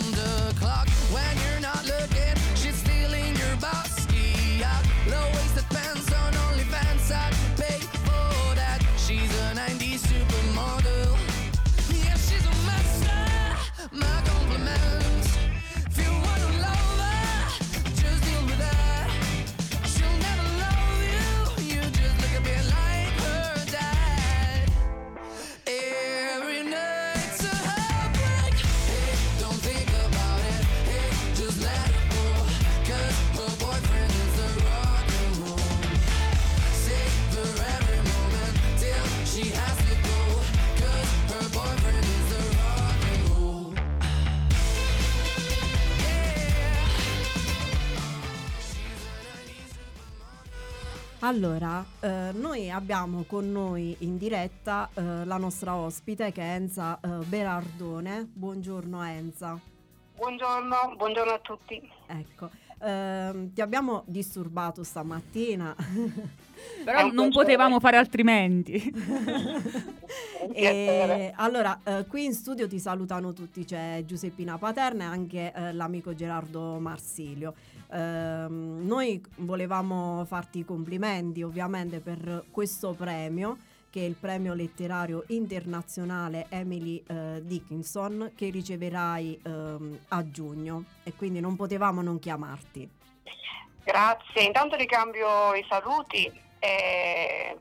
Allora, 51.23 51.85
eh, 51.99 52.31
noi 52.33 52.71
abbiamo 52.71 53.25
con 53.27 53.51
noi 53.51 53.95
in 53.99 54.17
diretta 54.17 54.89
eh, 54.91 55.23
la 55.23 55.37
nostra 55.37 55.75
ospite 55.75 56.31
che 56.31 56.41
è 56.41 56.55
Enza 56.55 56.99
eh, 56.99 57.23
Berardone. 57.25 58.27
Buongiorno 58.33 59.03
Enza. 59.03 59.59
Buongiorno, 60.15 60.95
buongiorno 60.97 61.31
a 61.31 61.37
tutti. 61.37 61.79
Ecco, 62.07 62.49
ehm, 62.81 63.53
ti 63.53 63.61
abbiamo 63.61 64.01
disturbato 64.07 64.83
stamattina. 64.83 65.75
Però 66.83 67.11
non 67.11 67.29
potevamo 67.29 67.79
fare 67.79 67.97
altrimenti. 67.97 68.81
E, 70.53 71.31
allora, 71.35 71.79
eh, 71.83 72.05
qui 72.07 72.25
in 72.25 72.33
studio 72.33 72.67
ti 72.67 72.77
salutano 72.79 73.31
tutti, 73.31 73.63
c'è 73.63 74.03
Giuseppina 74.05 74.57
Paterna 74.57 75.05
e 75.05 75.07
anche 75.07 75.53
eh, 75.55 75.71
l'amico 75.71 76.13
Gerardo 76.13 76.79
Marsilio. 76.79 77.53
Ehm, 77.91 78.85
noi 78.85 79.21
volevamo 79.37 80.23
farti 80.25 80.59
i 80.59 80.65
complimenti 80.65 81.43
ovviamente 81.43 81.99
per 81.99 82.45
questo 82.51 82.93
premio 82.93 83.57
che 83.91 83.99
è 83.99 84.03
il 84.05 84.15
premio 84.15 84.53
letterario 84.53 85.25
internazionale 85.27 86.45
Emily 86.49 87.03
eh, 87.05 87.41
Dickinson 87.43 88.31
che 88.35 88.49
riceverai 88.49 89.41
ehm, 89.43 89.99
a 90.07 90.31
giugno 90.31 90.85
e 91.03 91.13
quindi 91.13 91.41
non 91.41 91.57
potevamo 91.57 92.01
non 92.01 92.17
chiamarti. 92.17 92.89
Grazie, 93.83 94.43
intanto 94.43 94.77
ricambio 94.77 95.53
i 95.55 95.65
saluti, 95.67 96.31
eh, 96.59 97.57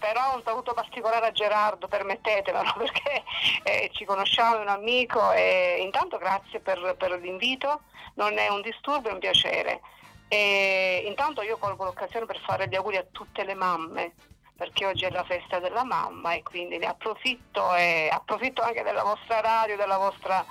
però 0.00 0.34
un 0.34 0.42
saluto 0.42 0.72
particolare 0.72 1.26
a 1.26 1.30
Gerardo, 1.30 1.86
permettetemelo, 1.86 2.72
perché 2.78 3.22
eh, 3.62 3.90
ci 3.92 4.04
conosciamo, 4.04 4.56
è 4.56 4.60
un 4.60 4.68
amico 4.68 5.30
e 5.32 5.76
intanto 5.80 6.18
grazie 6.18 6.58
per, 6.58 6.96
per 6.98 7.12
l'invito, 7.20 7.82
non 8.14 8.38
è 8.38 8.48
un 8.48 8.62
disturbo, 8.62 9.10
è 9.10 9.12
un 9.12 9.20
piacere. 9.20 9.80
E 10.26 11.04
intanto 11.06 11.42
io 11.42 11.58
colgo 11.58 11.84
l'occasione 11.84 12.24
per 12.24 12.40
fare 12.40 12.68
gli 12.68 12.74
auguri 12.74 12.96
a 12.96 13.06
tutte 13.10 13.44
le 13.44 13.54
mamme, 13.54 14.14
perché 14.56 14.86
oggi 14.86 15.04
è 15.04 15.10
la 15.10 15.24
festa 15.24 15.58
della 15.58 15.84
mamma 15.84 16.34
e 16.34 16.42
quindi 16.42 16.78
ne 16.78 16.86
approfitto 16.86 17.74
e 17.74 18.08
approfitto 18.10 18.62
anche 18.62 18.82
della 18.82 19.02
vostra 19.02 19.40
radio, 19.40 19.76
della 19.76 19.98
vostra 19.98 20.44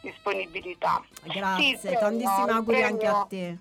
disponibilità. 0.00 1.02
Grazie, 1.22 1.76
Sì, 1.76 1.96
tantissimi 1.98 2.50
auguri 2.50 2.82
anche 2.82 3.06
a 3.06 3.26
te. 3.28 3.58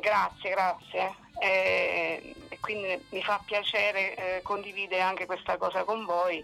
Grazie, 0.00 0.50
grazie. 0.50 1.14
Eh, 1.38 2.34
quindi 2.64 2.98
mi 3.10 3.22
fa 3.22 3.38
piacere 3.44 4.14
eh, 4.14 4.42
condividere 4.42 5.02
anche 5.02 5.26
questa 5.26 5.58
cosa 5.58 5.84
con 5.84 6.06
voi. 6.06 6.42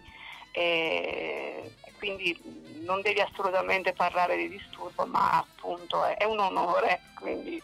E 0.53 1.73
quindi 1.97 2.37
non 2.83 3.01
devi 3.01 3.21
assolutamente 3.21 3.93
parlare 3.93 4.37
di 4.37 4.51
disturbo, 4.51 5.07
ma 5.07 5.39
appunto 5.39 6.05
è, 6.05 6.17
è 6.17 6.25
un 6.25 6.41
onore, 6.41 7.01
quindi 7.15 7.63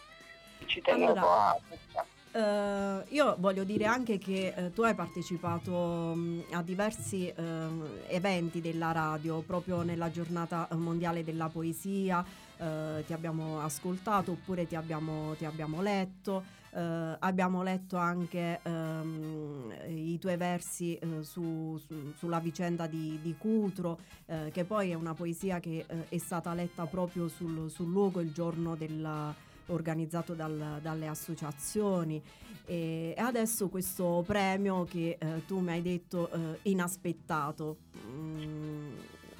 ci 0.65 0.81
tenevo 0.81 1.11
Allora, 1.11 1.59
a 1.93 2.05
Eh, 2.31 3.03
io 3.09 3.35
voglio 3.39 3.63
dire 3.63 3.85
anche 3.85 4.17
che 4.17 4.53
eh, 4.55 4.73
tu 4.73 4.83
hai 4.83 4.95
partecipato 4.95 5.71
mh, 5.71 6.45
a 6.51 6.61
diversi 6.61 7.31
ehm, 7.35 8.05
eventi 8.07 8.61
della 8.61 8.91
radio 8.91 9.41
proprio 9.41 9.81
nella 9.81 10.09
giornata 10.09 10.67
eh, 10.71 10.75
mondiale 10.75 11.23
della 11.23 11.49
poesia, 11.49 12.25
ti 12.57 13.13
abbiamo 13.13 13.61
ascoltato 13.61 14.31
oppure 14.31 14.65
ti 14.65 14.75
abbiamo, 14.75 15.35
ti 15.35 15.45
abbiamo 15.45 15.79
letto, 15.79 16.43
eh, 16.71 17.15
abbiamo 17.19 17.63
letto 17.63 17.97
anche 17.97 18.59
ehm, 18.61 19.73
i 19.87 20.17
tuoi 20.19 20.37
versi 20.37 20.95
eh, 20.95 21.23
su- 21.23 21.77
su- 21.77 22.13
sulla 22.15 22.39
vicenda 22.39 22.87
di, 22.87 23.19
di 23.21 23.35
Cutro, 23.37 23.99
eh, 24.25 24.49
che 24.51 24.63
poi 24.65 24.91
è 24.91 24.93
una 24.93 25.13
poesia 25.13 25.59
che 25.59 25.85
eh, 25.87 26.09
è 26.09 26.17
stata 26.17 26.53
letta 26.53 26.85
proprio 26.85 27.27
sul, 27.27 27.69
sul 27.69 27.89
luogo 27.89 28.19
il 28.21 28.31
giorno 28.31 28.75
della 28.75 29.33
organizzato 29.67 30.33
dal- 30.33 30.79
dalle 30.81 31.07
associazioni. 31.07 32.21
E 32.65 33.13
adesso 33.17 33.69
questo 33.69 34.23
premio 34.25 34.83
che 34.85 35.17
eh, 35.19 35.45
tu 35.45 35.59
mi 35.59 35.71
hai 35.71 35.81
detto 35.81 36.29
eh, 36.31 36.59
inaspettato. 36.63 37.77
Mm, 38.05 38.95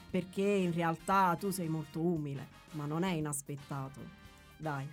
perché 0.10 0.42
in 0.42 0.74
realtà 0.74 1.36
tu 1.38 1.50
sei 1.50 1.68
molto 1.68 2.00
umile 2.00 2.56
ma 2.72 2.86
non 2.86 3.04
è 3.04 3.12
inaspettato. 3.12 4.00
Dai 4.58 4.88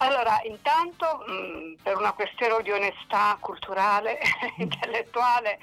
Allora, 0.00 0.40
intanto 0.44 1.24
mh, 1.26 1.82
per 1.82 1.96
una 1.96 2.12
questione 2.12 2.62
di 2.62 2.70
onestà 2.70 3.36
culturale, 3.40 4.20
intellettuale, 4.58 5.58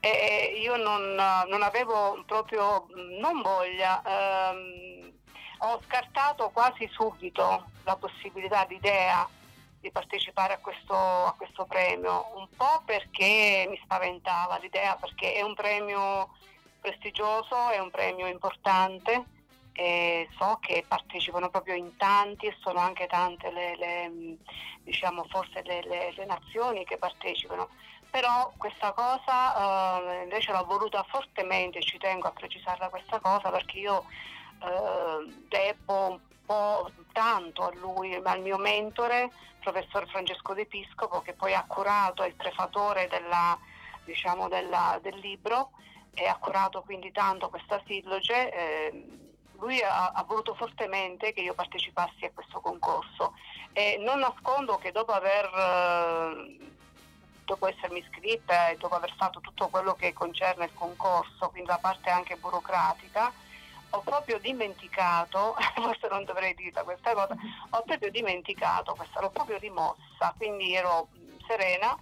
eh, 0.00 0.58
io 0.60 0.76
non, 0.76 1.14
non 1.14 1.62
avevo 1.62 2.22
proprio, 2.26 2.86
non 3.18 3.40
voglia, 3.40 4.02
ehm, 4.04 5.10
ho 5.60 5.80
scartato 5.86 6.50
quasi 6.50 6.86
subito 6.92 7.64
la 7.84 7.96
possibilità, 7.96 8.66
l'idea 8.68 9.26
di 9.80 9.90
partecipare 9.90 10.54
a 10.54 10.58
questo, 10.58 10.94
a 10.94 11.34
questo 11.36 11.64
premio, 11.64 12.32
un 12.34 12.48
po' 12.54 12.82
perché 12.84 13.66
mi 13.70 13.80
spaventava 13.82 14.58
l'idea, 14.58 14.96
perché 14.96 15.32
è 15.32 15.40
un 15.40 15.54
premio 15.54 16.28
prestigioso, 16.78 17.70
è 17.70 17.78
un 17.78 17.90
premio 17.90 18.26
importante 18.26 19.36
e 19.80 20.28
so 20.36 20.58
che 20.60 20.84
partecipano 20.88 21.50
proprio 21.50 21.76
in 21.76 21.96
tanti 21.96 22.46
e 22.46 22.56
sono 22.58 22.80
anche 22.80 23.06
tante 23.06 23.48
le, 23.52 23.76
le, 23.76 24.36
diciamo 24.82 25.24
forse 25.28 25.62
le, 25.62 25.82
le- 25.84 26.12
le 26.16 26.24
nazioni 26.24 26.84
che 26.84 26.98
partecipano. 26.98 27.68
Però 28.10 28.52
questa 28.56 28.92
cosa 28.92 30.18
eh, 30.18 30.22
invece 30.24 30.50
l'ho 30.50 30.64
voluta 30.64 31.04
fortemente, 31.04 31.80
ci 31.80 31.96
tengo 31.96 32.26
a 32.26 32.32
precisarla 32.32 32.88
questa 32.88 33.20
cosa 33.20 33.50
perché 33.50 33.78
io 33.78 34.04
eh, 34.64 35.32
debbo 35.46 36.10
un 36.10 36.20
po' 36.44 36.90
tanto 37.12 37.62
a 37.62 37.72
lui, 37.74 38.16
al 38.16 38.40
mio 38.40 38.58
mentore, 38.58 39.30
professor 39.60 40.08
Francesco 40.08 40.54
De 40.54 40.66
Piscopo, 40.66 41.20
che 41.22 41.34
poi 41.34 41.54
ha 41.54 41.64
curato, 41.68 42.24
è 42.24 42.26
il 42.26 42.34
prefatore 42.34 43.06
della, 43.06 43.56
diciamo, 44.04 44.48
della- 44.48 44.98
del 45.00 45.18
libro 45.20 45.70
e 46.14 46.26
ha 46.26 46.36
curato 46.36 46.82
quindi 46.82 47.12
tanto 47.12 47.48
questa 47.48 47.80
silloge. 47.86 48.52
eh, 48.52 49.26
lui 49.58 49.80
ha, 49.82 50.08
ha 50.08 50.22
voluto 50.24 50.54
fortemente 50.54 51.32
che 51.32 51.40
io 51.40 51.54
partecipassi 51.54 52.24
a 52.24 52.30
questo 52.32 52.60
concorso. 52.60 53.34
E 53.72 53.96
non 53.98 54.20
nascondo 54.20 54.76
che 54.76 54.92
dopo 54.92 55.12
aver 55.12 55.44
eh, 55.44 56.76
dopo 57.44 57.66
essermi 57.66 58.00
iscritta 58.00 58.68
e 58.68 58.76
dopo 58.76 58.94
aver 58.94 59.14
fatto 59.16 59.40
tutto 59.40 59.68
quello 59.68 59.94
che 59.94 60.12
concerne 60.12 60.66
il 60.66 60.74
concorso, 60.74 61.48
quindi 61.48 61.68
la 61.68 61.78
parte 61.78 62.10
anche 62.10 62.36
burocratica, 62.36 63.32
ho 63.90 64.00
proprio 64.00 64.38
dimenticato, 64.38 65.56
forse 65.74 66.08
non 66.08 66.24
dovrei 66.24 66.54
dire 66.54 66.82
questa 66.84 67.14
cosa, 67.14 67.34
ho 67.70 67.82
proprio 67.82 68.10
dimenticato 68.10 68.94
questa, 68.94 69.20
l'ho 69.20 69.30
proprio 69.30 69.58
rimossa, 69.58 70.34
quindi 70.36 70.74
ero 70.74 71.08
mh, 71.10 71.46
serena, 71.46 71.96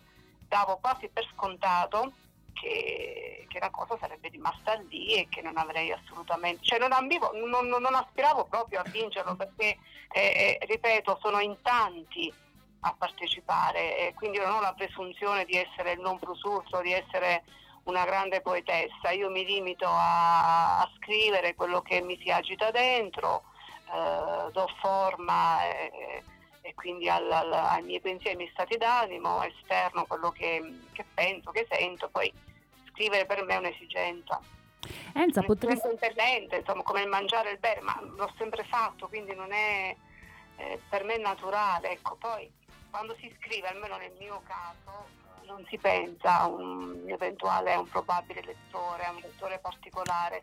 davo 0.48 0.78
quasi 0.78 1.08
per 1.08 1.26
scontato 1.32 2.12
che, 2.60 3.46
che 3.48 3.58
la 3.58 3.70
cosa 3.70 3.96
sarebbe 4.00 4.28
rimasta 4.28 4.74
lì 4.88 5.14
e 5.14 5.28
che 5.28 5.42
non 5.42 5.56
avrei 5.56 5.92
assolutamente, 5.92 6.64
cioè 6.64 6.78
non, 6.78 6.92
ambivo- 6.92 7.32
non- 7.34 7.68
non- 7.68 7.94
aspiravo 7.94 8.46
proprio 8.46 8.80
a 8.80 8.84
vincerlo 8.90 9.36
perché, 9.36 9.78
eh, 10.12 10.58
eh, 10.60 10.66
ripeto, 10.66 11.18
sono 11.20 11.40
in 11.40 11.56
tanti 11.62 12.32
a 12.80 12.94
partecipare 12.96 13.98
e 13.98 14.14
quindi 14.14 14.38
non 14.38 14.50
ho 14.50 14.60
la 14.60 14.74
presunzione 14.74 15.44
di 15.44 15.56
essere 15.56 15.92
il 15.92 16.00
non 16.00 16.18
plus 16.18 16.40
ultra, 16.42 16.80
di 16.80 16.92
essere 16.92 17.44
una 17.84 18.04
grande 18.04 18.40
poetessa, 18.40 19.10
io 19.12 19.30
mi 19.30 19.44
limito 19.44 19.86
a, 19.86 20.80
a 20.80 20.90
scrivere 20.96 21.54
quello 21.54 21.82
che 21.82 22.00
mi 22.00 22.18
si 22.20 22.30
agita 22.30 22.70
dentro, 22.70 23.44
eh, 23.92 24.50
do 24.50 24.66
forma 24.80 25.64
e, 25.64 26.22
e 26.66 26.74
quindi 26.74 27.08
al- 27.08 27.30
al- 27.30 27.52
ai 27.52 27.82
miei 27.84 28.00
pensieri, 28.00 28.30
ai 28.30 28.36
miei 28.36 28.50
stati 28.50 28.76
d'animo, 28.76 29.40
esterno 29.44 30.04
quello 30.04 30.32
che, 30.32 30.80
che 30.92 31.04
penso, 31.14 31.52
che 31.52 31.64
sento, 31.70 32.08
poi 32.08 32.32
scrivere 32.90 33.24
per 33.24 33.44
me 33.44 33.54
è 33.54 33.58
un'esigenza. 33.58 34.40
Enza, 35.14 35.42
potresti... 35.42 35.86
Impellente, 35.88 36.56
insomma, 36.56 36.82
come 36.82 37.02
il 37.02 37.08
mangiare 37.08 37.50
e 37.50 37.52
il 37.52 37.58
bere, 37.60 37.80
ma 37.82 37.96
l'ho 38.02 38.32
sempre 38.36 38.64
fatto, 38.64 39.06
quindi 39.06 39.32
non 39.34 39.52
è 39.52 39.94
eh, 40.56 40.80
per 40.88 41.04
me 41.04 41.14
è 41.14 41.18
naturale. 41.18 41.90
Ecco, 41.90 42.16
poi 42.16 42.50
quando 42.90 43.14
si 43.20 43.32
scrive, 43.38 43.68
almeno 43.68 43.96
nel 43.96 44.12
mio 44.18 44.42
caso, 44.44 45.06
non 45.44 45.64
si 45.68 45.78
pensa 45.78 46.40
a 46.40 46.46
un 46.48 47.04
eventuale, 47.06 47.74
a 47.74 47.78
un 47.78 47.88
probabile 47.88 48.42
lettore, 48.42 49.04
a 49.04 49.12
un 49.12 49.20
lettore 49.20 49.60
particolare. 49.60 50.42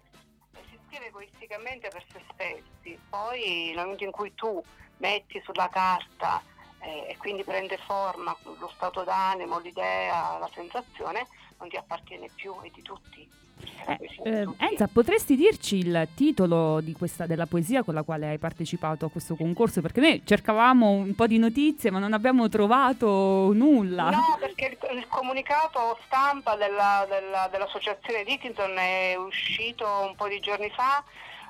Si 0.70 0.80
scrive 0.88 1.08
egoisticamente 1.08 1.90
per 1.90 2.06
se 2.12 2.22
stessi. 2.32 2.98
Poi 3.10 3.74
nel 3.76 3.84
momento 3.84 4.06
in 4.06 4.12
cui 4.12 4.34
tu 4.36 4.64
metti 5.04 5.42
sulla 5.44 5.68
carta 5.68 6.42
eh, 6.80 7.08
e 7.10 7.18
quindi 7.18 7.44
prende 7.44 7.78
forma 7.78 8.36
lo 8.60 8.72
stato 8.74 9.04
d'animo, 9.04 9.60
l'idea, 9.60 10.38
la 10.40 10.50
sensazione, 10.54 11.28
non 11.60 11.68
ti 11.68 11.76
appartiene 11.76 12.30
più, 12.34 12.54
è 12.62 12.70
di 12.74 12.82
tutti. 12.82 13.30
Eh, 13.86 14.10
eh, 14.24 14.48
Enza, 14.58 14.88
potresti 14.92 15.36
dirci 15.36 15.78
il 15.78 16.08
titolo 16.16 16.82
di 16.82 16.94
questa, 16.94 17.26
della 17.26 17.46
poesia 17.46 17.84
con 17.84 17.94
la 17.94 18.04
quale 18.04 18.28
hai 18.30 18.38
partecipato 18.38 19.06
a 19.06 19.10
questo 19.10 19.36
concorso? 19.36 19.82
Perché 19.82 20.02
noi 20.02 20.22
cercavamo 20.26 20.90
un 20.90 21.16
po' 21.16 21.28
di 21.28 21.38
notizie, 21.38 21.92
ma 21.92 22.00
non 22.00 22.14
abbiamo 22.14 22.48
trovato 22.50 23.52
nulla. 23.54 24.10
No, 24.10 24.38
perché 24.40 24.78
il, 24.82 24.98
il 24.98 25.08
comunicato 25.08 25.98
stampa 26.06 26.56
della- 26.56 27.06
della- 27.08 27.48
dell'associazione 27.52 28.24
Dickinson 28.24 28.78
è 28.78 29.16
uscito 29.16 29.86
un 30.08 30.16
po' 30.16 30.28
di 30.28 30.40
giorni 30.40 30.70
fa, 30.70 31.04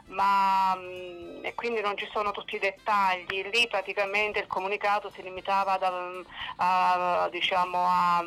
ma 0.07 0.75
mm, 0.75 1.45
e 1.45 1.53
quindi 1.55 1.81
non 1.81 1.97
ci 1.97 2.07
sono 2.11 2.31
tutti 2.31 2.55
i 2.55 2.59
dettagli. 2.59 3.49
Lì 3.51 3.67
praticamente 3.67 4.39
il 4.39 4.47
comunicato 4.47 5.11
si 5.11 5.21
limitava 5.21 5.73
ad- 5.73 6.25
a, 6.57 7.27
diciamo, 7.29 7.77
a, 7.85 8.17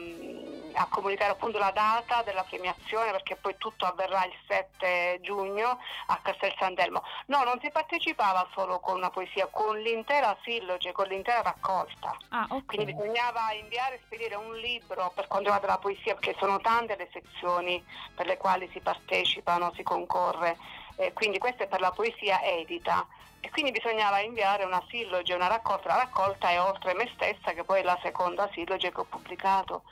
a 0.74 0.86
comunicare 0.88 1.32
appunto 1.32 1.58
la 1.58 1.70
data 1.70 2.22
della 2.22 2.44
premiazione 2.44 3.10
perché 3.10 3.36
poi 3.36 3.56
tutto 3.56 3.86
avverrà 3.86 4.24
il 4.26 4.34
7 4.46 5.18
giugno 5.22 5.78
a 6.08 6.18
Castel 6.22 6.54
Sant'Elmo. 6.58 7.02
No, 7.26 7.42
non 7.44 7.58
si 7.60 7.70
partecipava 7.70 8.46
solo 8.52 8.80
con 8.80 8.96
una 8.96 9.10
poesia, 9.10 9.46
con 9.46 9.78
l'intera 9.78 10.36
silloge, 10.42 10.92
con 10.92 11.06
l'intera 11.06 11.40
raccolta. 11.42 12.14
Ah, 12.30 12.46
ok. 12.50 12.66
Quindi 12.66 12.92
bisognava 12.92 13.52
inviare 13.52 13.96
e 13.96 14.00
spedire 14.04 14.34
un 14.34 14.54
libro 14.56 15.10
per 15.14 15.26
quanto 15.26 15.50
riguarda 15.50 15.66
la 15.74 15.78
poesia, 15.78 16.14
perché 16.14 16.36
sono 16.38 16.58
tante 16.60 16.96
le 16.96 17.08
sezioni 17.12 17.82
per 18.14 18.26
le 18.26 18.36
quali 18.36 18.68
si 18.72 18.80
partecipano, 18.80 19.72
si 19.74 19.82
concorre. 19.82 20.56
Eh, 20.96 21.12
quindi 21.12 21.38
questa 21.38 21.64
è 21.64 21.68
per 21.68 21.80
la 21.80 21.92
poesia 21.92 22.42
edita. 22.42 23.06
E 23.40 23.50
quindi 23.50 23.70
bisognava 23.70 24.20
inviare 24.20 24.64
una 24.64 24.82
silloge, 24.88 25.34
una 25.34 25.46
raccolta. 25.46 25.88
La 25.88 25.96
raccolta 25.96 26.48
è 26.50 26.60
oltre 26.60 26.94
me 26.94 27.08
stessa, 27.14 27.52
che 27.52 27.64
poi 27.64 27.80
è 27.80 27.82
la 27.84 27.98
seconda 28.02 28.48
silloge 28.52 28.92
che 28.92 29.00
ho 29.00 29.04
pubblicato. 29.04 29.82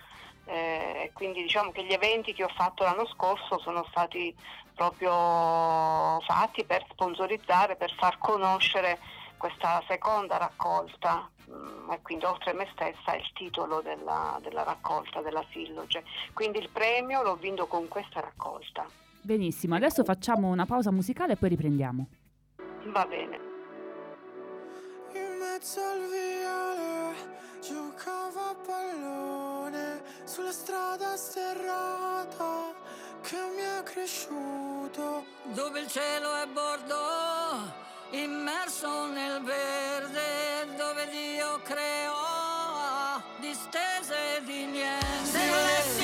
Eh, 0.47 1.11
quindi 1.15 1.43
diciamo 1.43 1.73
che 1.73 1.85
gli 1.85 1.93
eventi 1.93 2.35
che 2.35 2.45
ho 2.45 2.51
fatto 2.55 2.85
l'anno 2.85 3.07
scorso 3.07 3.59
sono 3.61 3.87
stati 3.89 4.35
proprio 4.75 6.21
fatti 6.21 6.65
per 6.65 6.85
sponsorizzare, 6.91 7.77
per 7.77 7.95
far 7.95 8.19
conoscere 8.19 8.99
questa 9.39 9.83
seconda 9.87 10.37
raccolta 10.37 11.31
Mm, 11.51 11.91
e 11.91 12.01
quindi 12.03 12.25
oltre 12.25 12.53
me 12.55 12.69
stessa 12.73 13.13
è 13.13 13.17
il 13.17 13.31
titolo 13.35 13.81
della, 13.81 14.39
della 14.41 14.63
raccolta, 14.63 15.21
della 15.21 15.45
silloge. 15.51 16.05
Quindi 16.33 16.59
il 16.59 16.71
premio 16.71 17.23
l'ho 17.23 17.37
vinto 17.37 17.67
con 17.67 17.87
questa 17.89 18.21
raccolta. 18.21 18.87
Benissimo, 19.25 19.75
adesso 19.75 20.05
facciamo 20.05 20.51
una 20.51 20.67
pausa 20.67 20.91
musicale 20.91 21.33
e 21.33 21.37
poi 21.37 21.49
riprendiamo. 21.49 22.09
Va 22.93 23.07
bene. 23.07 23.41
In 25.15 25.39
mezzo 25.39 25.81
al 25.81 26.01
viale 26.11 27.15
giocavo 27.63 28.39
a 28.39 28.55
pallone 28.67 30.03
sulla 30.25 30.53
strada 30.53 31.17
sterrata 31.17 32.75
che 33.23 33.37
mi 33.57 33.63
è 33.63 33.83
cresciuto. 33.83 35.25
dove 35.55 35.81
il 35.81 35.87
cielo 35.87 36.35
è 36.43 36.47
bordo, 36.53 37.73
immerso 38.11 39.07
nel 39.07 39.41
verde, 39.43 40.77
dove 40.77 41.09
Dio 41.09 41.63
creò 41.63 43.23
distese 43.41 44.43
di 44.45 44.67
niente. 44.67 46.04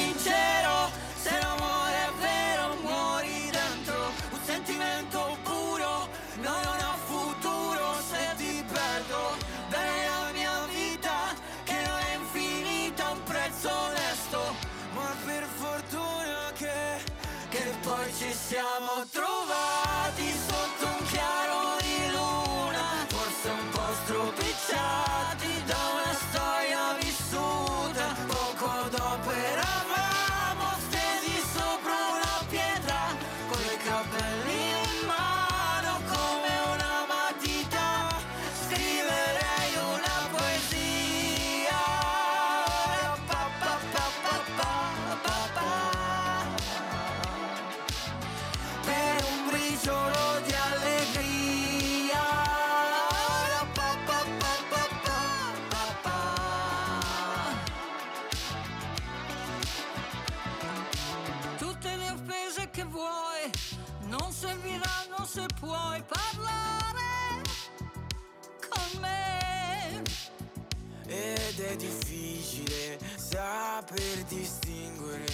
Saper 73.30 74.24
distinguere 74.26 75.24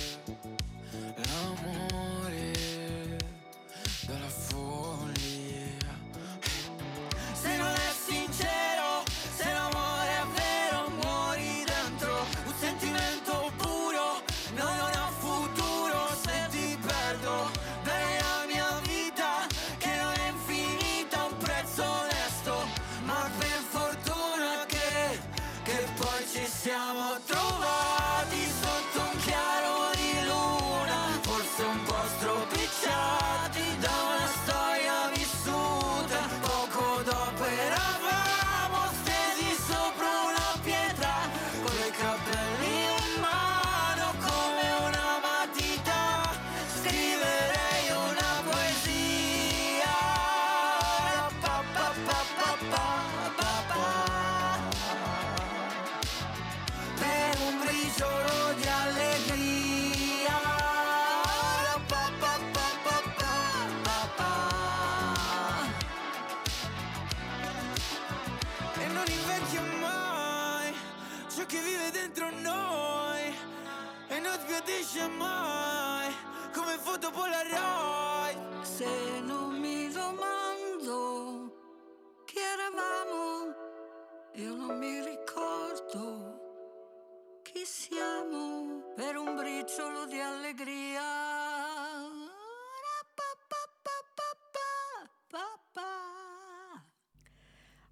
l'amore 1.16 2.52
dalla 4.06 4.28
follia. 4.28 5.65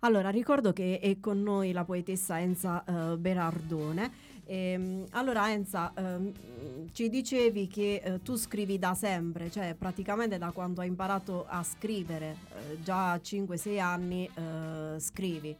Allora, 0.04 0.28
ricordo 0.28 0.74
che 0.74 0.98
è 1.00 1.18
con 1.18 1.42
noi 1.42 1.72
la 1.72 1.82
poetessa 1.82 2.38
Enza 2.38 2.84
eh, 2.86 3.16
Berardone. 3.16 4.42
Ehm, 4.44 5.06
allora, 5.12 5.50
Enza, 5.50 5.94
ehm, 5.96 6.92
ci 6.92 7.08
dicevi 7.08 7.66
che 7.68 8.02
eh, 8.04 8.22
tu 8.22 8.36
scrivi 8.36 8.78
da 8.78 8.92
sempre, 8.92 9.50
cioè 9.50 9.74
praticamente 9.74 10.36
da 10.36 10.50
quando 10.50 10.82
hai 10.82 10.88
imparato 10.88 11.46
a 11.48 11.62
scrivere, 11.62 12.36
eh, 12.54 12.82
già 12.82 13.12
a 13.12 13.16
5-6 13.16 13.80
anni 13.80 14.26
eh, 14.26 15.00
scrivi. 15.00 15.56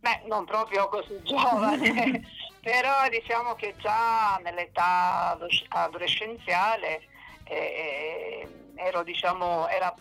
Beh, 0.00 0.22
non 0.26 0.44
proprio 0.44 0.88
così 0.88 1.20
giovane, 1.22 2.26
però 2.60 3.08
diciamo 3.08 3.54
che 3.54 3.76
già 3.78 4.40
nell'età 4.42 5.38
adolescenziale 5.68 7.02
eh, 7.44 8.48
ero, 8.74 9.04
diciamo, 9.04 9.68
era 9.68 9.94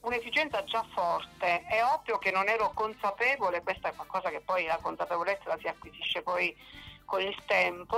un'esigenza 0.00 0.64
già 0.64 0.84
forte. 0.92 1.62
È 1.64 1.82
ovvio 1.84 2.18
che 2.18 2.30
non 2.30 2.48
ero 2.48 2.72
consapevole, 2.72 3.62
questa 3.62 3.88
è 3.88 3.94
qualcosa 3.94 4.30
che 4.30 4.40
poi 4.40 4.64
la 4.66 4.78
consapevolezza 4.78 5.48
la 5.48 5.58
si 5.60 5.66
acquisisce 5.68 6.22
poi 6.22 6.54
con 7.04 7.20
il 7.20 7.36
tempo, 7.46 7.96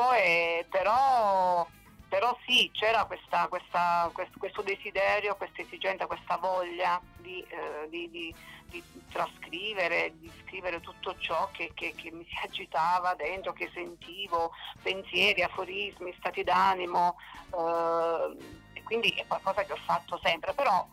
però, 0.71 1.67
però 2.09 2.37
sì, 2.47 2.71
c'era 2.73 3.05
questa- 3.05 3.49
questa- 3.49 4.11
quest- 4.13 4.39
questo 4.39 4.63
desiderio, 4.63 5.37
questa 5.37 5.63
esigenza, 5.63 6.07
questa 6.07 6.37
voglia 6.39 7.01
di, 7.17 7.43
eh, 7.43 7.89
di- 7.89 8.11
di- 8.11 8.35
di 8.69 8.83
trascrivere, 9.11 10.17
di 10.19 10.33
scrivere 10.43 10.81
tutto 10.81 11.15
ciò 11.19 11.51
che, 11.53 11.73
che- 11.75 11.95
che 11.95 12.11
mi 12.11 12.25
si 12.25 12.39
agitava 12.43 13.15
dentro, 13.15 13.53
che 13.53 13.71
sentivo, 13.75 14.53
pensieri, 14.81 15.43
aforismi, 15.43 16.15
stati 16.19 16.43
d'animo, 16.43 17.17
eh, 17.55 18.83
quindi 18.85 19.11
è 19.11 19.27
qualcosa 19.27 19.65
che 19.65 19.73
ho 19.73 19.79
fatto 19.85 20.19
sempre, 20.23 20.55
però 20.55 20.89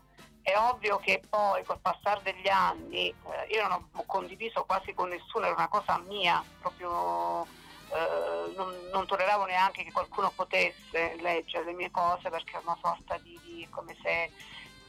è 0.52 0.58
ovvio 0.58 0.98
che 0.98 1.22
poi 1.28 1.64
col 1.64 1.80
passare 1.80 2.22
degli 2.24 2.48
anni 2.48 3.10
eh, 3.10 3.54
io 3.54 3.68
non 3.68 3.90
ho 3.92 4.04
condiviso 4.06 4.64
quasi 4.66 4.94
con 4.94 5.10
nessuno, 5.10 5.46
era 5.46 5.56
una 5.56 5.68
cosa 5.68 5.98
mia, 6.08 6.44
proprio 6.60 7.46
eh, 7.92 8.54
non, 8.56 8.74
non 8.92 9.08
tolleravo 9.08 9.46
neanche 9.46 9.84
che 9.84 9.92
qualcuno 9.92 10.32
potesse 10.36 11.16
leggere 11.20 11.66
le 11.66 11.74
mie 11.74 11.92
cose 11.92 12.30
perché 12.30 12.58
è 12.58 12.62
una 12.64 12.78
sorta 12.82 13.18
di, 13.18 13.40
di 13.44 13.68
come 13.70 13.96
se 14.02 14.32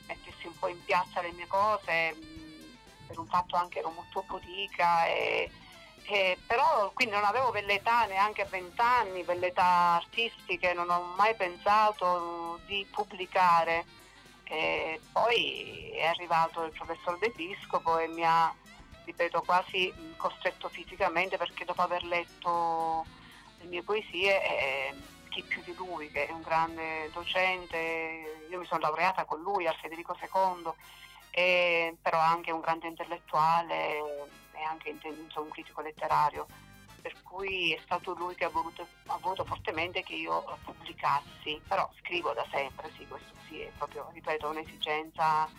mettessi 0.07 0.47
un 0.47 0.59
po' 0.59 0.69
in 0.69 0.83
piazza 0.85 1.21
le 1.21 1.33
mie 1.33 1.47
cose, 1.47 2.13
mh, 2.13 3.07
per 3.07 3.19
un 3.19 3.27
fatto 3.27 3.57
anche 3.57 3.79
ero 3.79 3.91
molto 3.91 4.23
pudica 4.27 5.07
e, 5.07 5.51
e 6.05 6.39
però 6.47 6.91
quindi 6.93 7.15
non 7.15 7.25
avevo 7.25 7.51
velleità 7.51 8.05
neanche 8.07 8.43
a 8.43 8.47
vent'anni, 8.47 9.23
velleità 9.23 9.97
artistiche, 9.97 10.75
non 10.75 10.91
ho 10.91 11.15
mai 11.17 11.35
pensato 11.35 12.61
di 12.67 12.87
pubblicare. 12.91 13.99
E 14.53 15.01
poi 15.13 15.93
è 15.95 16.07
arrivato 16.07 16.65
il 16.65 16.73
professor 16.73 17.17
De 17.19 17.31
Piscopo 17.31 17.99
e 17.99 18.09
mi 18.09 18.25
ha, 18.25 18.53
ripeto, 19.05 19.43
quasi 19.43 19.95
costretto 20.17 20.69
fisicamente 20.71 21.37
perché 21.37 21.65
dopo 21.65 21.83
aver 21.83 22.03
letto 22.03 23.07
le 23.59 23.67
mie 23.67 23.85
poesie, 23.85 24.43
eh, 24.43 24.95
chi 25.29 25.45
più 25.45 25.63
di 25.63 25.73
lui, 25.77 26.11
che 26.11 26.27
è 26.27 26.33
un 26.33 26.43
grande 26.43 27.11
docente, 27.13 28.45
io 28.51 28.59
mi 28.59 28.67
sono 28.67 28.81
laureata 28.81 29.25
con 29.25 29.41
lui 29.41 29.69
al 29.69 29.77
Federico 29.77 30.17
II, 30.21 30.73
e- 31.31 31.97
però 32.03 32.19
anche 32.19 32.51
un 32.51 32.61
grande 32.61 32.89
intellettuale 32.89 33.99
e 34.51 34.63
anche 34.69 34.97
un 35.37 35.49
critico 35.49 35.81
letterario, 35.81 36.49
per 37.01 37.21
cui 37.23 37.73
è 37.75 37.81
stato 37.83 38.15
lui 38.15 38.35
che 38.35 38.45
ha 38.45 38.51
voluto, 38.51 38.91
ha 39.07 39.19
voluto 39.19 39.45
fortemente 39.45 40.03
che 40.03 40.15
io 40.15 40.43
pubblicassi, 40.63 41.63
però 41.67 41.89
scrivo 41.99 42.33
da 42.33 42.47
sempre, 42.51 42.93
sì, 42.97 43.07
questo 43.07 43.35
sì, 43.47 43.61
è 43.61 43.73
proprio, 43.77 44.09
ripeto, 44.13 44.49
un'esigenza 44.49 45.51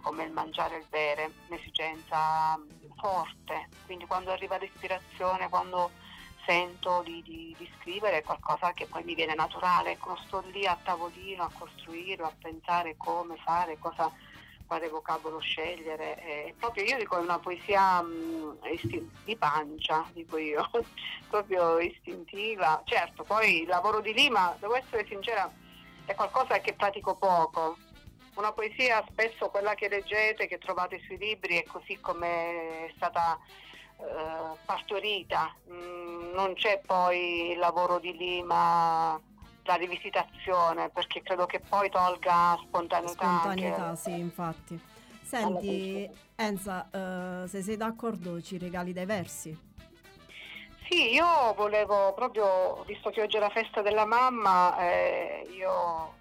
come 0.00 0.24
il 0.24 0.32
mangiare 0.32 0.76
e 0.76 0.78
il 0.78 0.86
bere, 0.88 1.36
un'esigenza 1.46 2.58
forte, 2.96 3.72
quindi 3.82 4.06
quando 4.06 4.30
arriva 4.30 4.56
l'ispirazione, 4.56 5.48
quando 5.48 5.92
sento 6.46 7.02
di, 7.02 7.20
di- 7.22 7.54
di 7.56 7.70
scrivere 7.76 8.18
è 8.18 8.22
qualcosa 8.22 8.72
che 8.72 8.88
poi 8.88 9.04
mi 9.04 9.14
viene 9.14 9.34
naturale, 9.34 9.98
non 10.06 10.16
sto 10.16 10.40
lì 10.40 10.66
a 10.66 10.78
tavolino 10.82 11.44
a 11.44 11.50
costruire, 11.52 12.22
a 12.24 12.34
pensare 12.38 12.96
come 12.96 13.36
fare, 13.36 13.78
cosa, 13.78 14.10
quale 14.70 14.88
vocabolo 14.88 15.40
scegliere, 15.40 16.14
è 16.14 16.54
proprio 16.56 16.84
io 16.84 16.96
dico 16.96 17.16
è 17.16 17.20
una 17.20 17.40
poesia 17.40 18.00
mm, 18.00 18.52
isti- 18.72 19.10
di 19.24 19.34
pancia, 19.34 20.08
dico 20.12 20.36
io, 20.36 20.70
proprio 21.28 21.80
istintiva, 21.80 22.80
certo 22.84 23.24
poi 23.24 23.62
il 23.62 23.66
lavoro 23.66 24.00
di 24.00 24.14
Lima, 24.14 24.54
devo 24.60 24.76
essere 24.76 25.04
sincera, 25.08 25.52
è 26.04 26.14
qualcosa 26.14 26.60
che 26.60 26.74
pratico 26.74 27.16
poco. 27.16 27.78
Una 28.34 28.52
poesia 28.52 29.04
spesso 29.10 29.48
quella 29.48 29.74
che 29.74 29.88
leggete, 29.88 30.46
che 30.46 30.58
trovate 30.58 31.00
sui 31.04 31.18
libri, 31.18 31.56
è 31.56 31.64
così 31.64 31.98
come 31.98 32.86
è 32.86 32.92
stata 32.94 33.36
eh, 33.98 34.56
partorita. 34.64 35.52
Mm, 35.68 36.32
non 36.32 36.54
c'è 36.54 36.80
poi 36.86 37.50
il 37.50 37.58
lavoro 37.58 37.98
di 37.98 38.16
Lima, 38.16 39.20
la 39.70 39.76
rivisitazione, 39.76 40.88
perché 40.90 41.22
credo 41.22 41.46
che 41.46 41.60
poi 41.60 41.88
tolga 41.90 42.58
spontaneità. 42.66 43.22
anche- 43.22 43.40
Spontaneità, 43.50 43.94
sì, 43.94 44.18
infatti. 44.18 44.80
Senti, 45.22 46.10
Enza, 46.34 46.88
eh, 46.90 47.46
se 47.46 47.62
sei 47.62 47.76
d'accordo 47.76 48.42
ci 48.42 48.58
regali 48.58 48.92
dei 48.92 49.04
versi? 49.04 49.56
Sì, 50.88 51.12
io 51.12 51.54
volevo 51.54 52.12
proprio, 52.14 52.82
visto 52.84 53.10
che 53.10 53.22
oggi 53.22 53.36
è 53.36 53.40
la 53.40 53.50
festa 53.50 53.80
della 53.80 54.04
mamma, 54.06 54.76
eh, 54.80 55.48
io 55.56 56.14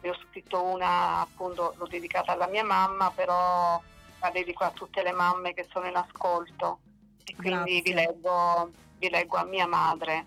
ne 0.00 0.08
ho 0.08 0.16
scritto 0.30 0.62
una, 0.62 1.20
appunto, 1.20 1.74
l'ho 1.76 1.86
dedicata 1.86 2.32
alla 2.32 2.46
mia 2.46 2.64
mamma, 2.64 3.10
però 3.14 3.78
la 4.20 4.30
dedico 4.30 4.64
a 4.64 4.70
tutte 4.70 5.02
le 5.02 5.12
mamme 5.12 5.52
che 5.52 5.66
sono 5.70 5.86
in 5.86 5.96
ascolto 5.96 6.78
e 7.26 7.36
quindi 7.36 7.82
vi 7.82 7.92
leggo, 7.92 8.70
vi 8.96 9.10
leggo 9.10 9.36
a 9.36 9.44
mia 9.44 9.66
madre. 9.66 10.26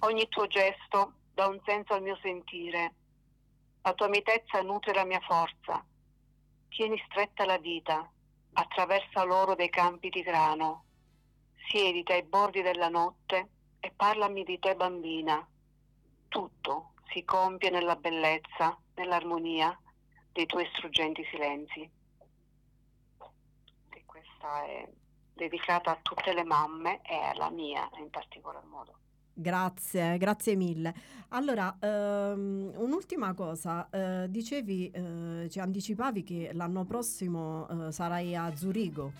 Ogni 0.00 0.28
tuo 0.28 0.46
gesto 0.46 1.14
dà 1.32 1.46
un 1.46 1.60
senso 1.64 1.94
al 1.94 2.02
mio 2.02 2.16
sentire, 2.22 2.94
la 3.82 3.94
tua 3.94 4.08
mitezza 4.08 4.62
nutre 4.62 4.92
la 4.92 5.04
mia 5.04 5.20
forza, 5.20 5.84
tieni 6.68 7.00
stretta 7.08 7.44
la 7.44 7.58
vita, 7.58 8.10
attraversa 8.52 9.22
l'oro 9.24 9.54
dei 9.54 9.70
campi 9.70 10.08
di 10.08 10.22
grano, 10.22 10.84
siediti 11.68 12.12
ai 12.12 12.22
bordi 12.22 12.62
della 12.62 12.88
notte 12.88 13.48
e 13.80 13.92
parlami 13.94 14.44
di 14.44 14.58
te 14.58 14.74
bambina. 14.74 15.46
Tutto 16.28 16.92
si 17.12 17.24
compie 17.24 17.70
nella 17.70 17.96
bellezza, 17.96 18.76
nell'armonia 18.94 19.78
dei 20.32 20.46
tuoi 20.46 20.68
struggenti 20.74 21.24
silenzi. 21.30 21.90
E 23.90 24.02
questa 24.04 24.64
è 24.64 24.88
dedicata 25.32 25.92
a 25.92 25.98
tutte 26.02 26.32
le 26.32 26.44
mamme 26.44 27.00
e 27.02 27.14
alla 27.14 27.50
mia 27.50 27.88
in 27.96 28.10
particolar 28.10 28.64
modo. 28.64 28.98
Grazie, 29.38 30.16
grazie 30.16 30.54
mille. 30.54 30.94
Allora, 31.28 31.76
ehm, 31.78 32.72
un'ultima 32.76 33.34
cosa, 33.34 33.86
eh, 33.90 34.30
dicevi, 34.30 34.90
eh, 34.90 35.50
ci 35.50 35.60
anticipavi 35.60 36.22
che 36.22 36.50
l'anno 36.54 36.84
prossimo 36.84 37.68
eh, 37.68 37.92
sarai 37.92 38.34
a 38.34 38.56
Zurigo. 38.56 39.12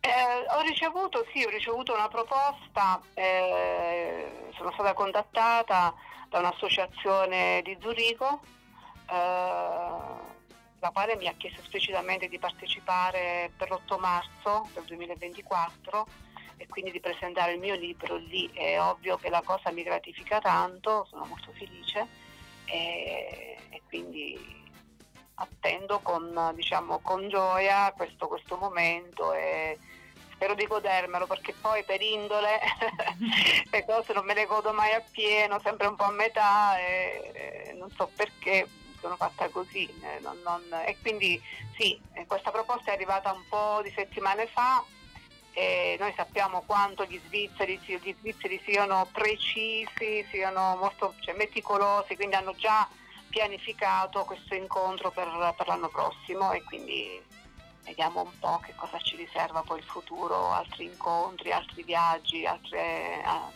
Eh, 0.00 0.10
ho 0.50 0.60
ricevuto, 0.62 1.24
sì, 1.32 1.44
ho 1.44 1.48
ricevuto 1.48 1.94
una 1.94 2.08
proposta, 2.08 3.00
eh, 3.14 4.50
sono 4.56 4.72
stata 4.72 4.92
contattata 4.94 5.94
da 6.28 6.38
un'associazione 6.40 7.62
di 7.62 7.78
Zurigo, 7.80 8.40
eh, 9.10 10.36
la 10.80 10.90
quale 10.92 11.14
mi 11.14 11.28
ha 11.28 11.34
chiesto 11.36 11.60
esplicitamente 11.60 12.26
di 12.26 12.38
partecipare 12.40 13.52
per 13.56 13.70
l'8 13.70 14.00
marzo 14.00 14.68
del 14.74 14.82
2024 14.86 16.26
e 16.58 16.66
quindi 16.66 16.90
di 16.90 17.00
presentare 17.00 17.52
il 17.52 17.60
mio 17.60 17.74
libro 17.74 18.16
lì. 18.16 18.50
È 18.52 18.78
ovvio 18.80 19.16
che 19.16 19.30
la 19.30 19.42
cosa 19.42 19.70
mi 19.70 19.82
gratifica 19.82 20.40
tanto, 20.40 21.06
sono 21.08 21.24
molto 21.24 21.52
felice 21.52 22.06
e, 22.66 23.56
e 23.70 23.82
quindi 23.88 24.56
attendo 25.34 26.00
con, 26.00 26.52
diciamo, 26.54 26.98
con 26.98 27.28
gioia 27.28 27.92
questo, 27.96 28.26
questo 28.26 28.56
momento 28.56 29.32
e 29.32 29.78
spero 30.32 30.54
di 30.54 30.66
godermelo 30.66 31.26
perché 31.26 31.52
poi 31.52 31.84
per 31.84 32.00
indole 32.00 32.60
le 33.70 33.84
cose 33.84 34.12
non 34.12 34.24
me 34.24 34.34
le 34.34 34.46
godo 34.46 34.72
mai 34.72 34.92
appieno, 34.92 35.60
sempre 35.60 35.86
un 35.86 35.96
po' 35.96 36.04
a 36.04 36.10
metà 36.12 36.78
e, 36.78 37.30
e 37.68 37.72
non 37.74 37.90
so 37.90 38.10
perché 38.14 38.68
sono 39.00 39.14
fatta 39.16 39.48
così 39.48 39.88
eh, 40.02 40.18
non- 40.20 40.40
non- 40.42 40.82
e 40.84 40.96
quindi 41.00 41.40
sì, 41.76 42.00
eh, 42.14 42.26
questa 42.26 42.50
proposta 42.50 42.90
è 42.90 42.94
arrivata 42.94 43.32
un 43.32 43.42
po' 43.48 43.80
di 43.82 43.92
settimane 43.94 44.46
fa 44.48 44.84
e 45.52 45.96
noi 45.98 46.12
sappiamo 46.16 46.62
quanto 46.66 47.04
gli 47.04 47.20
svizzeri, 47.26 47.80
gli 47.84 48.14
svizzeri 48.18 48.60
siano 48.64 49.08
precisi, 49.12 50.24
siano 50.30 50.76
molto 50.76 51.14
cioè, 51.20 51.34
meticolosi, 51.34 52.14
quindi 52.16 52.36
hanno 52.36 52.54
già 52.56 52.88
pianificato 53.28 54.24
questo 54.24 54.54
incontro 54.54 55.10
per, 55.10 55.54
per 55.56 55.66
l'anno 55.66 55.88
prossimo 55.88 56.52
e 56.52 56.62
quindi 56.62 57.20
vediamo 57.84 58.22
un 58.22 58.38
po' 58.38 58.60
che 58.64 58.74
cosa 58.74 58.98
ci 58.98 59.16
riserva 59.16 59.62
poi 59.62 59.78
il 59.78 59.84
futuro, 59.84 60.52
altri 60.52 60.84
incontri, 60.84 61.52
altri 61.52 61.82
viaggi, 61.82 62.46
altre, 62.46 63.22
ah, 63.24 63.50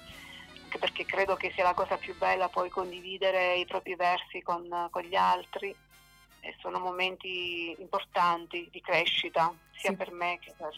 anche 0.63 0.79
perché 0.79 1.05
credo 1.05 1.37
che 1.37 1.53
sia 1.55 1.65
la 1.65 1.75
cosa 1.75 1.97
più 1.97 2.17
bella 2.17 2.49
poi 2.49 2.71
condividere 2.71 3.57
i 3.57 3.67
propri 3.67 3.95
versi 3.95 4.43
con, 4.43 4.89
con 4.91 5.03
gli 5.03 5.15
altri 5.15 5.75
sono 6.61 6.79
momenti 6.79 7.75
importanti 7.79 8.69
di 8.71 8.81
crescita 8.81 9.53
sia 9.77 9.91
Sì. 9.91 9.97
per 9.97 10.11
me 10.13 10.39
che 10.41 10.53
per, 10.57 10.71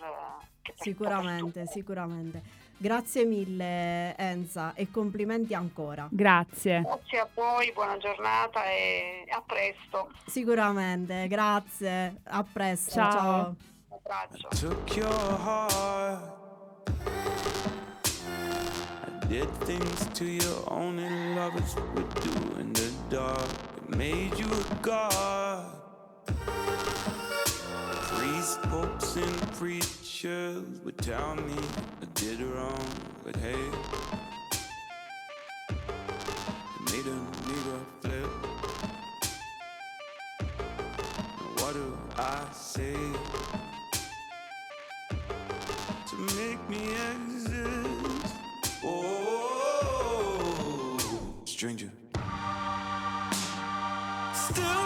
che 0.63 0.73
per 0.73 0.83
Sicuramente, 0.83 1.67
sicuramente. 1.67 2.43
Grazie 2.77 3.25
mille 3.25 4.17
Enza 4.17 4.75
e 4.75 4.91
complimenti 4.91 5.55
ancora. 5.55 6.09
Grazie. 6.11 6.83
Grazie 6.83 7.19
a 7.21 7.29
voi, 7.33 7.71
buona 7.73 7.97
giornata 7.99 8.65
e 8.69 9.25
a 9.29 9.41
presto. 9.41 10.11
Sicuramente, 10.27 11.29
grazie. 11.29 12.17
A 12.25 12.45
presto. 12.45 12.91
Ciao. 12.91 13.11
ciao. 13.11 13.57
Un 13.89 13.97
abbraccio. 13.97 14.49
Did 19.29 19.51
things 19.65 20.07
to 20.15 20.25
you 20.25 20.65
only 20.69 21.09
lovers 21.35 21.75
would 21.95 22.15
do 22.17 22.31
in 22.61 22.73
the 22.73 22.91
dark. 23.11 23.49
It 23.77 23.97
made 23.97 24.39
you 24.39 24.47
a 24.47 24.65
god. 24.83 25.73
Priests, 28.13 28.59
popes, 28.65 29.17
and 29.17 29.53
preachers 29.53 30.81
would 30.85 30.99
tell 30.99 31.35
me 31.37 31.57
I 32.03 32.05
did 32.15 32.41
wrong, 32.41 32.87
but 33.25 33.37
hey, 33.37 33.65
it 35.69 36.83
made 36.93 37.07
a 37.07 37.19
nigga 37.49 37.79
flip. 38.01 38.31
What 41.61 41.75
do 41.75 41.99
I 42.17 42.47
say? 42.53 42.97
to 46.07 46.17
make 46.37 46.69
me 46.69 46.93
exist. 47.13 48.44
Oh, 48.87 49.01
stranger. 51.47 51.91
Still 54.35 54.84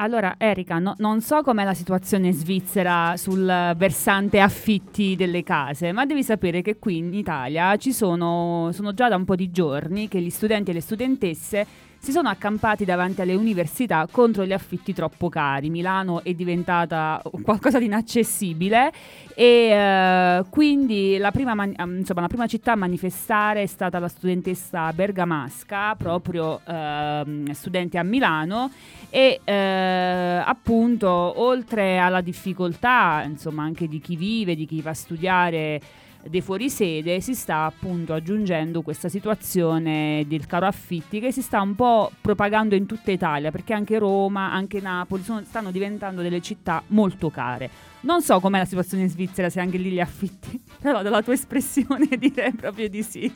Allora, 0.00 0.36
Erika, 0.38 0.78
no- 0.78 0.94
non 0.98 1.20
so 1.20 1.42
com'è 1.42 1.64
la 1.64 1.74
situazione 1.74 2.30
svizzera 2.30 3.16
sul 3.16 3.44
versante 3.76 4.38
affitti 4.38 5.16
delle 5.16 5.42
case, 5.42 5.90
ma 5.90 6.06
devi 6.06 6.22
sapere 6.22 6.62
che 6.62 6.78
qui 6.78 6.98
in 6.98 7.12
Italia 7.12 7.74
ci 7.76 7.92
sono, 7.92 8.70
sono 8.72 8.94
già 8.94 9.08
da 9.08 9.16
un 9.16 9.24
po' 9.24 9.34
di 9.34 9.50
giorni 9.50 10.06
che 10.06 10.20
gli 10.20 10.30
studenti 10.30 10.70
e 10.70 10.74
le 10.74 10.80
studentesse 10.82 11.66
si 11.98 12.12
sono 12.12 12.28
accampati 12.28 12.84
davanti 12.84 13.20
alle 13.20 13.34
università 13.34 14.06
contro 14.10 14.44
gli 14.44 14.52
affitti 14.52 14.92
troppo 14.92 15.28
cari. 15.28 15.68
Milano 15.68 16.22
è 16.22 16.32
diventata 16.32 17.20
qualcosa 17.42 17.78
di 17.78 17.86
inaccessibile 17.86 18.92
e 19.34 19.44
eh, 19.44 20.44
quindi 20.48 21.16
la 21.18 21.30
prima, 21.30 21.54
man- 21.54 21.74
ehm, 21.76 21.98
insomma, 21.98 22.22
la 22.22 22.28
prima 22.28 22.46
città 22.46 22.72
a 22.72 22.76
manifestare 22.76 23.62
è 23.62 23.66
stata 23.66 23.98
la 23.98 24.08
studentessa 24.08 24.92
bergamasca, 24.92 25.96
proprio 25.96 26.60
ehm, 26.64 27.50
studente 27.50 27.98
a 27.98 28.02
Milano 28.02 28.70
e 29.10 29.40
eh, 29.44 30.42
appunto 30.44 31.08
oltre 31.08 31.98
alla 31.98 32.20
difficoltà 32.20 33.22
insomma 33.26 33.62
anche 33.64 33.88
di 33.88 34.00
chi 34.00 34.16
vive, 34.16 34.54
di 34.54 34.66
chi 34.66 34.80
va 34.80 34.90
a 34.90 34.94
studiare 34.94 35.80
dei 36.26 36.40
fuorisede 36.40 37.20
si 37.20 37.34
sta 37.34 37.64
appunto 37.64 38.12
aggiungendo 38.12 38.82
questa 38.82 39.08
situazione 39.08 40.24
del 40.26 40.46
caro 40.46 40.66
affitti 40.66 41.20
che 41.20 41.32
si 41.32 41.42
sta 41.42 41.60
un 41.60 41.74
po' 41.74 42.10
propagando 42.20 42.74
in 42.74 42.86
tutta 42.86 43.10
Italia 43.10 43.50
perché 43.50 43.72
anche 43.72 43.98
Roma, 43.98 44.52
anche 44.52 44.80
Napoli 44.80 45.22
sono- 45.22 45.42
stanno 45.44 45.70
diventando 45.70 46.22
delle 46.22 46.40
città 46.40 46.82
molto 46.88 47.30
care. 47.30 47.70
Non 48.00 48.22
so 48.22 48.40
com'è 48.40 48.58
la 48.58 48.64
situazione 48.64 49.04
in 49.04 49.10
Svizzera, 49.10 49.50
se 49.50 49.60
anche 49.60 49.78
lì 49.78 49.90
gli 49.90 50.00
affitti, 50.00 50.60
però 50.80 51.02
dalla 51.02 51.22
tua 51.22 51.32
espressione 51.32 52.06
direi 52.18 52.52
proprio 52.52 52.88
di 52.88 53.02
sì. 53.02 53.32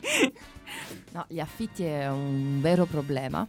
No, 1.11 1.25
gli 1.27 1.39
affitti 1.39 1.83
è 1.83 2.09
un 2.09 2.59
vero 2.61 2.85
problema. 2.85 3.47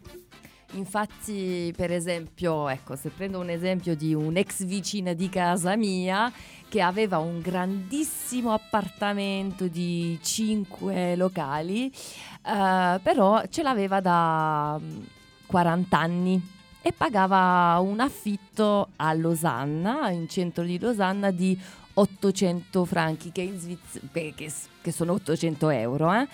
Infatti, 0.72 1.72
per 1.76 1.92
esempio, 1.92 2.68
ecco, 2.68 2.96
se 2.96 3.10
prendo 3.10 3.38
un 3.38 3.48
esempio 3.48 3.94
di 3.94 4.12
un'ex 4.12 4.64
vicina 4.64 5.12
di 5.12 5.28
casa 5.28 5.76
mia 5.76 6.32
che 6.74 6.80
aveva 6.82 7.18
un 7.18 7.40
grandissimo 7.40 8.52
appartamento 8.52 9.68
di 9.68 10.18
5 10.20 11.14
locali, 11.14 11.86
eh, 11.86 12.98
però 13.00 13.44
ce 13.48 13.62
l'aveva 13.62 14.00
da 14.00 14.76
mm, 14.80 14.98
40 15.46 15.96
anni 15.96 16.48
e 16.82 16.90
pagava 16.92 17.78
un 17.78 18.00
affitto 18.00 18.88
a 18.96 19.12
Losanna, 19.12 20.10
in 20.10 20.28
centro 20.28 20.64
di 20.64 20.76
Losanna, 20.80 21.30
di 21.30 21.56
800 21.92 22.84
franchi, 22.84 23.30
che, 23.30 23.52
Sviz- 23.56 24.00
che- 24.10 24.34
che 24.82 24.90
sono 24.90 25.12
800 25.12 25.68
euro. 25.70 26.12
eh. 26.12 26.26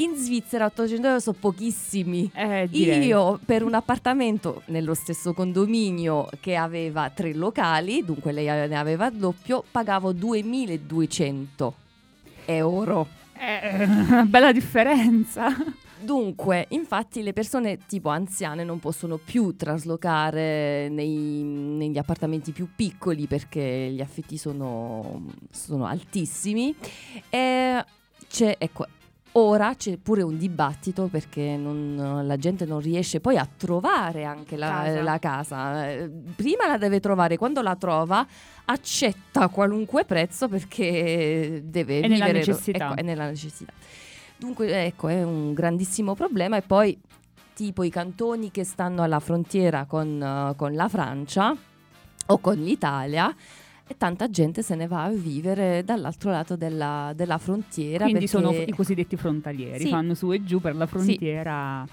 In 0.00 0.14
Svizzera 0.14 0.66
800 0.66 1.06
euro 1.08 1.18
sono 1.18 1.36
pochissimi. 1.40 2.30
direi. 2.68 3.06
Io 3.06 3.40
per 3.44 3.64
un 3.64 3.74
appartamento 3.74 4.62
nello 4.66 4.94
stesso 4.94 5.32
condominio 5.32 6.28
che 6.40 6.54
aveva 6.54 7.10
tre 7.10 7.34
locali, 7.34 8.04
dunque 8.04 8.30
lei 8.30 8.46
ne 8.46 8.78
aveva 8.78 9.06
il 9.08 9.16
doppio, 9.16 9.64
pagavo 9.68 10.12
2200 10.12 11.74
euro. 12.44 13.08
È 13.32 13.84
una 13.88 14.22
bella 14.28 14.52
differenza. 14.52 15.48
Dunque, 16.00 16.66
infatti 16.70 17.22
le 17.22 17.32
persone 17.32 17.78
tipo 17.88 18.08
anziane 18.08 18.62
non 18.62 18.78
possono 18.78 19.16
più 19.16 19.56
traslocare 19.56 20.88
nei- 20.90 21.42
negli 21.42 21.98
appartamenti 21.98 22.52
più 22.52 22.68
piccoli 22.76 23.26
perché 23.26 23.90
gli 23.90 24.00
affitti 24.00 24.36
sono, 24.36 25.24
sono 25.50 25.86
altissimi. 25.86 26.72
E 27.28 27.84
c'è, 28.28 28.54
ecco, 28.58 28.86
ora 29.38 29.74
c'è 29.74 29.96
pure 29.96 30.22
un 30.22 30.36
dibattito 30.36 31.06
perché 31.08 31.56
non- 31.56 32.22
la 32.26 32.36
gente 32.36 32.64
non 32.64 32.80
riesce 32.80 33.20
poi 33.20 33.36
a 33.36 33.48
trovare 33.56 34.24
anche 34.24 34.56
la 34.56 34.66
Casa. 34.68 35.02
la 35.02 35.18
casa. 35.18 35.86
Prima 36.36 36.66
la 36.66 36.76
deve 36.78 37.00
trovare, 37.00 37.36
quando 37.36 37.62
la 37.62 37.76
trova 37.76 38.26
accetta 38.66 39.48
qualunque 39.48 40.04
prezzo 40.04 40.48
perché 40.48 41.62
deve 41.64 42.00
È 42.00 42.08
nella 42.08 42.26
vivere 42.26 42.38
necessità. 42.46 42.86
ecco, 42.90 42.96
è 42.96 43.02
nella 43.02 43.26
necessità. 43.26 43.72
Dunque, 44.36 44.84
ecco, 44.86 45.08
è 45.08 45.22
un 45.22 45.52
grandissimo 45.52 46.14
problema 46.14 46.56
e 46.56 46.62
poi 46.62 46.98
tipo 47.54 47.82
i 47.82 47.90
cantoni 47.90 48.50
che 48.50 48.62
stanno 48.64 49.02
alla 49.02 49.18
frontiera 49.20 49.84
con, 49.84 50.22
eh, 50.22 50.54
con 50.56 50.74
la 50.74 50.88
Francia 50.88 51.56
o 52.26 52.38
con 52.38 52.54
l'Italia 52.56 53.34
e 53.90 53.96
tanta 53.96 54.28
gente 54.30 54.62
se 54.62 54.74
ne 54.74 54.86
va 54.86 55.04
a 55.04 55.10
vivere 55.10 55.82
dall'altro 55.82 56.30
lato 56.30 56.54
della, 56.56 57.12
della 57.16 57.38
frontiera. 57.38 58.04
Quindi 58.04 58.26
sono 58.28 58.50
perché- 58.50 58.70
i 58.70 58.74
cosiddetti 58.74 59.16
frontalieri, 59.16 59.84
Sì. 59.84 59.88
fanno 59.88 60.14
su 60.14 60.30
e 60.32 60.44
giù 60.44 60.60
per 60.60 60.76
la 60.76 60.86
frontiera 60.86 61.84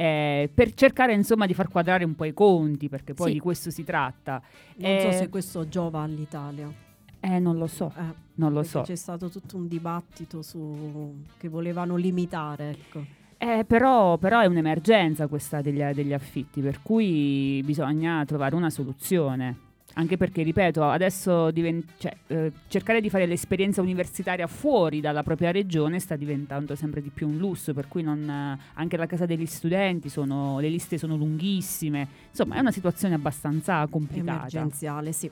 eh, 0.00 0.48
per 0.54 0.74
cercare 0.74 1.12
insomma 1.12 1.44
di 1.46 1.54
far 1.54 1.68
quadrare 1.68 2.04
un 2.04 2.14
po' 2.14 2.24
i 2.24 2.32
conti, 2.32 2.88
perché 2.88 3.14
poi 3.14 3.28
Sì. 3.28 3.32
di 3.32 3.38
questo 3.40 3.70
si 3.70 3.82
tratta. 3.82 4.40
Non 4.76 5.00
so 5.00 5.08
Eh, 5.08 5.12
se 5.12 5.28
questo 5.28 5.68
giova 5.68 6.02
all'Italia. 6.02 6.70
Eh, 7.18 7.38
non 7.40 7.56
lo 7.58 7.66
so, 7.66 7.92
non 8.34 8.52
lo 8.52 8.62
so. 8.62 8.82
C'è 8.82 8.94
stato 8.94 9.28
tutto 9.28 9.56
un 9.56 9.66
dibattito 9.66 10.40
su 10.42 11.16
che 11.36 11.48
volevano 11.48 11.96
limitare, 11.96 12.70
ecco. 12.70 13.04
Eh, 13.38 13.64
però, 13.66 14.18
però 14.18 14.38
è 14.38 14.46
un'emergenza 14.46 15.26
questa 15.26 15.60
degli, 15.62 15.82
degli 15.82 16.12
affitti, 16.12 16.60
per 16.60 16.80
cui 16.80 17.60
bisogna 17.64 18.24
trovare 18.24 18.54
una 18.54 18.70
soluzione. 18.70 19.56
Anche 19.98 20.16
perché, 20.16 20.44
ripeto, 20.44 20.84
adesso 20.84 21.50
diven- 21.50 21.84
cioè, 21.98 22.14
eh, 22.28 22.52
cercare 22.68 23.00
di 23.00 23.10
fare 23.10 23.26
l'esperienza 23.26 23.82
universitaria 23.82 24.46
fuori 24.46 25.00
dalla 25.00 25.24
propria 25.24 25.50
regione 25.50 25.98
sta 25.98 26.14
diventando 26.14 26.76
sempre 26.76 27.02
di 27.02 27.10
più 27.10 27.26
un 27.26 27.36
lusso, 27.36 27.74
per 27.74 27.88
cui 27.88 28.02
non, 28.02 28.30
eh, 28.30 28.58
anche 28.74 28.96
la 28.96 29.06
casa 29.06 29.26
degli 29.26 29.44
studenti 29.44 30.08
sono, 30.08 30.60
le 30.60 30.68
liste 30.68 30.98
sono 30.98 31.16
lunghissime. 31.16 32.06
Insomma, 32.28 32.54
è 32.54 32.60
una 32.60 32.70
situazione 32.70 33.14
abbastanza 33.14 33.84
complicata. 33.88 34.36
Emergenziale, 34.38 35.10
sì. 35.10 35.28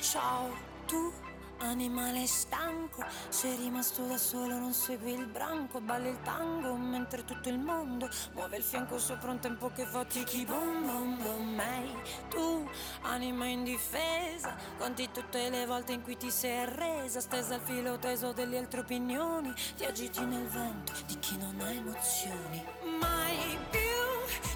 Ciao, 0.00 0.48
tu 0.86 1.29
animale 1.60 2.26
stanco, 2.26 3.04
sei 3.28 3.56
rimasto 3.56 4.02
da 4.06 4.16
solo, 4.16 4.58
non 4.58 4.72
segui 4.72 5.12
il 5.12 5.26
branco, 5.26 5.80
balli 5.80 6.08
il 6.08 6.20
tango 6.22 6.74
mentre 6.74 7.24
tutto 7.24 7.48
il 7.48 7.58
mondo 7.58 8.08
muove 8.32 8.56
il 8.56 8.62
fianco 8.62 8.98
sopra 8.98 9.30
un 9.30 9.38
tempo 9.38 9.70
che 9.70 9.84
fa 9.86 10.04
tiki 10.04 10.44
boom 10.44 10.84
boom 10.84 11.22
boom. 11.22 11.60
Ehi, 11.60 11.94
tu 12.28 12.68
anima 13.02 13.46
indifesa, 13.46 14.56
conti 14.78 15.10
tutte 15.12 15.50
le 15.50 15.66
volte 15.66 15.92
in 15.92 16.02
cui 16.02 16.16
ti 16.16 16.30
sei 16.30 16.58
arresa, 16.60 17.20
stesa 17.20 17.54
al 17.54 17.60
filo 17.60 17.98
teso 17.98 18.32
delle 18.32 18.58
altre 18.58 18.80
opinioni, 18.80 19.52
ti 19.76 19.84
agiti 19.84 20.24
nel 20.24 20.46
vento 20.46 20.92
di 21.06 21.18
chi 21.18 21.36
non 21.36 21.60
ha 21.60 21.70
emozioni. 21.70 22.64
Mai 22.98 23.58
più 23.70 23.80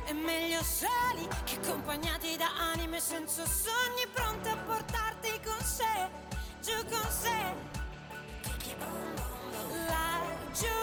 è 0.06 0.12
meglio 0.12 0.62
soli 0.62 1.26
che 1.44 1.56
accompagnati 1.62 2.36
da 2.36 2.51
anime 2.72 3.01
senza 3.01 3.44
sogni 3.47 4.06
pronte 4.12 4.48
a 4.48 4.56
portarti 4.56 5.40
con 5.44 5.60
sé, 5.64 6.32
giù 6.64 6.72
con 6.88 7.10
sé. 7.10 7.40
Laggiù, 9.86 10.80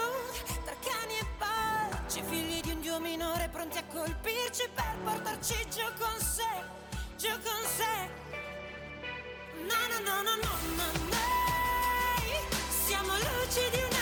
tra 0.64 0.76
cani 0.80 1.14
e 1.18 1.26
porci, 1.38 2.22
figli 2.22 2.60
di 2.60 2.70
un 2.70 2.80
dio 2.80 3.00
minore 3.00 3.48
pronti 3.50 3.78
a 3.78 3.84
colpirci 3.92 4.68
per 4.72 4.94
portarci 5.02 5.66
giù 5.70 5.86
con 5.98 6.20
sé, 6.20 6.52
giù 7.16 7.30
con 7.30 7.62
sé. 7.76 7.94
No, 9.70 9.80
no, 9.90 9.98
no, 10.06 10.22
no, 10.22 10.34
no, 10.44 10.52
no, 10.76 10.86
noi 11.10 12.30
siamo 12.86 13.12
luci 13.14 13.70
di 13.70 13.78
un'altra 13.78 14.01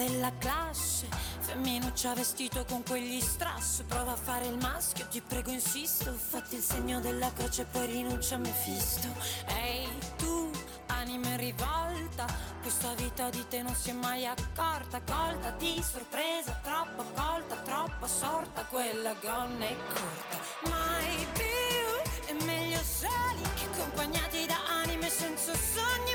della 0.00 0.32
classe, 0.38 1.08
femminuccia 1.40 2.14
vestito 2.14 2.64
con 2.64 2.82
quegli 2.82 3.20
strass, 3.20 3.82
prova 3.82 4.12
a 4.12 4.16
fare 4.16 4.46
il 4.46 4.56
maschio, 4.56 5.06
ti 5.08 5.20
prego 5.20 5.50
insisto, 5.50 6.10
fatti 6.14 6.54
il 6.54 6.62
segno 6.62 7.00
della 7.00 7.30
croce 7.34 7.62
e 7.62 7.64
poi 7.66 7.84
rinuncia 7.84 8.36
a 8.36 8.38
Mefisto. 8.38 9.08
Ehi 9.48 9.90
tu, 10.16 10.50
anima 10.86 11.28
in 11.28 11.36
rivolta, 11.36 12.24
questa 12.62 12.94
vita 12.94 13.28
di 13.28 13.44
te 13.46 13.60
non 13.60 13.74
si 13.74 13.90
è 13.90 13.92
mai 13.92 14.24
accorta, 14.24 15.02
colta 15.02 15.50
di 15.58 15.82
sorpresa, 15.82 16.58
troppo 16.62 17.04
colta, 17.14 17.56
troppo 17.56 18.06
sorta, 18.06 18.64
quella 18.70 19.12
gonna 19.20 19.66
è 19.66 19.76
corta. 19.92 20.70
Mai 20.70 21.26
più 21.34 22.34
è 22.38 22.44
meglio 22.44 22.80
soli 22.82 23.42
che 23.54 23.66
accompagnati 23.66 24.46
da 24.46 24.56
anime 24.82 25.10
senza 25.10 25.52
sogni 25.52 26.09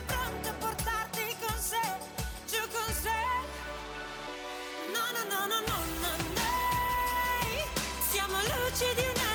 with 8.81 8.99
you 8.99 9.13
now. 9.15 9.34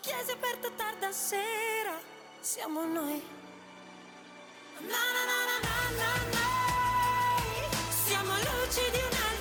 Chiesa 0.00 0.32
aperta 0.32 0.70
tarda 0.70 1.12
sera, 1.12 2.00
siamo 2.40 2.84
noi. 2.84 3.22
Na 4.80 4.88
na 4.88 5.22
na 5.30 5.38
na 5.48 5.56
na 5.68 5.76
na 5.98 6.10
noi. 6.32 7.68
Siamo 8.04 8.32
luci 8.36 8.90
di 8.90 8.98
un'altra 8.98 9.35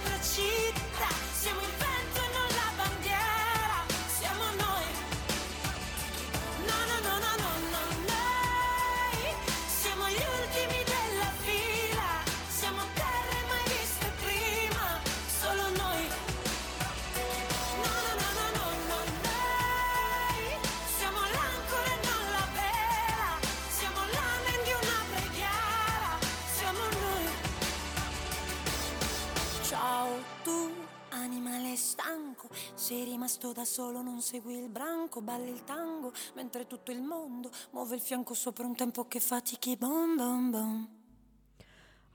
rimasto 33.26 33.54
da 33.54 33.66
solo, 33.66 34.04
non 34.04 34.22
segui 34.22 34.56
il 34.56 34.70
branco, 34.70 35.20
balli 35.20 35.50
il 35.50 35.64
tango, 35.64 36.14
mentre 36.36 36.68
tutto 36.68 36.92
il 36.92 37.02
mondo 37.02 37.50
muove 37.72 37.96
il 37.96 38.02
fianco 38.02 38.36
sopra 38.36 38.68
un 38.68 38.76
tempo 38.76 39.08
che 39.08 39.20
fatichi, 39.20 39.76
bom 39.78 40.16
bom 40.16 40.50
bom. 40.52 40.88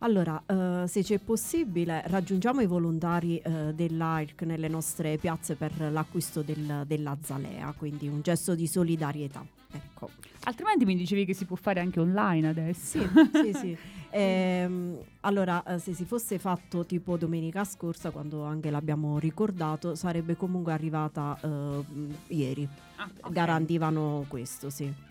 Allora, 0.03 0.41
eh, 0.47 0.87
se 0.87 1.03
c'è 1.03 1.19
possibile, 1.19 2.05
raggiungiamo 2.07 2.61
i 2.61 2.67
volontari 2.67 3.39
eh, 3.39 3.75
dell'AIRC 3.75 4.43
nelle 4.43 4.69
nostre 4.69 5.19
piazze 5.19 5.57
per 5.57 5.73
l'acquisto 5.91 6.43
del- 6.43 6.85
della 6.87 7.19
zalea, 7.21 7.75
quindi 7.77 8.07
un 8.07 8.21
gesto 8.23 8.55
di 8.55 8.69
solidarietà. 8.69 9.45
Ecco. 9.73 10.11
Altrimenti 10.45 10.85
mi 10.85 10.95
dicevi 10.97 11.25
che 11.25 11.35
si 11.35 11.45
può 11.45 11.57
fare 11.57 11.81
anche 11.81 11.99
online 11.99 12.49
adesso. 12.49 12.99
Sì, 13.01 13.09
sì, 13.33 13.53
sì. 13.53 13.79
Ehm, 14.11 14.99
allora, 15.21 15.63
eh, 15.65 15.79
se 15.79 15.95
si 15.95 16.05
fosse 16.05 16.39
fatto 16.39 16.85
tipo 16.85 17.17
domenica 17.17 17.65
scorsa, 17.65 18.11
quando 18.11 18.43
anche 18.45 18.71
l'abbiamo 18.71 19.19
ricordato, 19.19 19.95
sarebbe 19.95 20.37
comunque 20.37 20.73
arrivata 20.73 21.39
eh, 21.43 21.85
ieri. 22.29 22.69
Ah, 22.97 23.09
ok. 23.21 23.33
Garantivano 23.33 24.25
questo, 24.29 24.71
sì. 24.71 25.09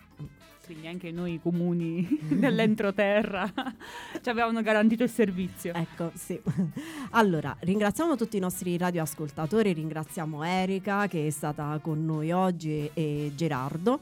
Quindi 0.69 0.85
anche 0.85 1.09
noi 1.09 1.39
comuni 1.41 2.07
dell'entroterra 2.30 3.51
ci 4.21 4.30
avevano 4.30 4.61
garantito 4.61 5.01
il 5.01 5.09
servizio. 5.09 5.73
Ecco, 5.73 6.11
sì. 6.13 6.39
Allora, 7.11 7.57
ringraziamo 7.59 8.15
tutti 8.15 8.38
i 8.38 8.39
nostri 8.39 8.77
radioascoltatori, 8.77 9.73
ringraziamo 9.73 10.43
Erika 10.43 11.07
che 11.07 11.26
è 11.26 11.30
stata 11.31 11.80
con 11.81 12.05
noi 12.05 12.31
oggi 12.31 12.88
e 12.93 13.31
Gerardo. 13.34 13.99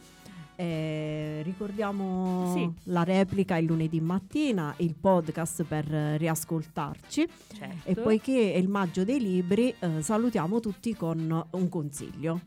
Eh, 0.60 1.42
ricordiamo 1.44 2.52
Sì. 2.56 2.68
la 2.86 3.04
replica 3.04 3.58
il 3.58 3.66
lunedì 3.68 4.02
mattina, 4.02 4.74
il 4.78 4.96
podcast 4.96 5.64
per 5.64 5.86
riascoltarci 5.86 7.28
Certo. 7.54 7.88
e 7.90 7.94
poiché 7.94 8.54
è 8.54 8.58
il 8.58 8.68
maggio 8.68 9.04
dei 9.04 9.20
libri 9.20 9.72
eh, 9.80 10.02
salutiamo 10.02 10.60
tutti 10.60 10.96
con 10.96 11.46
un 11.52 11.70
consiglio. 11.70 12.42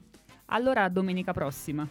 Allora, 0.47 0.89
domenica 0.89 1.33
prossima. 1.33 1.87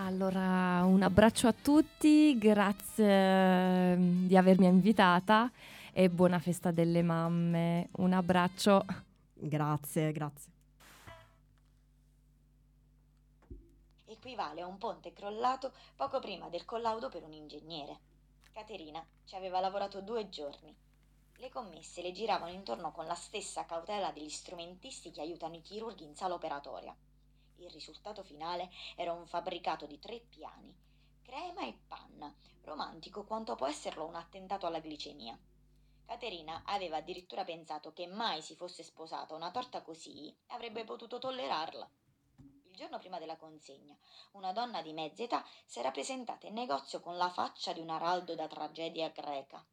Allora, 0.00 0.84
un 0.84 1.02
abbraccio 1.02 1.48
a 1.48 1.54
tutti, 1.54 2.36
grazie 2.36 3.96
mm, 3.96 4.26
di 4.26 4.36
avermi 4.36 4.66
invitata 4.66 5.50
e 5.92 6.10
buona 6.10 6.38
festa 6.38 6.70
delle 6.70 7.02
mamme. 7.02 7.88
Un 7.92 8.12
abbraccio. 8.12 8.84
Grazie, 9.32 10.12
grazie. 10.12 10.52
Equivale 14.28 14.60
a 14.60 14.66
un 14.66 14.76
ponte 14.76 15.14
crollato 15.14 15.72
poco 15.96 16.20
prima 16.20 16.50
del 16.50 16.66
collaudo 16.66 17.08
per 17.08 17.22
un 17.22 17.32
ingegnere. 17.32 17.98
Caterina 18.52 19.02
ci 19.24 19.36
aveva 19.36 19.58
lavorato 19.58 20.02
due 20.02 20.28
giorni. 20.28 20.76
Le 21.36 21.48
commesse 21.48 22.02
le 22.02 22.12
giravano 22.12 22.52
intorno 22.52 22.92
con 22.92 23.06
la 23.06 23.14
stessa 23.14 23.64
cautela 23.64 24.12
degli 24.12 24.28
strumentisti 24.28 25.10
che 25.10 25.22
aiutano 25.22 25.54
i 25.54 25.62
chirurghi 25.62 26.04
in 26.04 26.14
sala 26.14 26.34
operatoria. 26.34 26.94
Il 27.56 27.70
risultato 27.70 28.22
finale 28.22 28.70
era 28.96 29.14
un 29.14 29.26
fabbricato 29.26 29.86
di 29.86 29.98
tre 29.98 30.20
piani, 30.20 30.76
crema 31.22 31.66
e 31.66 31.78
panna, 31.88 32.30
romantico 32.64 33.24
quanto 33.24 33.54
può 33.54 33.66
esserlo 33.66 34.04
un 34.04 34.16
attentato 34.16 34.66
alla 34.66 34.80
glicemia. 34.80 35.38
Caterina 36.04 36.64
aveva 36.66 36.98
addirittura 36.98 37.44
pensato 37.44 37.94
che 37.94 38.06
mai 38.06 38.42
si 38.42 38.54
fosse 38.56 38.82
sposata 38.82 39.34
una 39.34 39.50
torta 39.50 39.80
così 39.80 40.36
avrebbe 40.48 40.84
potuto 40.84 41.18
tollerarla. 41.18 41.90
Giorno 42.78 43.00
prima 43.00 43.18
della 43.18 43.36
consegna, 43.36 43.98
una 44.34 44.52
donna 44.52 44.82
di 44.82 44.92
mezza 44.92 45.24
età 45.24 45.44
si 45.66 45.80
era 45.80 45.90
presentata 45.90 46.46
in 46.46 46.54
negozio 46.54 47.00
con 47.00 47.16
la 47.16 47.28
faccia 47.28 47.72
di 47.72 47.80
un 47.80 47.90
araldo 47.90 48.36
da 48.36 48.46
tragedia 48.46 49.08
greca. 49.08 49.66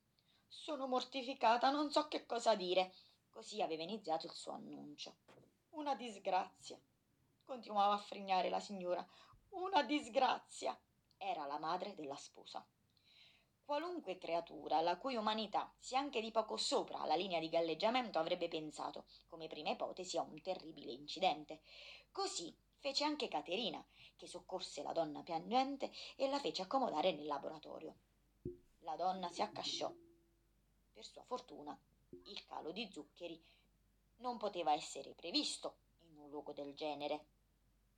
Sono 0.48 0.88
mortificata, 0.88 1.70
non 1.70 1.92
so 1.92 2.08
che 2.08 2.26
cosa 2.26 2.56
dire. 2.56 2.96
Così 3.30 3.62
aveva 3.62 3.84
iniziato 3.84 4.26
il 4.26 4.32
suo 4.32 4.54
annuncio. 4.54 5.18
Una 5.74 5.94
disgrazia. 5.94 6.82
Continuava 7.44 7.94
a 7.94 8.00
frignare 8.00 8.50
la 8.50 8.60
signora. 8.60 9.08
Una 9.50 9.84
disgrazia. 9.84 10.76
Era 11.16 11.46
la 11.46 11.60
madre 11.60 11.94
della 11.94 12.16
sposa. 12.16 12.66
Qualunque 13.64 14.18
creatura 14.18 14.82
la 14.82 14.98
cui 14.98 15.16
umanità 15.16 15.72
sia 15.78 16.00
anche 16.00 16.22
di 16.22 16.32
poco 16.32 16.58
sopra 16.58 17.06
la 17.06 17.16
linea 17.16 17.40
di 17.40 17.50
galleggiamento 17.50 18.18
avrebbe 18.18 18.48
pensato, 18.48 19.06
come 19.28 19.46
prima 19.46 19.70
ipotesi, 19.70 20.18
a 20.18 20.24
un 20.24 20.42
terribile 20.42 20.92
incidente. 20.92 21.62
Così 22.12 22.64
fece 22.86 23.04
anche 23.04 23.28
Caterina, 23.28 23.84
che 24.16 24.28
soccorse 24.28 24.84
la 24.84 24.92
donna 24.92 25.24
piangente 25.24 25.92
e 26.16 26.30
la 26.30 26.38
fece 26.38 26.62
accomodare 26.62 27.14
nel 27.14 27.26
laboratorio. 27.26 27.96
La 28.82 28.96
donna 28.96 29.28
si 29.32 29.42
accasciò. 29.42 29.92
Per 30.94 31.04
sua 31.04 31.24
fortuna, 31.24 31.76
il 32.10 32.46
calo 32.46 32.72
di 32.72 32.88
zuccheri 32.92 33.44
non 34.18 34.38
poteva 34.38 34.72
essere 34.74 35.16
previsto 35.16 35.78
in 36.12 36.20
un 36.20 36.30
luogo 36.30 36.54
del 36.54 36.76
genere. 36.76 37.26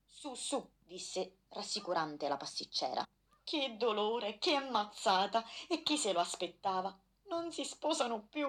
Su, 0.06 0.36
su, 0.36 0.66
disse 0.80 1.40
rassicurante 1.50 2.30
la 2.30 2.38
pasticcera. 2.38 3.06
Che 3.44 3.76
dolore, 3.76 4.38
che 4.38 4.56
ammazzata! 4.56 5.44
E 5.68 5.84
chi 5.84 5.98
se 5.98 6.14
lo 6.14 6.22
aspettava? 6.22 6.98
Non 7.26 7.52
si 7.52 7.66
sposano 7.66 8.26
più. 8.30 8.48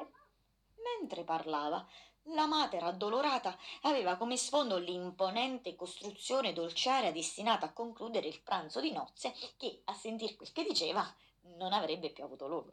Mentre 1.00 1.24
parlava, 1.24 1.84
la 2.32 2.46
madre 2.46 2.78
addolorata 2.78 3.56
aveva 3.82 4.16
come 4.16 4.36
sfondo 4.36 4.78
l'imponente 4.78 5.76
costruzione 5.76 6.52
dolciaria 6.52 7.12
destinata 7.12 7.66
a 7.66 7.72
concludere 7.72 8.28
il 8.28 8.40
pranzo 8.40 8.80
di 8.80 8.92
nozze 8.92 9.34
che, 9.56 9.82
a 9.84 9.94
sentir 9.94 10.36
quel 10.36 10.52
che 10.52 10.64
diceva, 10.64 11.14
non 11.56 11.72
avrebbe 11.72 12.10
più 12.10 12.24
avuto 12.24 12.46
luogo. 12.48 12.72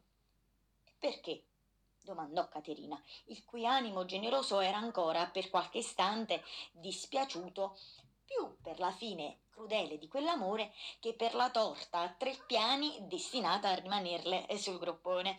Perché? 0.97 1.43
domandò 2.05 2.47
Caterina, 2.47 3.01
il 3.25 3.43
cui 3.43 3.65
animo 3.65 4.05
generoso 4.05 4.59
era 4.59 4.77
ancora 4.77 5.25
per 5.25 5.49
qualche 5.49 5.79
istante 5.79 6.43
dispiaciuto 6.71 7.77
più 8.23 8.57
per 8.61 8.79
la 8.79 8.91
fine 8.91 9.39
crudele 9.49 9.97
di 9.97 10.07
quell'amore 10.07 10.71
che 10.99 11.13
per 11.13 11.33
la 11.33 11.49
torta 11.49 12.01
a 12.01 12.09
tre 12.09 12.37
piani 12.45 12.95
destinata 13.07 13.69
a 13.69 13.75
rimanerle 13.75 14.45
sul 14.57 14.77
groppone. 14.77 15.35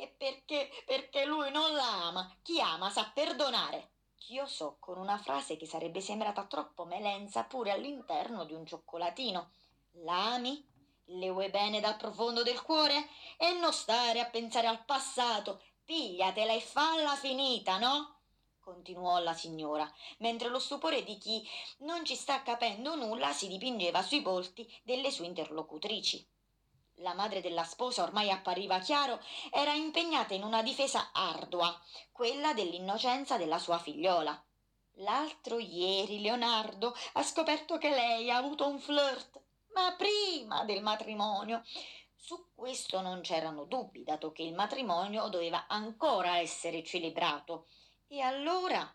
E 0.00 0.14
perché? 0.16 0.70
Perché 0.86 1.24
lui 1.24 1.50
non 1.50 1.74
la 1.74 2.06
ama. 2.06 2.32
Chi 2.42 2.60
ama 2.60 2.88
sa 2.88 3.10
perdonare. 3.12 3.90
Chiosò 4.14 4.76
con 4.78 4.96
una 4.96 5.18
frase 5.18 5.56
che 5.56 5.66
sarebbe 5.66 6.00
sembrata 6.00 6.44
troppo 6.44 6.84
melenza 6.84 7.42
pure 7.42 7.72
all'interno 7.72 8.44
di 8.44 8.54
un 8.54 8.64
cioccolatino. 8.64 9.50
La 10.04 10.34
ami? 10.34 10.64
Le 11.06 11.30
vuoi 11.30 11.50
bene 11.50 11.80
dal 11.80 11.96
profondo 11.96 12.44
del 12.44 12.62
cuore? 12.62 13.08
E 13.36 13.54
non 13.54 13.72
stare 13.72 14.20
a 14.20 14.26
pensare 14.26 14.68
al 14.68 14.84
passato. 14.84 15.60
Pigliatela 15.84 16.52
e 16.52 16.60
falla 16.60 17.16
finita, 17.16 17.78
no? 17.78 18.18
continuò 18.60 19.18
la 19.18 19.32
signora, 19.32 19.90
mentre 20.18 20.50
lo 20.50 20.58
stupore 20.58 21.02
di 21.02 21.16
chi 21.16 21.42
non 21.78 22.04
ci 22.04 22.14
sta 22.14 22.42
capendo 22.42 22.94
nulla 22.94 23.32
si 23.32 23.48
dipingeva 23.48 24.02
sui 24.02 24.20
volti 24.20 24.70
delle 24.84 25.10
sue 25.10 25.24
interlocutrici. 25.24 26.37
La 27.00 27.14
madre 27.14 27.40
della 27.40 27.62
sposa, 27.62 28.02
ormai 28.02 28.30
appariva 28.30 28.80
chiaro, 28.80 29.20
era 29.52 29.72
impegnata 29.72 30.34
in 30.34 30.42
una 30.42 30.62
difesa 30.62 31.10
ardua, 31.12 31.80
quella 32.10 32.54
dell'innocenza 32.54 33.36
della 33.36 33.58
sua 33.58 33.78
figliola. 33.78 34.42
L'altro 34.94 35.58
ieri 35.60 36.20
Leonardo 36.20 36.92
ha 37.12 37.22
scoperto 37.22 37.78
che 37.78 37.90
lei 37.90 38.30
ha 38.30 38.36
avuto 38.36 38.66
un 38.66 38.80
flirt, 38.80 39.40
ma 39.74 39.94
prima 39.96 40.64
del 40.64 40.82
matrimonio. 40.82 41.62
Su 42.16 42.48
questo 42.52 43.00
non 43.00 43.20
c'erano 43.20 43.64
dubbi, 43.64 44.02
dato 44.02 44.32
che 44.32 44.42
il 44.42 44.54
matrimonio 44.54 45.28
doveva 45.28 45.66
ancora 45.68 46.38
essere 46.38 46.82
celebrato. 46.82 47.68
E 48.08 48.20
allora? 48.22 48.92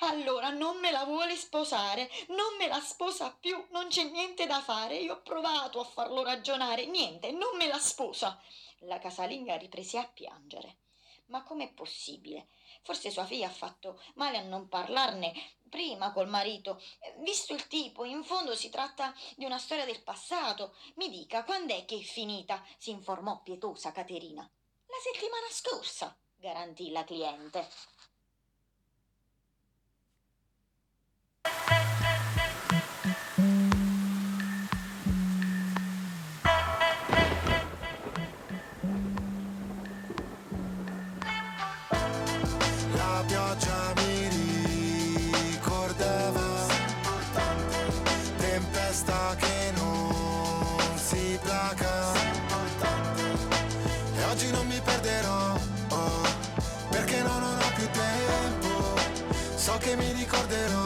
Allora 0.00 0.50
non 0.50 0.78
me 0.78 0.90
la 0.90 1.04
vuole 1.04 1.36
sposare, 1.36 2.10
non 2.28 2.56
me 2.58 2.66
la 2.66 2.80
sposa 2.80 3.30
più, 3.32 3.66
non 3.70 3.88
c'è 3.88 4.04
niente 4.04 4.46
da 4.46 4.60
fare. 4.60 4.96
Io 4.96 5.14
ho 5.14 5.22
provato 5.22 5.80
a 5.80 5.84
farlo 5.84 6.22
ragionare, 6.22 6.86
niente, 6.86 7.30
non 7.30 7.56
me 7.56 7.66
la 7.66 7.78
sposa. 7.78 8.40
La 8.80 8.98
casalinga 8.98 9.56
riprese 9.56 9.98
a 9.98 10.06
piangere. 10.06 10.78
Ma 11.26 11.42
com'è 11.42 11.72
possibile? 11.72 12.48
Forse 12.82 13.10
sua 13.10 13.24
figlia 13.24 13.48
ha 13.48 13.50
fatto 13.50 14.00
male 14.14 14.38
a 14.38 14.42
non 14.42 14.68
parlarne 14.68 15.32
prima 15.68 16.12
col 16.12 16.28
marito. 16.28 16.80
Eh, 17.00 17.14
Visto 17.18 17.52
il 17.52 17.66
tipo, 17.66 18.04
in 18.04 18.22
fondo 18.22 18.54
si 18.54 18.70
tratta 18.70 19.12
di 19.34 19.44
una 19.44 19.58
storia 19.58 19.84
del 19.84 20.02
passato. 20.02 20.76
Mi 20.96 21.08
dica, 21.08 21.42
quando 21.42 21.74
è 21.74 21.84
che 21.84 21.96
è 21.96 22.02
finita? 22.02 22.64
Si 22.78 22.90
informò 22.90 23.40
pietosa 23.42 23.92
Caterina. 23.92 24.42
La 24.42 24.96
settimana 25.02 25.46
scorsa, 25.50 26.16
garantì 26.36 26.90
la 26.90 27.02
cliente. 27.02 27.68
Che 60.48 60.85